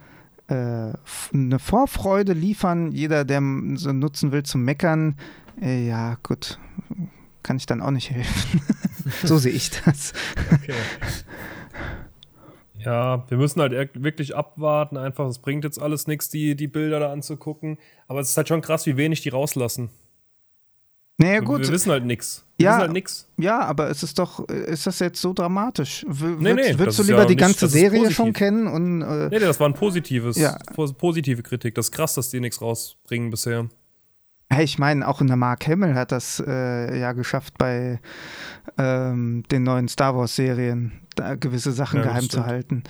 äh, 0.48 0.94
eine 1.34 1.60
Vorfreude 1.60 2.34
liefern. 2.34 2.92
Jeder, 2.92 3.24
der 3.24 3.42
so 3.76 3.94
nutzen 3.94 4.32
will 4.32 4.44
zum 4.44 4.64
Meckern, 4.64 5.16
ja 5.62 6.18
gut, 6.24 6.60
kann 7.44 7.58
ich 7.58 7.66
dann 7.66 7.82
auch 7.82 7.92
nicht 7.92 8.10
helfen. 8.12 8.62
so 9.24 9.38
sehe 9.38 9.52
ich 9.54 9.70
das. 9.70 10.14
Okay. 10.52 10.74
Ja, 12.80 13.24
wir 13.30 13.38
müssen 13.38 13.62
halt 13.62 13.74
wirklich 14.04 14.36
abwarten. 14.36 14.98
Einfach, 14.98 15.28
es 15.28 15.40
bringt 15.40 15.64
jetzt 15.64 15.82
alles 15.82 16.06
nichts, 16.08 16.30
die, 16.30 16.56
die 16.56 16.68
Bilder 16.68 17.00
da 17.00 17.12
anzugucken. 17.14 17.78
Aber 18.08 18.20
es 18.20 18.30
ist 18.32 18.38
halt 18.38 18.50
schon 18.50 18.62
krass, 18.62 18.86
wie 18.86 18.98
wenig 18.98 19.22
die 19.22 19.30
rauslassen. 19.30 19.90
Naja 21.18 21.36
Wir- 21.36 21.42
gut, 21.44 21.62
Wir 21.62 21.70
wissen 21.70 21.92
halt 21.92 22.04
nichts. 22.06 22.46
Wir 22.58 22.66
Ja. 22.66 22.72
wissen 22.72 22.82
halt 22.82 22.92
nichts. 22.92 23.30
ja, 23.38 23.60
aber 23.62 23.90
es 23.90 24.04
ist 24.04 24.20
doch, 24.20 24.48
ist 24.50 24.86
das 24.88 25.00
jetzt 25.00 25.22
so 25.22 25.32
dramatisch? 25.32 26.04
W 26.10 26.26
Nee, 26.40 26.50
würdest, 26.50 26.70
nee, 26.74 26.80
würdest 26.80 27.00
du 27.00 27.04
lieber 27.04 27.20
ja 27.20 27.26
die 27.26 27.36
nicht- 27.36 27.40
ganze 27.40 27.68
Serie 27.68 28.12
schon 28.12 28.34
kennen 28.34 28.68
und 28.68 29.02
äh, 29.04 29.30
Nee, 29.30 29.30
nee, 29.30 29.40
das 29.40 29.60
war 29.60 29.70
ein 29.70 29.76
positives, 29.76 30.38
Ja. 30.38 30.58
pos- 30.76 30.94
positive 30.94 31.42
Kritik. 31.44 31.76
Das 31.76 31.86
ist 31.86 31.92
krass, 31.92 32.16
dass 32.16 32.30
die 32.32 32.40
nichts 32.42 32.62
rausbringen 32.62 33.30
bisher. 33.30 33.70
Ich 34.62 34.78
meine, 34.80 35.08
auch 35.08 35.22
in 35.22 35.28
der 35.28 35.36
Mark 35.38 35.68
Hamill 35.68 35.96
hat 35.96 36.12
das 36.12 36.44
äh, 36.46 37.00
ja 37.00 37.14
geschafft, 37.14 37.58
bei 37.58 38.00
ähm, 38.78 39.44
den 39.52 39.64
neuen 39.64 39.88
Star 39.88 40.16
Wars-Serien 40.16 40.92
da 41.16 41.36
gewisse 41.36 41.72
Sachen 41.72 41.98
Ja, 42.00 42.04
das 42.06 42.14
geheim 42.14 42.30
zu 42.30 42.46
halten. 42.46 42.84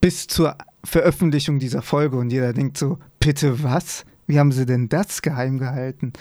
Bis 0.00 0.26
zur 0.26 0.56
Veröffentlichung 0.84 1.58
dieser 1.58 1.82
Folge 1.82 2.16
und 2.16 2.30
jeder 2.30 2.52
denkt 2.52 2.78
so, 2.78 2.98
bitte 3.18 3.62
was? 3.62 4.04
Wie 4.26 4.38
haben 4.38 4.52
sie 4.52 4.64
denn 4.66 4.88
das 4.88 5.22
geheim 5.22 5.58
gehalten? 5.58 6.12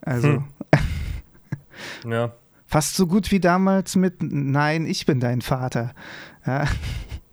Also 0.00 0.28
Hm. 0.28 0.44
Ja. 2.10 2.32
fast 2.66 2.96
so 2.96 3.06
gut 3.06 3.30
wie 3.30 3.40
damals 3.40 3.96
mit 3.96 4.16
Nein, 4.22 4.86
ich 4.86 5.06
bin 5.06 5.20
dein 5.20 5.40
Vater. 5.40 5.92
Ja, 6.46 6.64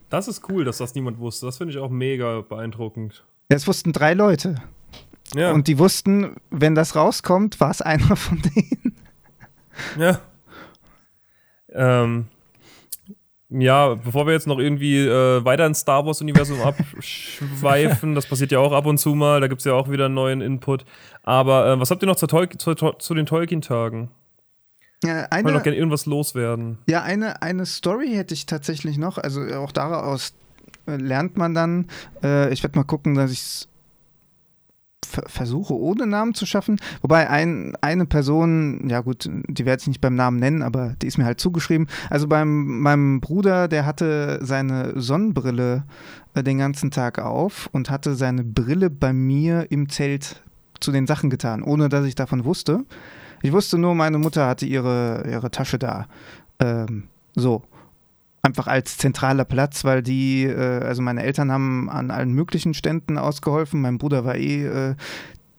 Das 0.09 0.27
ist 0.27 0.47
cool, 0.49 0.63
dass 0.63 0.77
das 0.77 0.95
niemand 0.95 1.19
wusste. 1.19 1.45
Das 1.45 1.57
finde 1.57 1.73
ich 1.73 1.79
auch 1.79 1.89
mega 1.89 2.41
beeindruckend. 2.41 3.25
es 3.49 3.67
wussten 3.67 3.91
drei 3.93 4.13
Leute. 4.13 4.55
Ja. 5.35 5.51
Und 5.51 5.67
die 5.67 5.77
wussten, 5.77 6.35
wenn 6.49 6.75
das 6.75 6.95
rauskommt, 6.95 7.59
war 7.59 7.71
es 7.71 7.81
einer 7.81 8.15
von 8.15 8.41
denen. 8.41 8.93
Ja. 9.99 10.21
Ähm, 11.71 12.25
ja, 13.49 13.93
bevor 13.93 14.25
wir 14.25 14.33
jetzt 14.33 14.47
noch 14.47 14.57
irgendwie 14.57 15.05
äh, 15.05 15.45
weiter 15.45 15.67
ins 15.67 15.79
Star 15.81 16.03
Wars-Universum 16.03 16.61
abschweifen, 16.63 18.15
das 18.15 18.25
passiert 18.25 18.51
ja 18.51 18.57
auch 18.57 18.73
ab 18.73 18.87
und 18.87 18.97
zu 18.97 19.13
mal, 19.13 19.39
da 19.39 19.47
gibt 19.47 19.61
es 19.61 19.65
ja 19.65 19.73
auch 19.73 19.89
wieder 19.91 20.05
einen 20.05 20.15
neuen 20.15 20.41
Input. 20.41 20.83
Aber 21.21 21.67
äh, 21.67 21.79
was 21.79 21.91
habt 21.91 22.01
ihr 22.01 22.07
noch 22.07 22.15
Tol 22.15 22.49
zu, 22.49 22.73
zu 22.73 23.13
den 23.13 23.27
Tolkien-Tagen? 23.27 24.09
Ja, 25.03 25.25
Ich 25.25 25.31
wollte 25.31 25.43
noch 25.43 25.53
eine, 25.53 25.61
gerne 25.61 25.77
irgendwas 25.77 26.07
loswerden. 26.07 26.79
Ja, 26.89 27.03
eine, 27.03 27.41
eine 27.41 27.65
Story 27.65 28.13
hätte 28.13 28.33
ich 28.33 28.47
tatsächlich 28.47 28.97
noch. 28.97 29.17
Also 29.17 29.41
auch 29.55 29.71
daraus 29.71 30.33
äh, 30.87 30.95
lernt 30.95 31.37
man 31.37 31.53
dann. 31.53 31.87
Äh, 32.23 32.51
ich 32.51 32.63
werde 32.63 32.79
mal 32.79 32.83
gucken, 32.83 33.13
dass 33.13 33.31
ich 33.31 33.39
es 33.39 33.69
versuche, 35.05 35.73
ohne 35.73 36.05
Namen 36.07 36.33
zu 36.33 36.45
schaffen. 36.45 36.79
Wobei 37.01 37.29
ein, 37.29 37.75
eine 37.81 38.05
Person, 38.05 38.89
ja 38.89 39.01
gut, 39.01 39.29
die 39.47 39.65
werde 39.65 39.81
ich 39.81 39.87
nicht 39.87 40.01
beim 40.01 40.15
Namen 40.15 40.37
nennen, 40.39 40.61
aber 40.61 40.95
die 41.01 41.07
ist 41.07 41.17
mir 41.17 41.25
halt 41.25 41.39
zugeschrieben. 41.39 41.87
Also 42.09 42.27
beim 42.27 42.81
meinem 42.81 43.19
Bruder, 43.19 43.67
der 43.67 43.85
hatte 43.85 44.39
seine 44.41 44.99
Sonnenbrille 44.99 45.83
äh, 46.33 46.43
den 46.43 46.57
ganzen 46.57 46.91
Tag 46.91 47.19
auf 47.19 47.69
und 47.71 47.89
hatte 47.89 48.15
seine 48.15 48.43
Brille 48.43 48.89
bei 48.89 49.13
mir 49.13 49.71
im 49.71 49.89
Zelt 49.89 50.43
zu 50.79 50.91
den 50.91 51.07
Sachen 51.07 51.29
getan, 51.29 51.63
ohne 51.63 51.89
dass 51.89 52.05
ich 52.05 52.15
davon 52.15 52.45
wusste. 52.45 52.85
Ich 53.41 53.51
wusste 53.51 53.77
nur, 53.77 53.95
meine 53.95 54.17
Mutter 54.17 54.47
hatte 54.47 54.65
ihre, 54.65 55.23
ihre 55.29 55.51
Tasche 55.51 55.79
da. 55.79 56.07
Ähm, 56.59 57.03
so. 57.35 57.63
Einfach 58.47 58.67
als 58.67 58.97
zentraler 58.97 59.45
Platz, 59.45 59.83
weil 59.83 60.01
die, 60.01 60.45
äh, 60.45 60.83
also 60.83 61.01
meine 61.01 61.23
Eltern 61.23 61.51
haben 61.51 61.89
an 61.89 62.09
allen 62.09 62.33
möglichen 62.33 62.73
Ständen 62.73 63.17
ausgeholfen. 63.17 63.81
Mein 63.81 63.97
Bruder 63.99 64.25
war 64.25 64.35
eh 64.35 64.65
äh, 64.65 64.95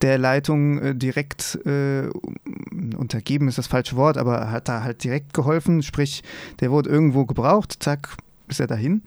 der 0.00 0.18
Leitung 0.18 0.78
äh, 0.78 0.94
direkt 0.94 1.58
äh, 1.66 2.08
untergeben, 2.96 3.48
ist 3.48 3.58
das 3.58 3.66
falsche 3.66 3.96
Wort, 3.96 4.16
aber 4.16 4.50
hat 4.50 4.68
da 4.68 4.82
halt 4.82 5.04
direkt 5.04 5.34
geholfen. 5.34 5.82
Sprich, 5.82 6.22
der 6.60 6.70
wurde 6.70 6.90
irgendwo 6.90 7.26
gebraucht, 7.26 7.76
zack, 7.80 8.16
ist 8.48 8.60
er 8.60 8.66
dahin. 8.66 9.02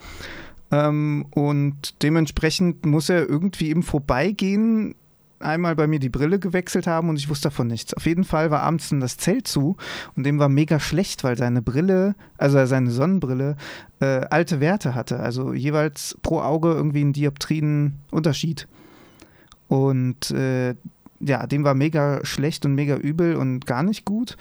Ähm, 0.71 1.25
und 1.31 2.01
dementsprechend 2.03 2.85
muss 2.85 3.09
er 3.09 3.27
irgendwie 3.27 3.71
im 3.71 3.83
Vorbeigehen 3.83 4.95
einmal 5.41 5.75
bei 5.75 5.87
mir 5.87 5.99
die 5.99 6.09
Brille 6.09 6.39
gewechselt 6.39 6.87
haben 6.87 7.09
und 7.09 7.17
ich 7.17 7.29
wusste 7.29 7.49
davon 7.49 7.67
nichts. 7.67 7.93
Auf 7.93 8.05
jeden 8.05 8.23
Fall 8.23 8.51
war 8.51 8.61
abends 8.61 8.89
das 8.91 9.17
Zelt 9.17 9.47
zu 9.47 9.77
und 10.15 10.25
dem 10.25 10.39
war 10.39 10.49
mega 10.49 10.79
schlecht, 10.79 11.23
weil 11.23 11.37
seine 11.37 11.61
Brille, 11.61 12.15
also 12.37 12.65
seine 12.65 12.91
Sonnenbrille, 12.91 13.55
äh, 13.99 14.25
alte 14.29 14.59
Werte 14.59 14.95
hatte. 14.95 15.19
Also 15.19 15.53
jeweils 15.53 16.17
pro 16.21 16.41
Auge 16.41 16.71
irgendwie 16.71 17.01
einen 17.01 17.13
Dioptrien 17.13 17.99
Unterschied. 18.11 18.67
Und 19.67 20.31
äh, 20.31 20.75
ja, 21.19 21.47
dem 21.47 21.63
war 21.63 21.75
mega 21.75 22.25
schlecht 22.25 22.65
und 22.65 22.75
mega 22.75 22.95
übel 22.95 23.35
und 23.35 23.65
gar 23.65 23.83
nicht 23.83 24.05
gut. 24.05 24.37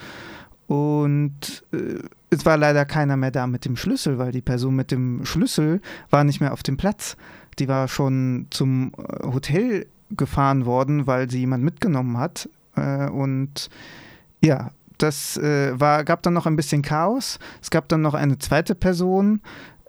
Und 0.66 1.64
äh, 1.72 1.98
es 2.30 2.46
war 2.46 2.56
leider 2.56 2.84
keiner 2.84 3.16
mehr 3.16 3.30
da 3.30 3.46
mit 3.46 3.64
dem 3.64 3.76
Schlüssel, 3.76 4.18
weil 4.18 4.32
die 4.32 4.40
Person 4.40 4.76
mit 4.76 4.90
dem 4.90 5.24
Schlüssel 5.24 5.80
war 6.10 6.24
nicht 6.24 6.40
mehr 6.40 6.52
auf 6.52 6.62
dem 6.62 6.76
Platz. 6.76 7.16
Die 7.58 7.68
war 7.68 7.88
schon 7.88 8.46
zum 8.50 8.92
äh, 8.96 9.26
Hotel 9.26 9.86
gefahren 10.16 10.66
worden, 10.66 11.06
weil 11.06 11.30
sie 11.30 11.40
jemand 11.40 11.64
mitgenommen 11.64 12.18
hat. 12.18 12.48
Äh, 12.76 13.08
und 13.08 13.70
ja, 14.42 14.70
das 14.98 15.36
äh, 15.36 15.78
war, 15.78 16.04
gab 16.04 16.22
dann 16.22 16.34
noch 16.34 16.46
ein 16.46 16.56
bisschen 16.56 16.82
Chaos. 16.82 17.38
Es 17.62 17.70
gab 17.70 17.88
dann 17.88 18.02
noch 18.02 18.14
eine 18.14 18.38
zweite 18.38 18.74
Person, 18.74 19.40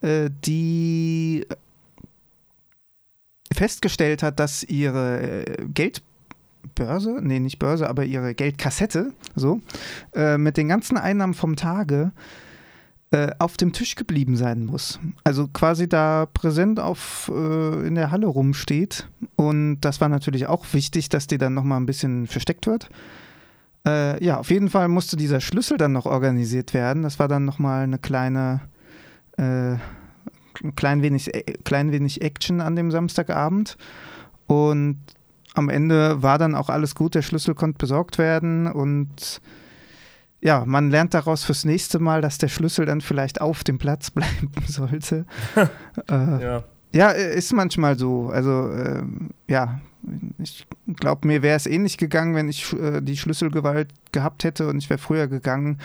äh, 0.02 0.30
die 0.46 1.46
festgestellt 3.52 4.24
hat, 4.24 4.40
dass 4.40 4.64
ihre 4.64 5.44
Geldbörse, 5.74 7.20
nee, 7.22 7.40
nicht 7.40 7.60
Börse, 7.60 7.90
aber 7.90 8.06
ihre 8.06 8.34
Geldkassette, 8.34 9.12
so, 9.36 9.60
äh, 10.16 10.38
mit 10.38 10.56
den 10.56 10.70
ganzen 10.70 10.98
Einnahmen 10.98 11.34
vom 11.34 11.58
Tage 11.58 12.12
äh, 13.12 13.32
auf 13.40 13.58
dem 13.58 13.74
Tisch 13.74 13.96
geblieben 13.96 14.36
sein 14.36 14.66
muss. 14.66 15.00
Also 15.24 15.48
quasi 15.48 15.88
da 15.88 16.26
präsent 16.26 16.80
auf, 16.80 17.32
äh, 17.34 17.88
in 17.88 17.96
der 17.96 18.12
Halle 18.12 18.28
rumsteht. 18.28 19.08
Und 19.36 19.82
das 19.82 20.02
war 20.02 20.10
natürlich 20.10 20.48
auch 20.48 20.66
wichtig, 20.74 21.10
dass 21.10 21.28
die 21.28 21.38
dann 21.38 21.54
nochmal 21.54 21.80
ein 21.80 21.86
bisschen 21.86 22.28
versteckt 22.28 22.68
wird. 22.68 22.90
Äh, 23.86 24.24
ja, 24.24 24.38
auf 24.40 24.50
jeden 24.50 24.70
Fall 24.70 24.88
musste 24.88 25.18
dieser 25.18 25.42
Schlüssel 25.42 25.78
dann 25.78 25.92
noch 25.92 26.06
organisiert 26.06 26.74
werden. 26.74 27.04
Das 27.04 27.20
war 27.20 27.28
dann 27.28 27.46
nochmal 27.46 27.84
eine 27.84 27.98
kleine 27.98 28.62
äh, 29.38 29.76
klein 30.76 31.02
wenig, 31.02 31.34
äh, 31.34 31.44
klein 31.64 31.92
wenig 31.92 32.22
Action 32.22 32.62
an 32.62 32.76
dem 32.76 32.92
Samstagabend. 32.92 33.78
Und 34.48 35.00
am 35.54 35.70
Ende 35.70 36.22
war 36.22 36.38
dann 36.38 36.56
auch 36.56 36.70
alles 36.70 36.96
gut, 36.96 37.16
der 37.16 37.22
Schlüssel 37.22 37.56
konnte 37.56 37.78
besorgt 37.78 38.18
werden 38.18 38.68
und 38.68 39.42
ja, 40.42 40.64
man 40.66 40.90
lernt 40.90 41.14
daraus 41.14 41.44
fürs 41.44 41.66
nächste 41.66 42.00
Mal, 42.00 42.22
dass 42.22 42.38
der 42.38 42.48
Schlüssel 42.48 42.86
dann 42.86 43.02
vielleicht 43.02 43.42
auf 43.42 43.64
dem 43.64 43.78
Platz 43.78 44.12
bleiben 44.12 44.52
sollte. 44.68 45.26
äh, 46.10 46.44
ja. 46.44 46.64
ja, 46.92 47.10
ist 47.10 47.54
manchmal 47.54 47.98
so. 47.98 48.30
Also 48.30 48.70
äh, 48.72 49.04
ja, 49.48 49.80
ich 50.40 50.66
glaube, 51.00 51.28
mir 51.28 51.44
wäre 51.44 51.56
es 51.56 51.68
ähnlich 51.68 51.98
gegangen, 51.98 52.34
wenn 52.36 52.50
ich 52.50 52.74
äh, 52.74 53.02
die 53.02 53.18
Schlüsselgewalt 53.18 53.90
gehabt 54.12 54.44
hätte 54.44 54.68
und 54.68 54.80
ich 54.80 54.90
wäre 54.90 54.98
früher 54.98 55.28
gegangen. 55.28 55.78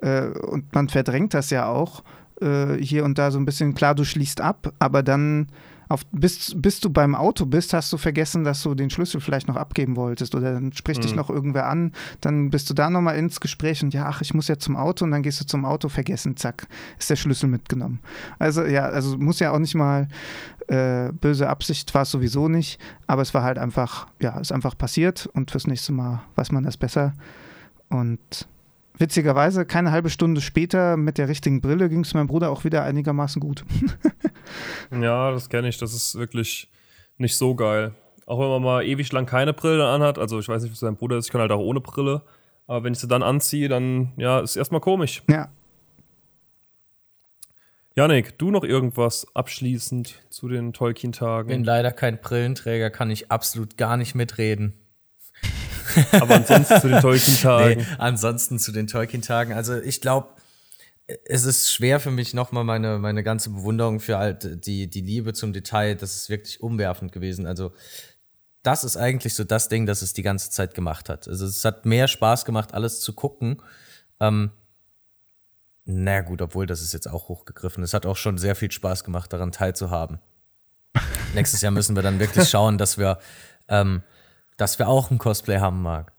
Äh, 0.00 0.26
und 0.26 0.74
man 0.74 0.88
verdrängt 0.88 1.34
das 1.34 1.50
ja 1.50 1.66
auch 1.66 2.02
äh, 2.40 2.74
hier 2.78 3.04
und 3.04 3.18
da 3.18 3.30
so 3.30 3.38
ein 3.38 3.44
bisschen, 3.44 3.74
klar, 3.74 3.94
du 3.94 4.04
schließt 4.04 4.40
ab, 4.40 4.72
aber 4.80 5.04
dann 5.04 5.46
auf, 5.90 6.06
bis, 6.12 6.54
bis 6.56 6.78
du 6.78 6.88
beim 6.88 7.16
Auto 7.16 7.46
bist, 7.46 7.74
hast 7.74 7.92
du 7.92 7.98
vergessen, 7.98 8.44
dass 8.44 8.62
du 8.62 8.76
den 8.76 8.90
Schlüssel 8.90 9.20
vielleicht 9.20 9.48
noch 9.48 9.56
abgeben 9.56 9.96
wolltest 9.96 10.36
oder 10.36 10.52
dann 10.54 10.72
spricht 10.72 11.00
mhm. 11.00 11.02
dich 11.02 11.16
noch 11.16 11.28
irgendwer 11.28 11.66
an, 11.66 11.92
dann 12.20 12.50
bist 12.50 12.70
du 12.70 12.74
da 12.74 12.88
nochmal 12.90 13.16
ins 13.16 13.40
Gespräch 13.40 13.82
und 13.82 13.92
ja, 13.92 14.06
ach, 14.06 14.20
ich 14.20 14.32
muss 14.32 14.46
ja 14.46 14.56
zum 14.56 14.76
Auto 14.76 15.04
und 15.04 15.10
dann 15.10 15.24
gehst 15.24 15.40
du 15.40 15.46
zum 15.46 15.64
Auto, 15.64 15.88
vergessen, 15.88 16.36
zack, 16.36 16.68
ist 16.96 17.10
der 17.10 17.16
Schlüssel 17.16 17.48
mitgenommen. 17.48 17.98
Also 18.38 18.64
ja, 18.64 18.84
also 18.84 19.18
muss 19.18 19.40
ja 19.40 19.50
auch 19.50 19.58
nicht 19.58 19.74
mal 19.74 20.06
äh, 20.68 21.10
böse 21.12 21.48
Absicht 21.48 21.92
war 21.92 22.02
es 22.02 22.12
sowieso 22.12 22.46
nicht, 22.46 22.78
aber 23.08 23.22
es 23.22 23.34
war 23.34 23.42
halt 23.42 23.58
einfach, 23.58 24.06
ja, 24.20 24.38
ist 24.38 24.52
einfach 24.52 24.78
passiert 24.78 25.28
und 25.32 25.50
fürs 25.50 25.66
nächste 25.66 25.92
Mal 25.92 26.22
weiß 26.36 26.52
man 26.52 26.62
das 26.62 26.76
besser 26.76 27.14
und 27.88 28.46
Witzigerweise, 29.00 29.64
keine 29.64 29.92
halbe 29.92 30.10
Stunde 30.10 30.42
später 30.42 30.98
mit 30.98 31.16
der 31.16 31.26
richtigen 31.26 31.62
Brille 31.62 31.88
ging 31.88 32.00
es 32.00 32.12
meinem 32.12 32.26
Bruder 32.26 32.50
auch 32.50 32.64
wieder 32.64 32.84
einigermaßen 32.84 33.40
gut. 33.40 33.64
ja, 34.90 35.30
das 35.30 35.48
kenne 35.48 35.68
ich. 35.68 35.78
Das 35.78 35.94
ist 35.94 36.16
wirklich 36.16 36.70
nicht 37.18 37.36
so 37.36 37.54
geil. 37.54 37.94
Auch 38.26 38.38
wenn 38.38 38.48
man 38.48 38.62
mal 38.62 38.84
ewig 38.84 39.10
lang 39.12 39.26
keine 39.26 39.52
Brille 39.52 39.86
anhat. 39.88 40.18
Also 40.18 40.38
ich 40.38 40.48
weiß 40.48 40.62
nicht, 40.62 40.72
was 40.72 40.80
dein 40.80 40.96
Bruder 40.96 41.18
ist. 41.18 41.26
Ich 41.26 41.32
kann 41.32 41.40
halt 41.40 41.52
auch 41.52 41.60
ohne 41.60 41.80
Brille. 41.80 42.22
Aber 42.66 42.84
wenn 42.84 42.92
ich 42.92 43.00
sie 43.00 43.08
dann 43.08 43.22
anziehe, 43.22 43.68
dann 43.68 44.12
ja, 44.16 44.40
ist 44.40 44.56
erstmal 44.56 44.80
komisch. 44.80 45.22
Ja. 45.28 45.50
Janik, 47.96 48.38
du 48.38 48.52
noch 48.52 48.62
irgendwas 48.62 49.26
abschließend 49.34 50.14
zu 50.30 50.48
den 50.48 50.72
Tolkien-Tagen? 50.72 51.48
Bin 51.48 51.64
leider 51.64 51.90
kein 51.90 52.20
Brillenträger, 52.20 52.88
kann 52.88 53.10
ich 53.10 53.32
absolut 53.32 53.76
gar 53.76 53.96
nicht 53.96 54.14
mitreden. 54.14 54.74
Aber 56.12 56.36
ansonsten 56.36 56.80
zu 56.80 56.88
den 56.88 57.00
Tolkien-Tagen. 57.02 57.80
Nee, 57.80 57.86
ansonsten 57.98 58.58
zu 58.60 58.70
den 58.70 58.86
Tolkien-Tagen. 58.86 59.52
Also 59.52 59.76
ich 59.76 60.00
glaube, 60.00 60.28
es 61.24 61.44
ist 61.44 61.72
schwer 61.72 62.00
für 62.00 62.10
mich 62.10 62.34
nochmal 62.34 62.64
meine, 62.64 62.98
meine 62.98 63.22
ganze 63.22 63.50
Bewunderung 63.50 64.00
für 64.00 64.18
halt 64.18 64.66
die, 64.66 64.88
die 64.88 65.00
Liebe 65.00 65.32
zum 65.32 65.52
Detail. 65.52 65.94
Das 65.96 66.16
ist 66.16 66.28
wirklich 66.28 66.60
umwerfend 66.60 67.12
gewesen. 67.12 67.46
Also 67.46 67.72
das 68.62 68.84
ist 68.84 68.96
eigentlich 68.96 69.34
so 69.34 69.44
das 69.44 69.68
Ding, 69.68 69.86
das 69.86 70.02
es 70.02 70.12
die 70.12 70.22
ganze 70.22 70.50
Zeit 70.50 70.74
gemacht 70.74 71.08
hat. 71.08 71.28
Also 71.28 71.46
es 71.46 71.64
hat 71.64 71.86
mehr 71.86 72.08
Spaß 72.08 72.44
gemacht, 72.44 72.74
alles 72.74 73.00
zu 73.00 73.14
gucken. 73.14 73.62
Ähm, 74.20 74.50
na 75.84 76.20
gut, 76.20 76.42
obwohl 76.42 76.66
das 76.66 76.82
ist 76.82 76.92
jetzt 76.92 77.08
auch 77.08 77.28
hochgegriffen. 77.28 77.82
Es 77.82 77.94
hat 77.94 78.06
auch 78.06 78.16
schon 78.16 78.38
sehr 78.38 78.54
viel 78.54 78.70
Spaß 78.70 79.04
gemacht, 79.04 79.32
daran 79.32 79.52
teilzuhaben. 79.52 80.20
Nächstes 81.34 81.62
Jahr 81.62 81.72
müssen 81.72 81.96
wir 81.96 82.02
dann 82.02 82.20
wirklich 82.20 82.48
schauen, 82.50 82.78
dass 82.78 82.98
wir 82.98 83.18
ähm, 83.68 84.02
dass 84.60 84.78
wir 84.78 84.88
auch 84.88 85.10
ein 85.10 85.16
Cosplay 85.16 85.58
haben, 85.58 85.80
Marc. 85.80 86.12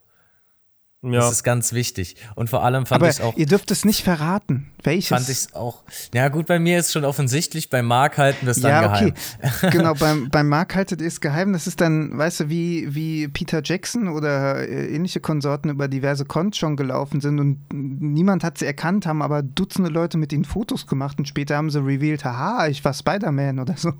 Ja. 1.04 1.22
Das 1.22 1.32
ist 1.32 1.43
ganz 1.43 1.74
wichtig. 1.74 2.16
Und 2.36 2.52
vor 2.52 2.64
allem 2.64 2.86
fand 2.86 3.04
ich 3.08 3.22
auch. 3.22 3.36
Ihr 3.36 3.47
dürft 3.47 3.72
es 3.72 3.86
nicht 3.86 4.04
verraten. 4.04 4.72
Welches? 4.84 5.08
Fand 5.08 5.30
ich 5.30 5.38
es 5.38 5.56
auch. 5.56 5.84
Ja, 6.14 6.28
gut, 6.28 6.45
bei 6.45 6.60
mir 6.60 6.78
ist 6.78 6.91
schon 6.91 7.06
offensichtlich, 7.06 7.72
bei 7.72 7.82
Marc 7.82 8.20
halten 8.20 8.45
wir 8.45 8.52
es 8.52 8.62
dann 8.62 8.70
ja, 8.70 8.82
geheim. 8.84 9.14
Okay. 9.41 9.70
genau, 9.72 9.95
beim, 9.95 10.30
beim 10.30 10.47
Marc 10.47 10.76
haltet 10.76 11.02
ihr 11.02 11.08
es 11.08 11.20
geheim. 11.20 11.54
Das 11.54 11.66
ist 11.66 11.82
dann, 11.82 12.16
weißt 12.16 12.41
du, 12.41 12.49
wie, 12.49 12.93
wie 12.93 13.28
Peter 13.28 13.62
Jackson 13.64 14.10
oder 14.10 14.68
äh, 14.68 14.93
ähnliche 14.93 15.22
Konsorten 15.22 15.72
über 15.72 15.88
diverse 15.88 16.26
Cons 16.26 16.56
schon 16.58 16.76
gelaufen 16.76 17.20
sind 17.20 17.39
und 17.39 17.58
niemand 17.74 18.43
hat 18.43 18.60
sie 18.60 18.68
erkannt, 18.68 19.08
haben 19.08 19.24
aber 19.24 19.41
Dutzende 19.41 19.89
Leute 19.89 20.20
mit 20.20 20.32
ihnen 20.32 20.45
Fotos 20.45 20.86
gemacht 20.86 21.18
und 21.18 21.28
später 21.28 21.58
haben 21.58 21.72
sie 21.72 21.80
revealed, 21.80 22.24
haha, 22.26 22.68
ich 22.68 22.86
war 22.86 22.93
Spider-Man 22.93 23.58
oder 23.58 23.76
so. 23.76 23.91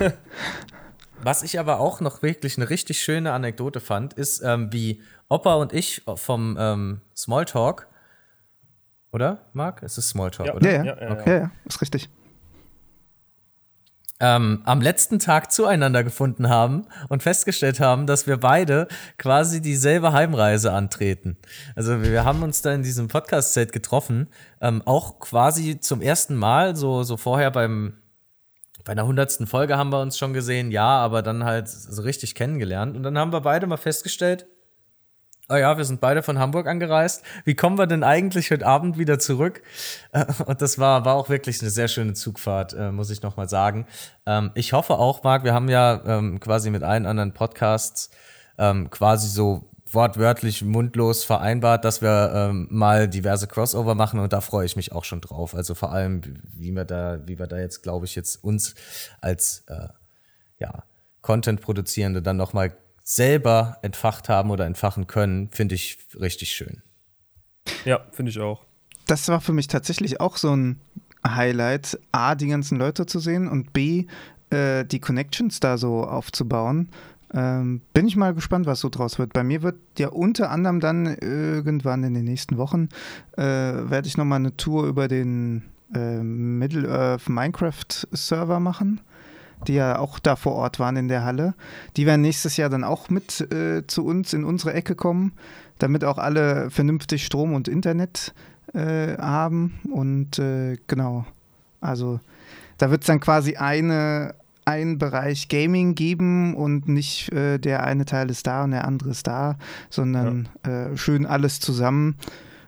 Was 1.22 1.42
ich 1.42 1.60
aber 1.60 1.80
auch 1.80 2.00
noch 2.00 2.22
wirklich 2.22 2.56
eine 2.56 2.70
richtig 2.70 3.00
schöne 3.00 3.32
Anekdote 3.32 3.80
fand, 3.80 4.14
ist, 4.14 4.42
ähm, 4.42 4.72
wie 4.72 5.02
Opa 5.30 5.54
und 5.54 5.72
ich 5.72 6.02
vom 6.16 6.56
ähm, 6.60 7.00
Smalltalk, 7.16 7.86
oder, 9.12 9.38
Marc? 9.52 9.82
Es 9.82 9.96
ist 9.96 10.08
Smalltalk, 10.10 10.48
ja. 10.48 10.54
oder? 10.54 10.70
Ja, 10.70 10.84
ja, 10.84 11.02
ja, 11.02 11.10
okay. 11.12 11.38
ja, 11.40 11.50
ist 11.64 11.80
richtig. 11.80 12.08
Ähm, 14.22 14.60
am 14.64 14.82
letzten 14.82 15.18
Tag 15.18 15.50
zueinander 15.50 16.04
gefunden 16.04 16.50
haben 16.50 16.86
und 17.08 17.22
festgestellt 17.22 17.80
haben, 17.80 18.06
dass 18.06 18.26
wir 18.26 18.36
beide 18.36 18.86
quasi 19.16 19.62
dieselbe 19.62 20.12
Heimreise 20.12 20.72
antreten. 20.72 21.38
Also 21.74 22.02
wir 22.02 22.24
haben 22.24 22.42
uns 22.42 22.60
da 22.60 22.72
in 22.72 22.82
diesem 22.82 23.08
Podcast-Set 23.08 23.72
getroffen, 23.72 24.28
ähm, 24.60 24.82
auch 24.84 25.20
quasi 25.20 25.80
zum 25.80 26.02
ersten 26.02 26.36
Mal, 26.36 26.76
so, 26.76 27.02
so 27.02 27.16
vorher 27.16 27.50
beim, 27.50 27.94
bei 28.84 28.92
einer 28.92 29.06
hundertsten 29.06 29.46
Folge 29.46 29.78
haben 29.78 29.90
wir 29.90 30.02
uns 30.02 30.18
schon 30.18 30.34
gesehen, 30.34 30.70
ja, 30.70 30.98
aber 30.98 31.22
dann 31.22 31.44
halt 31.44 31.68
so 31.68 32.02
richtig 32.02 32.34
kennengelernt. 32.34 32.96
Und 32.96 33.04
dann 33.04 33.16
haben 33.16 33.32
wir 33.32 33.40
beide 33.40 33.66
mal 33.66 33.78
festgestellt, 33.78 34.46
oh 35.50 35.56
ja, 35.56 35.76
wir 35.76 35.84
sind 35.84 36.00
beide 36.00 36.22
von 36.22 36.38
Hamburg 36.38 36.66
angereist. 36.66 37.22
Wie 37.44 37.54
kommen 37.54 37.76
wir 37.76 37.86
denn 37.86 38.04
eigentlich 38.04 38.50
heute 38.50 38.66
Abend 38.66 38.98
wieder 38.98 39.18
zurück? 39.18 39.62
Und 40.46 40.62
das 40.62 40.78
war, 40.78 41.04
war 41.04 41.14
auch 41.16 41.28
wirklich 41.28 41.60
eine 41.60 41.70
sehr 41.70 41.88
schöne 41.88 42.14
Zugfahrt, 42.14 42.72
äh, 42.72 42.92
muss 42.92 43.10
ich 43.10 43.22
nochmal 43.22 43.48
sagen. 43.48 43.86
Ähm, 44.26 44.52
ich 44.54 44.72
hoffe 44.72 44.94
auch, 44.94 45.22
Marc, 45.24 45.44
wir 45.44 45.52
haben 45.52 45.68
ja 45.68 46.00
ähm, 46.06 46.40
quasi 46.40 46.70
mit 46.70 46.82
allen 46.82 47.04
anderen 47.04 47.32
Podcasts 47.32 48.10
ähm, 48.58 48.90
quasi 48.90 49.28
so 49.28 49.68
wortwörtlich 49.92 50.62
mundlos 50.62 51.24
vereinbart, 51.24 51.84
dass 51.84 52.00
wir 52.00 52.52
mal 52.68 53.08
diverse 53.08 53.48
Crossover 53.48 53.96
machen 53.96 54.20
und 54.20 54.32
da 54.32 54.40
freue 54.40 54.64
ich 54.64 54.76
mich 54.76 54.92
auch 54.92 55.02
schon 55.02 55.20
drauf. 55.20 55.52
Also 55.52 55.74
vor 55.74 55.90
allem, 55.90 56.20
wie 56.54 56.70
wir 56.70 56.84
da, 56.84 57.18
wie 57.26 57.40
wir 57.40 57.48
da 57.48 57.58
jetzt, 57.58 57.82
glaube 57.82 58.06
ich, 58.06 58.14
jetzt 58.14 58.36
uns 58.44 58.76
als 59.20 59.64
äh, 59.66 59.88
ja, 60.60 60.84
Content-Produzierende 61.22 62.22
dann 62.22 62.36
nochmal 62.36 62.72
selber 63.10 63.78
entfacht 63.82 64.28
haben 64.28 64.50
oder 64.50 64.66
entfachen 64.66 65.08
können, 65.08 65.48
finde 65.50 65.74
ich 65.74 65.98
richtig 66.18 66.52
schön. 66.52 66.82
Ja, 67.84 68.00
finde 68.12 68.30
ich 68.30 68.38
auch. 68.38 68.64
Das 69.06 69.28
war 69.28 69.40
für 69.40 69.52
mich 69.52 69.66
tatsächlich 69.66 70.20
auch 70.20 70.36
so 70.36 70.54
ein 70.54 70.80
Highlight, 71.26 71.98
A, 72.12 72.36
die 72.36 72.46
ganzen 72.46 72.78
Leute 72.78 73.06
zu 73.06 73.18
sehen 73.18 73.48
und 73.48 73.72
B, 73.72 74.06
äh, 74.50 74.84
die 74.84 75.00
Connections 75.00 75.58
da 75.58 75.76
so 75.76 76.04
aufzubauen. 76.04 76.88
Ähm, 77.34 77.82
bin 77.92 78.06
ich 78.06 78.16
mal 78.16 78.32
gespannt, 78.32 78.66
was 78.66 78.80
so 78.80 78.88
draus 78.88 79.18
wird. 79.18 79.32
Bei 79.32 79.42
mir 79.42 79.62
wird 79.62 79.76
ja 79.98 80.08
unter 80.08 80.50
anderem 80.50 80.78
dann 80.78 81.06
irgendwann 81.06 82.04
in 82.04 82.14
den 82.14 82.24
nächsten 82.24 82.58
Wochen 82.58 82.88
äh, 83.36 83.42
werde 83.42 84.06
ich 84.06 84.16
nochmal 84.16 84.38
eine 84.38 84.56
Tour 84.56 84.86
über 84.86 85.08
den 85.08 85.64
äh, 85.94 86.22
Middle-earth 86.22 87.28
Minecraft-Server 87.28 88.60
machen, 88.60 89.00
die 89.66 89.74
ja 89.74 89.98
auch 89.98 90.18
da 90.18 90.36
vor 90.36 90.52
Ort 90.52 90.78
waren 90.78 90.96
in 90.96 91.08
der 91.08 91.24
Halle. 91.24 91.54
Die 91.96 92.06
werden 92.06 92.22
nächstes 92.22 92.56
Jahr 92.56 92.68
dann 92.68 92.84
auch 92.84 93.10
mit 93.10 93.40
äh, 93.52 93.86
zu 93.86 94.04
uns 94.04 94.32
in 94.32 94.44
unsere 94.44 94.72
Ecke 94.72 94.94
kommen, 94.94 95.32
damit 95.78 96.04
auch 96.04 96.18
alle 96.18 96.70
vernünftig 96.70 97.24
Strom 97.24 97.54
und 97.54 97.68
Internet 97.68 98.34
äh, 98.74 99.16
haben. 99.18 99.80
Und 99.90 100.38
äh, 100.38 100.76
genau, 100.86 101.26
also 101.80 102.20
da 102.78 102.90
wird 102.90 103.02
es 103.02 103.06
dann 103.06 103.20
quasi 103.20 103.56
eine 103.56 104.34
einen 104.64 104.98
Bereich 104.98 105.48
Gaming 105.48 105.94
geben 105.94 106.54
und 106.54 106.88
nicht 106.88 107.32
äh, 107.32 107.58
der 107.58 107.84
eine 107.84 108.04
Teil 108.04 108.30
ist 108.30 108.46
da 108.46 108.64
und 108.64 108.70
der 108.70 108.86
andere 108.86 109.10
ist 109.10 109.26
da, 109.26 109.56
sondern 109.88 110.48
ja. 110.64 110.92
äh, 110.92 110.96
schön 110.96 111.26
alles 111.26 111.60
zusammen. 111.60 112.16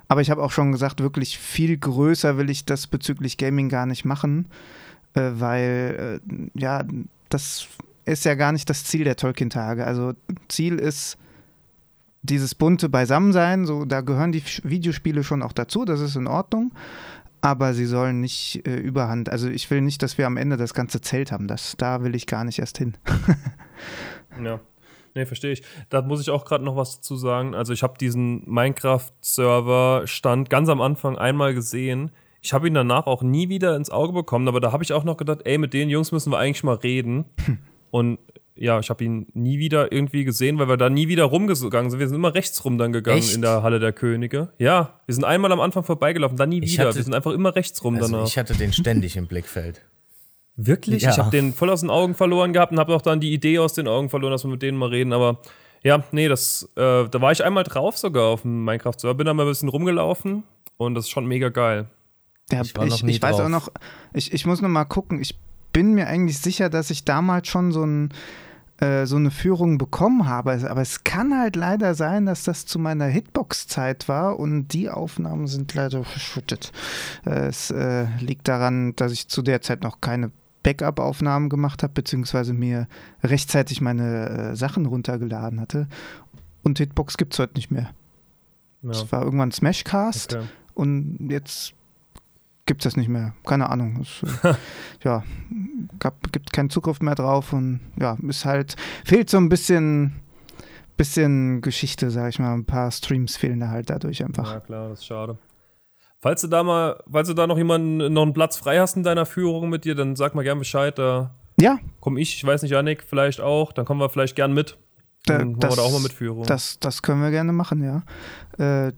Aber 0.08 0.20
ich 0.20 0.30
habe 0.30 0.42
auch 0.42 0.50
schon 0.50 0.72
gesagt, 0.72 1.00
wirklich 1.00 1.38
viel 1.38 1.78
größer 1.78 2.36
will 2.36 2.50
ich 2.50 2.64
das 2.64 2.86
bezüglich 2.86 3.38
Gaming 3.38 3.68
gar 3.68 3.86
nicht 3.86 4.04
machen, 4.04 4.46
äh, 5.14 5.30
weil 5.34 6.20
äh, 6.26 6.60
ja, 6.60 6.84
das 7.28 7.68
ist 8.04 8.24
ja 8.24 8.34
gar 8.34 8.52
nicht 8.52 8.68
das 8.68 8.84
Ziel 8.84 9.04
der 9.04 9.16
Tolkien-Tage. 9.16 9.86
Also 9.86 10.14
Ziel 10.48 10.78
ist 10.78 11.16
dieses 12.22 12.54
bunte 12.54 12.88
Beisammensein, 12.88 13.66
so 13.66 13.84
da 13.84 14.00
gehören 14.00 14.32
die 14.32 14.42
Videospiele 14.62 15.24
schon 15.24 15.42
auch 15.42 15.52
dazu, 15.52 15.84
das 15.84 16.00
ist 16.00 16.16
in 16.16 16.26
Ordnung 16.26 16.72
aber 17.42 17.74
sie 17.74 17.84
sollen 17.86 18.20
nicht 18.20 18.66
äh, 18.66 18.76
überhand. 18.76 19.28
Also 19.28 19.50
ich 19.50 19.70
will 19.70 19.82
nicht, 19.82 20.02
dass 20.02 20.16
wir 20.16 20.26
am 20.26 20.38
Ende 20.38 20.56
das 20.56 20.72
ganze 20.74 21.00
Zelt 21.00 21.32
haben. 21.32 21.48
Das, 21.48 21.74
da 21.76 22.04
will 22.04 22.14
ich 22.14 22.28
gar 22.28 22.44
nicht 22.44 22.60
erst 22.60 22.78
hin. 22.78 22.94
ja. 24.42 24.60
Nee, 25.14 25.26
verstehe 25.26 25.52
ich. 25.52 25.62
Da 25.90 26.00
muss 26.00 26.22
ich 26.22 26.30
auch 26.30 26.46
gerade 26.46 26.64
noch 26.64 26.76
was 26.76 26.96
dazu 26.96 27.16
sagen. 27.16 27.54
Also 27.54 27.74
ich 27.74 27.82
habe 27.82 27.98
diesen 27.98 28.48
Minecraft-Server-Stand 28.48 30.48
ganz 30.48 30.70
am 30.70 30.80
Anfang 30.80 31.18
einmal 31.18 31.52
gesehen. 31.52 32.12
Ich 32.42 32.52
habe 32.52 32.66
ihn 32.66 32.74
danach 32.74 33.06
auch 33.06 33.22
nie 33.22 33.48
wieder 33.48 33.76
ins 33.76 33.88
Auge 33.90 34.12
bekommen, 34.12 34.48
aber 34.48 34.60
da 34.60 34.72
habe 34.72 34.82
ich 34.82 34.92
auch 34.92 35.04
noch 35.04 35.16
gedacht, 35.16 35.40
ey, 35.44 35.58
mit 35.58 35.72
den 35.72 35.88
Jungs 35.88 36.10
müssen 36.10 36.32
wir 36.32 36.38
eigentlich 36.38 36.64
mal 36.64 36.74
reden. 36.74 37.24
Und 37.92 38.18
ja, 38.54 38.78
ich 38.80 38.90
habe 38.90 39.04
ihn 39.04 39.26
nie 39.32 39.58
wieder 39.58 39.92
irgendwie 39.92 40.24
gesehen, 40.24 40.58
weil 40.58 40.68
wir 40.68 40.76
da 40.76 40.90
nie 40.90 41.08
wieder 41.08 41.24
rumgegangen 41.24 41.90
sind. 41.90 42.00
Wir 42.00 42.08
sind 42.08 42.16
immer 42.16 42.34
rechts 42.34 42.64
rum 42.64 42.78
dann 42.78 42.92
gegangen 42.92 43.18
Echt? 43.18 43.34
in 43.34 43.42
der 43.42 43.62
Halle 43.62 43.78
der 43.78 43.92
Könige. 43.92 44.52
Ja, 44.58 45.00
wir 45.06 45.14
sind 45.14 45.24
einmal 45.24 45.52
am 45.52 45.60
Anfang 45.60 45.84
vorbeigelaufen, 45.84 46.36
dann 46.36 46.48
nie 46.48 46.62
ich 46.62 46.72
wieder. 46.72 46.86
Hatte, 46.86 46.96
wir 46.96 47.02
sind 47.04 47.14
einfach 47.14 47.32
immer 47.32 47.54
rechts 47.54 47.82
rum 47.84 47.94
also 47.94 48.10
danach. 48.10 48.26
Ich 48.26 48.36
hatte 48.36 48.54
den 48.54 48.72
ständig 48.72 49.16
im 49.16 49.26
Blickfeld. 49.26 49.82
Wirklich? 50.56 51.02
Ja. 51.02 51.10
Ich 51.10 51.18
habe 51.18 51.30
den 51.30 51.54
voll 51.54 51.70
aus 51.70 51.80
den 51.80 51.90
Augen 51.90 52.14
verloren 52.14 52.52
gehabt 52.52 52.72
und 52.72 52.78
habe 52.78 52.94
auch 52.94 53.02
dann 53.02 53.20
die 53.20 53.32
Idee 53.32 53.58
aus 53.58 53.72
den 53.72 53.88
Augen 53.88 54.10
verloren, 54.10 54.32
dass 54.32 54.44
wir 54.44 54.50
mit 54.50 54.62
denen 54.62 54.76
mal 54.76 54.90
reden. 54.90 55.12
Aber 55.12 55.38
ja, 55.82 56.04
nee, 56.12 56.28
das, 56.28 56.68
äh, 56.76 57.08
da 57.08 57.20
war 57.20 57.32
ich 57.32 57.42
einmal 57.42 57.64
drauf 57.64 57.96
sogar 57.96 58.26
auf 58.28 58.42
dem 58.42 58.64
Minecraft-Server, 58.64 59.14
bin 59.14 59.26
da 59.26 59.34
mal 59.34 59.44
ein 59.44 59.48
bisschen 59.48 59.70
rumgelaufen 59.70 60.42
und 60.76 60.94
das 60.94 61.04
ist 61.04 61.10
schon 61.10 61.26
mega 61.26 61.48
geil. 61.48 61.86
Ja, 62.50 62.62
ich, 62.62 62.74
ich, 62.76 63.04
ich 63.04 63.22
weiß 63.22 63.40
auch 63.40 63.48
noch, 63.48 63.70
ich, 64.12 64.32
ich 64.32 64.46
muss 64.46 64.60
noch 64.60 64.68
mal 64.68 64.84
gucken, 64.84 65.20
ich 65.20 65.38
bin 65.72 65.94
mir 65.94 66.06
eigentlich 66.06 66.38
sicher, 66.38 66.68
dass 66.68 66.90
ich 66.90 67.04
damals 67.04 67.48
schon 67.48 67.72
so 67.72 67.84
ein 67.84 68.12
äh, 68.82 69.06
so 69.06 69.14
eine 69.16 69.30
Führung 69.30 69.78
bekommen 69.78 70.26
habe. 70.26 70.58
Aber 70.68 70.80
es 70.80 71.04
kann 71.04 71.38
halt 71.38 71.54
leider 71.54 71.94
sein, 71.94 72.26
dass 72.26 72.42
das 72.42 72.66
zu 72.66 72.80
meiner 72.80 73.06
Hitbox-Zeit 73.06 74.08
war 74.08 74.40
und 74.40 74.68
die 74.68 74.90
Aufnahmen 74.90 75.46
sind 75.46 75.72
leider 75.74 76.02
verschüttet. 76.04 76.72
Äh, 77.24 77.46
es 77.46 77.70
äh, 77.70 78.06
liegt 78.18 78.48
daran, 78.48 78.96
dass 78.96 79.12
ich 79.12 79.28
zu 79.28 79.42
der 79.42 79.62
Zeit 79.62 79.84
noch 79.84 80.00
keine 80.00 80.32
Backup-Aufnahmen 80.64 81.48
gemacht 81.48 81.82
habe, 81.84 81.92
beziehungsweise 81.92 82.54
mir 82.54 82.88
rechtzeitig 83.22 83.80
meine 83.80 84.28
äh, 84.28 84.56
Sachen 84.56 84.86
runtergeladen 84.86 85.60
hatte. 85.60 85.86
Und 86.64 86.78
Hitbox 86.78 87.16
gibt 87.16 87.34
es 87.34 87.38
heute 87.38 87.54
nicht 87.54 87.70
mehr. 87.70 87.90
Es 88.88 89.02
ja. 89.02 89.12
war 89.12 89.22
irgendwann 89.22 89.52
Smashcast 89.52 90.34
okay. 90.34 90.46
und 90.74 91.28
jetzt 91.30 91.74
gibt 92.66 92.82
es 92.82 92.84
das 92.84 92.96
nicht 92.96 93.08
mehr. 93.08 93.34
Keine 93.44 93.70
Ahnung. 93.70 94.00
Es, 94.00 94.22
äh, 94.44 94.54
ja, 95.04 95.22
gab, 95.98 96.32
gibt 96.32 96.52
keinen 96.52 96.70
Zugriff 96.70 97.00
mehr 97.00 97.14
drauf 97.14 97.52
und 97.52 97.80
ja, 97.98 98.16
ist 98.28 98.44
halt, 98.44 98.76
fehlt 99.04 99.30
so 99.30 99.38
ein 99.38 99.48
bisschen, 99.48 100.20
bisschen 100.96 101.60
Geschichte, 101.60 102.10
sag 102.10 102.30
ich 102.30 102.38
mal. 102.38 102.54
Ein 102.54 102.64
paar 102.64 102.90
Streams 102.90 103.36
fehlen 103.36 103.60
da 103.60 103.68
halt 103.68 103.90
dadurch 103.90 104.24
einfach. 104.24 104.52
Ja, 104.52 104.60
klar, 104.60 104.88
das 104.90 105.00
ist 105.00 105.06
schade. 105.06 105.38
Falls 106.20 106.40
du 106.40 106.46
da 106.46 106.62
mal, 106.62 107.02
falls 107.10 107.26
du 107.26 107.34
da 107.34 107.48
noch 107.48 107.58
jemanden, 107.58 108.12
noch 108.12 108.22
einen 108.22 108.32
Platz 108.32 108.56
frei 108.56 108.78
hast 108.78 108.96
in 108.96 109.02
deiner 109.02 109.26
Führung 109.26 109.68
mit 109.68 109.84
dir, 109.84 109.96
dann 109.96 110.14
sag 110.14 110.36
mal 110.36 110.44
gern 110.44 110.58
Bescheid. 110.58 110.96
Da 110.96 111.34
ja. 111.60 111.78
Komm 112.00 112.16
ich, 112.16 112.36
ich 112.36 112.44
weiß 112.44 112.62
nicht, 112.62 112.70
Janik, 112.70 113.02
vielleicht 113.02 113.40
auch. 113.40 113.72
Dann 113.72 113.84
kommen 113.84 114.00
wir 114.00 114.08
vielleicht 114.08 114.36
gern 114.36 114.52
mit. 114.52 114.78
Dann 115.26 115.54
da, 115.54 115.68
das, 115.68 115.76
wir 115.76 115.82
da 115.82 115.88
auch 115.88 115.92
mal 115.92 116.00
mit 116.00 116.12
Führung. 116.12 116.44
Das, 116.44 116.78
das 116.80 117.02
können 117.02 117.22
wir 117.22 117.30
gerne 117.30 117.52
machen, 117.52 117.82
ja. 117.82 118.02
Äh, 118.86 118.92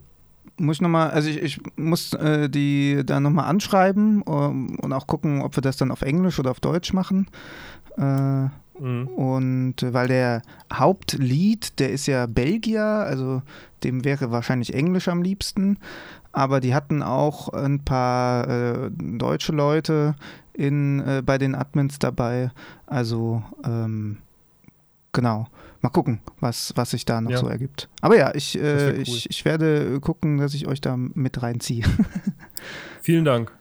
muss 0.57 0.77
ich 0.77 0.81
nochmal, 0.81 1.11
also 1.11 1.29
ich, 1.29 1.41
ich 1.41 1.61
muss 1.75 2.13
äh, 2.13 2.49
die 2.49 3.03
da 3.05 3.19
nochmal 3.19 3.45
anschreiben 3.45 4.21
um, 4.21 4.77
und 4.79 4.93
auch 4.93 5.07
gucken, 5.07 5.41
ob 5.41 5.55
wir 5.55 5.61
das 5.61 5.77
dann 5.77 5.91
auf 5.91 6.01
Englisch 6.01 6.39
oder 6.39 6.51
auf 6.51 6.59
Deutsch 6.59 6.93
machen. 6.93 7.27
Äh, 7.97 8.43
mhm. 8.79 9.07
Und 9.07 9.83
äh, 9.83 9.93
weil 9.93 10.07
der 10.07 10.41
Hauptlied, 10.71 11.79
der 11.79 11.91
ist 11.91 12.07
ja 12.07 12.25
Belgier, 12.25 12.83
also 12.83 13.41
dem 13.83 14.03
wäre 14.05 14.31
wahrscheinlich 14.31 14.73
Englisch 14.73 15.07
am 15.07 15.21
liebsten. 15.21 15.77
Aber 16.31 16.59
die 16.59 16.75
hatten 16.75 17.01
auch 17.01 17.49
ein 17.49 17.83
paar 17.83 18.47
äh, 18.49 18.91
deutsche 18.91 19.53
Leute 19.53 20.15
in, 20.53 20.99
äh, 20.99 21.21
bei 21.25 21.37
den 21.37 21.55
Admins 21.55 21.99
dabei. 21.99 22.51
Also 22.87 23.43
ähm, 23.63 24.17
genau 25.11 25.47
mal 25.85 25.91
gucken, 25.91 26.19
was, 26.39 26.73
was 26.75 26.91
sich 26.91 27.05
da 27.05 27.21
noch 27.21 27.29
ja. 27.29 27.37
so 27.37 27.47
ergibt. 27.47 27.89
Aber 28.01 28.17
ja, 28.17 28.33
ich, 28.33 28.57
äh, 28.59 28.93
cool. 28.95 29.03
ich, 29.03 29.29
ich 29.29 29.45
werde 29.45 29.99
gucken, 29.99 30.39
dass 30.39 30.55
ich 30.55 30.67
euch 30.67 30.81
da 30.81 30.97
mit 30.97 31.41
reinziehe. 31.43 31.85
vielen 33.01 33.23
Dank. 33.23 33.51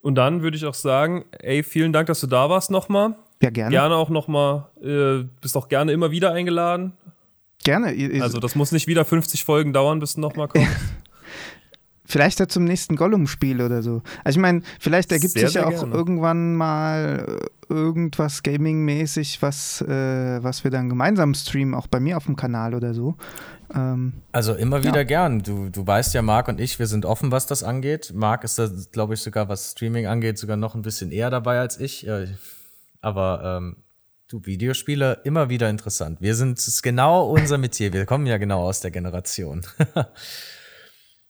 Und 0.00 0.14
dann 0.14 0.42
würde 0.42 0.56
ich 0.56 0.64
auch 0.64 0.74
sagen, 0.74 1.24
ey, 1.40 1.64
vielen 1.64 1.92
Dank, 1.92 2.06
dass 2.06 2.20
du 2.20 2.28
da 2.28 2.48
warst 2.50 2.70
nochmal. 2.70 3.16
Ja, 3.42 3.50
gerne. 3.50 3.70
Gerne 3.70 3.96
auch 3.96 4.10
nochmal, 4.10 4.68
äh, 4.80 5.24
bist 5.40 5.56
auch 5.56 5.68
gerne 5.68 5.92
immer 5.92 6.12
wieder 6.12 6.32
eingeladen. 6.32 6.92
Gerne. 7.64 7.88
Also 8.22 8.38
das 8.38 8.54
muss 8.54 8.70
nicht 8.70 8.86
wieder 8.86 9.04
50 9.04 9.44
Folgen 9.44 9.72
dauern, 9.72 9.98
bis 9.98 10.14
du 10.14 10.20
nochmal 10.20 10.48
kommst. 10.48 10.68
Vielleicht 12.06 12.38
ja 12.38 12.48
zum 12.48 12.64
nächsten 12.64 12.96
Gollum-Spiel 12.96 13.62
oder 13.62 13.82
so. 13.82 14.02
Also 14.24 14.38
ich 14.38 14.42
meine, 14.42 14.60
vielleicht 14.78 15.10
ergibt 15.10 15.32
sehr, 15.32 15.46
sich 15.46 15.54
ja 15.54 15.66
auch 15.66 15.70
gerne. 15.70 15.94
irgendwann 15.94 16.54
mal 16.54 17.40
äh, 17.40 17.72
irgendwas 17.72 18.42
Gaming-mäßig, 18.42 19.40
was, 19.40 19.80
äh, 19.80 20.42
was 20.42 20.64
wir 20.64 20.70
dann 20.70 20.90
gemeinsam 20.90 21.32
streamen, 21.32 21.74
auch 21.74 21.86
bei 21.86 22.00
mir 22.00 22.18
auf 22.18 22.26
dem 22.26 22.36
Kanal 22.36 22.74
oder 22.74 22.92
so. 22.92 23.16
Ähm, 23.74 24.12
also 24.32 24.54
immer 24.54 24.84
wieder 24.84 24.98
ja. 24.98 25.04
gern. 25.04 25.42
Du, 25.42 25.70
du 25.70 25.86
weißt 25.86 26.12
ja, 26.12 26.20
Marc 26.20 26.48
und 26.48 26.60
ich, 26.60 26.78
wir 26.78 26.86
sind 26.86 27.06
offen, 27.06 27.32
was 27.32 27.46
das 27.46 27.62
angeht. 27.62 28.12
Marc 28.14 28.44
ist 28.44 28.58
da, 28.58 28.68
glaube 28.92 29.14
ich, 29.14 29.20
sogar, 29.20 29.48
was 29.48 29.72
Streaming 29.72 30.06
angeht, 30.06 30.36
sogar 30.38 30.58
noch 30.58 30.74
ein 30.74 30.82
bisschen 30.82 31.10
eher 31.10 31.30
dabei 31.30 31.58
als 31.58 31.80
ich. 31.80 32.06
Aber 33.00 33.58
ähm, 33.62 33.76
du, 34.28 34.44
Videospiele, 34.44 35.20
immer 35.24 35.48
wieder 35.48 35.70
interessant. 35.70 36.20
Wir 36.20 36.34
sind, 36.34 36.58
es 36.58 36.68
ist 36.68 36.82
genau 36.82 37.30
unser 37.30 37.56
Metier. 37.56 37.94
Wir 37.94 38.04
kommen 38.04 38.26
ja 38.26 38.36
genau 38.36 38.62
aus 38.62 38.80
der 38.80 38.90
Generation. 38.90 39.62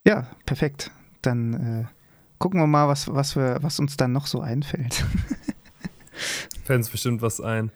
Ja, 0.06 0.26
perfekt. 0.46 0.90
Dann 1.22 1.54
äh, 1.54 1.84
gucken 2.38 2.60
wir 2.60 2.66
mal, 2.66 2.88
was, 2.88 3.12
was, 3.12 3.36
wir, 3.36 3.58
was 3.62 3.78
uns 3.78 3.96
dann 3.96 4.12
noch 4.12 4.26
so 4.26 4.40
einfällt. 4.40 5.04
Fällt 6.64 6.78
uns 6.78 6.90
bestimmt 6.90 7.22
was 7.22 7.40
ein. 7.40 7.70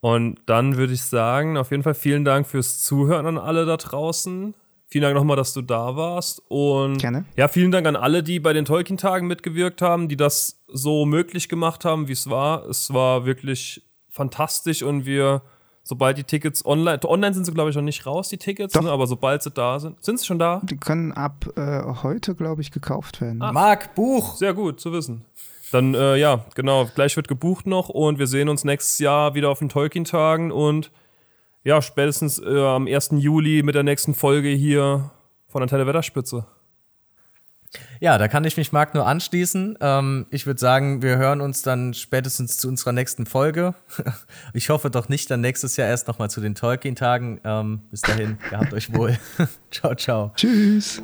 Und 0.00 0.40
dann 0.46 0.76
würde 0.76 0.92
ich 0.92 1.02
sagen, 1.02 1.56
auf 1.56 1.70
jeden 1.70 1.82
Fall 1.82 1.94
vielen 1.94 2.24
Dank 2.24 2.46
fürs 2.46 2.82
Zuhören 2.82 3.26
an 3.26 3.38
alle 3.38 3.64
da 3.64 3.76
draußen. 3.76 4.54
Vielen 4.88 5.02
Dank 5.02 5.16
nochmal, 5.16 5.36
dass 5.36 5.52
du 5.52 5.62
da 5.62 5.96
warst. 5.96 6.42
Und 6.48 6.98
Gerne. 6.98 7.24
ja, 7.36 7.48
vielen 7.48 7.72
Dank 7.72 7.86
an 7.86 7.96
alle, 7.96 8.22
die 8.22 8.38
bei 8.38 8.52
den 8.52 8.64
Tolkien-Tagen 8.64 9.26
mitgewirkt 9.26 9.82
haben, 9.82 10.08
die 10.08 10.16
das 10.16 10.62
so 10.68 11.06
möglich 11.06 11.48
gemacht 11.48 11.84
haben, 11.84 12.06
wie 12.06 12.12
es 12.12 12.30
war. 12.30 12.66
Es 12.66 12.92
war 12.92 13.26
wirklich 13.26 13.82
fantastisch 14.08 14.82
und 14.82 15.04
wir 15.04 15.42
sobald 15.86 16.18
die 16.18 16.24
Tickets 16.24 16.66
online, 16.66 16.98
online 17.04 17.32
sind 17.32 17.44
sie 17.44 17.52
glaube 17.52 17.70
ich 17.70 17.76
noch 17.76 17.82
nicht 17.82 18.04
raus, 18.06 18.28
die 18.28 18.38
Tickets, 18.38 18.74
ne, 18.74 18.90
aber 18.90 19.06
sobald 19.06 19.42
sie 19.42 19.52
da 19.52 19.78
sind, 19.78 20.04
sind 20.04 20.18
sie 20.18 20.26
schon 20.26 20.38
da? 20.38 20.60
Die 20.64 20.76
können 20.76 21.12
ab 21.12 21.46
äh, 21.56 21.82
heute 22.02 22.34
glaube 22.34 22.60
ich 22.60 22.72
gekauft 22.72 23.20
werden. 23.20 23.40
Ah. 23.40 23.52
Marc, 23.52 23.94
Buch! 23.94 24.36
Sehr 24.36 24.52
gut 24.52 24.80
zu 24.80 24.92
wissen. 24.92 25.24
Dann, 25.70 25.94
äh, 25.94 26.16
ja, 26.16 26.44
genau, 26.54 26.86
gleich 26.94 27.16
wird 27.16 27.28
gebucht 27.28 27.66
noch 27.66 27.88
und 27.88 28.18
wir 28.18 28.26
sehen 28.26 28.48
uns 28.48 28.64
nächstes 28.64 28.98
Jahr 28.98 29.34
wieder 29.34 29.48
auf 29.50 29.60
den 29.60 29.68
Tolkien-Tagen 29.68 30.50
und 30.50 30.90
ja, 31.64 31.80
spätestens 31.82 32.40
äh, 32.40 32.60
am 32.60 32.86
1. 32.86 33.10
Juli 33.18 33.62
mit 33.62 33.74
der 33.74 33.82
nächsten 33.82 34.14
Folge 34.14 34.48
hier 34.48 35.10
von 35.48 35.62
Antenne 35.62 35.86
Wetterspitze. 35.86 36.46
Ja, 38.00 38.18
da 38.18 38.28
kann 38.28 38.44
ich 38.44 38.56
mich 38.56 38.72
Marc 38.72 38.94
nur 38.94 39.06
anschließen. 39.06 39.78
Ähm, 39.80 40.26
ich 40.30 40.46
würde 40.46 40.60
sagen, 40.60 41.02
wir 41.02 41.16
hören 41.16 41.40
uns 41.40 41.62
dann 41.62 41.94
spätestens 41.94 42.58
zu 42.58 42.68
unserer 42.68 42.92
nächsten 42.92 43.26
Folge. 43.26 43.74
ich 44.52 44.68
hoffe 44.70 44.90
doch 44.90 45.08
nicht 45.08 45.30
dann 45.30 45.40
nächstes 45.40 45.76
Jahr 45.76 45.88
erst 45.88 46.08
nochmal 46.08 46.30
zu 46.30 46.40
den 46.40 46.54
Tolkien-Tagen. 46.54 47.40
Ähm, 47.44 47.80
bis 47.90 48.02
dahin, 48.02 48.38
gehabt 48.50 48.72
euch 48.72 48.92
wohl. 48.94 49.16
ciao, 49.70 49.94
ciao. 49.94 50.32
Tschüss. 50.36 51.02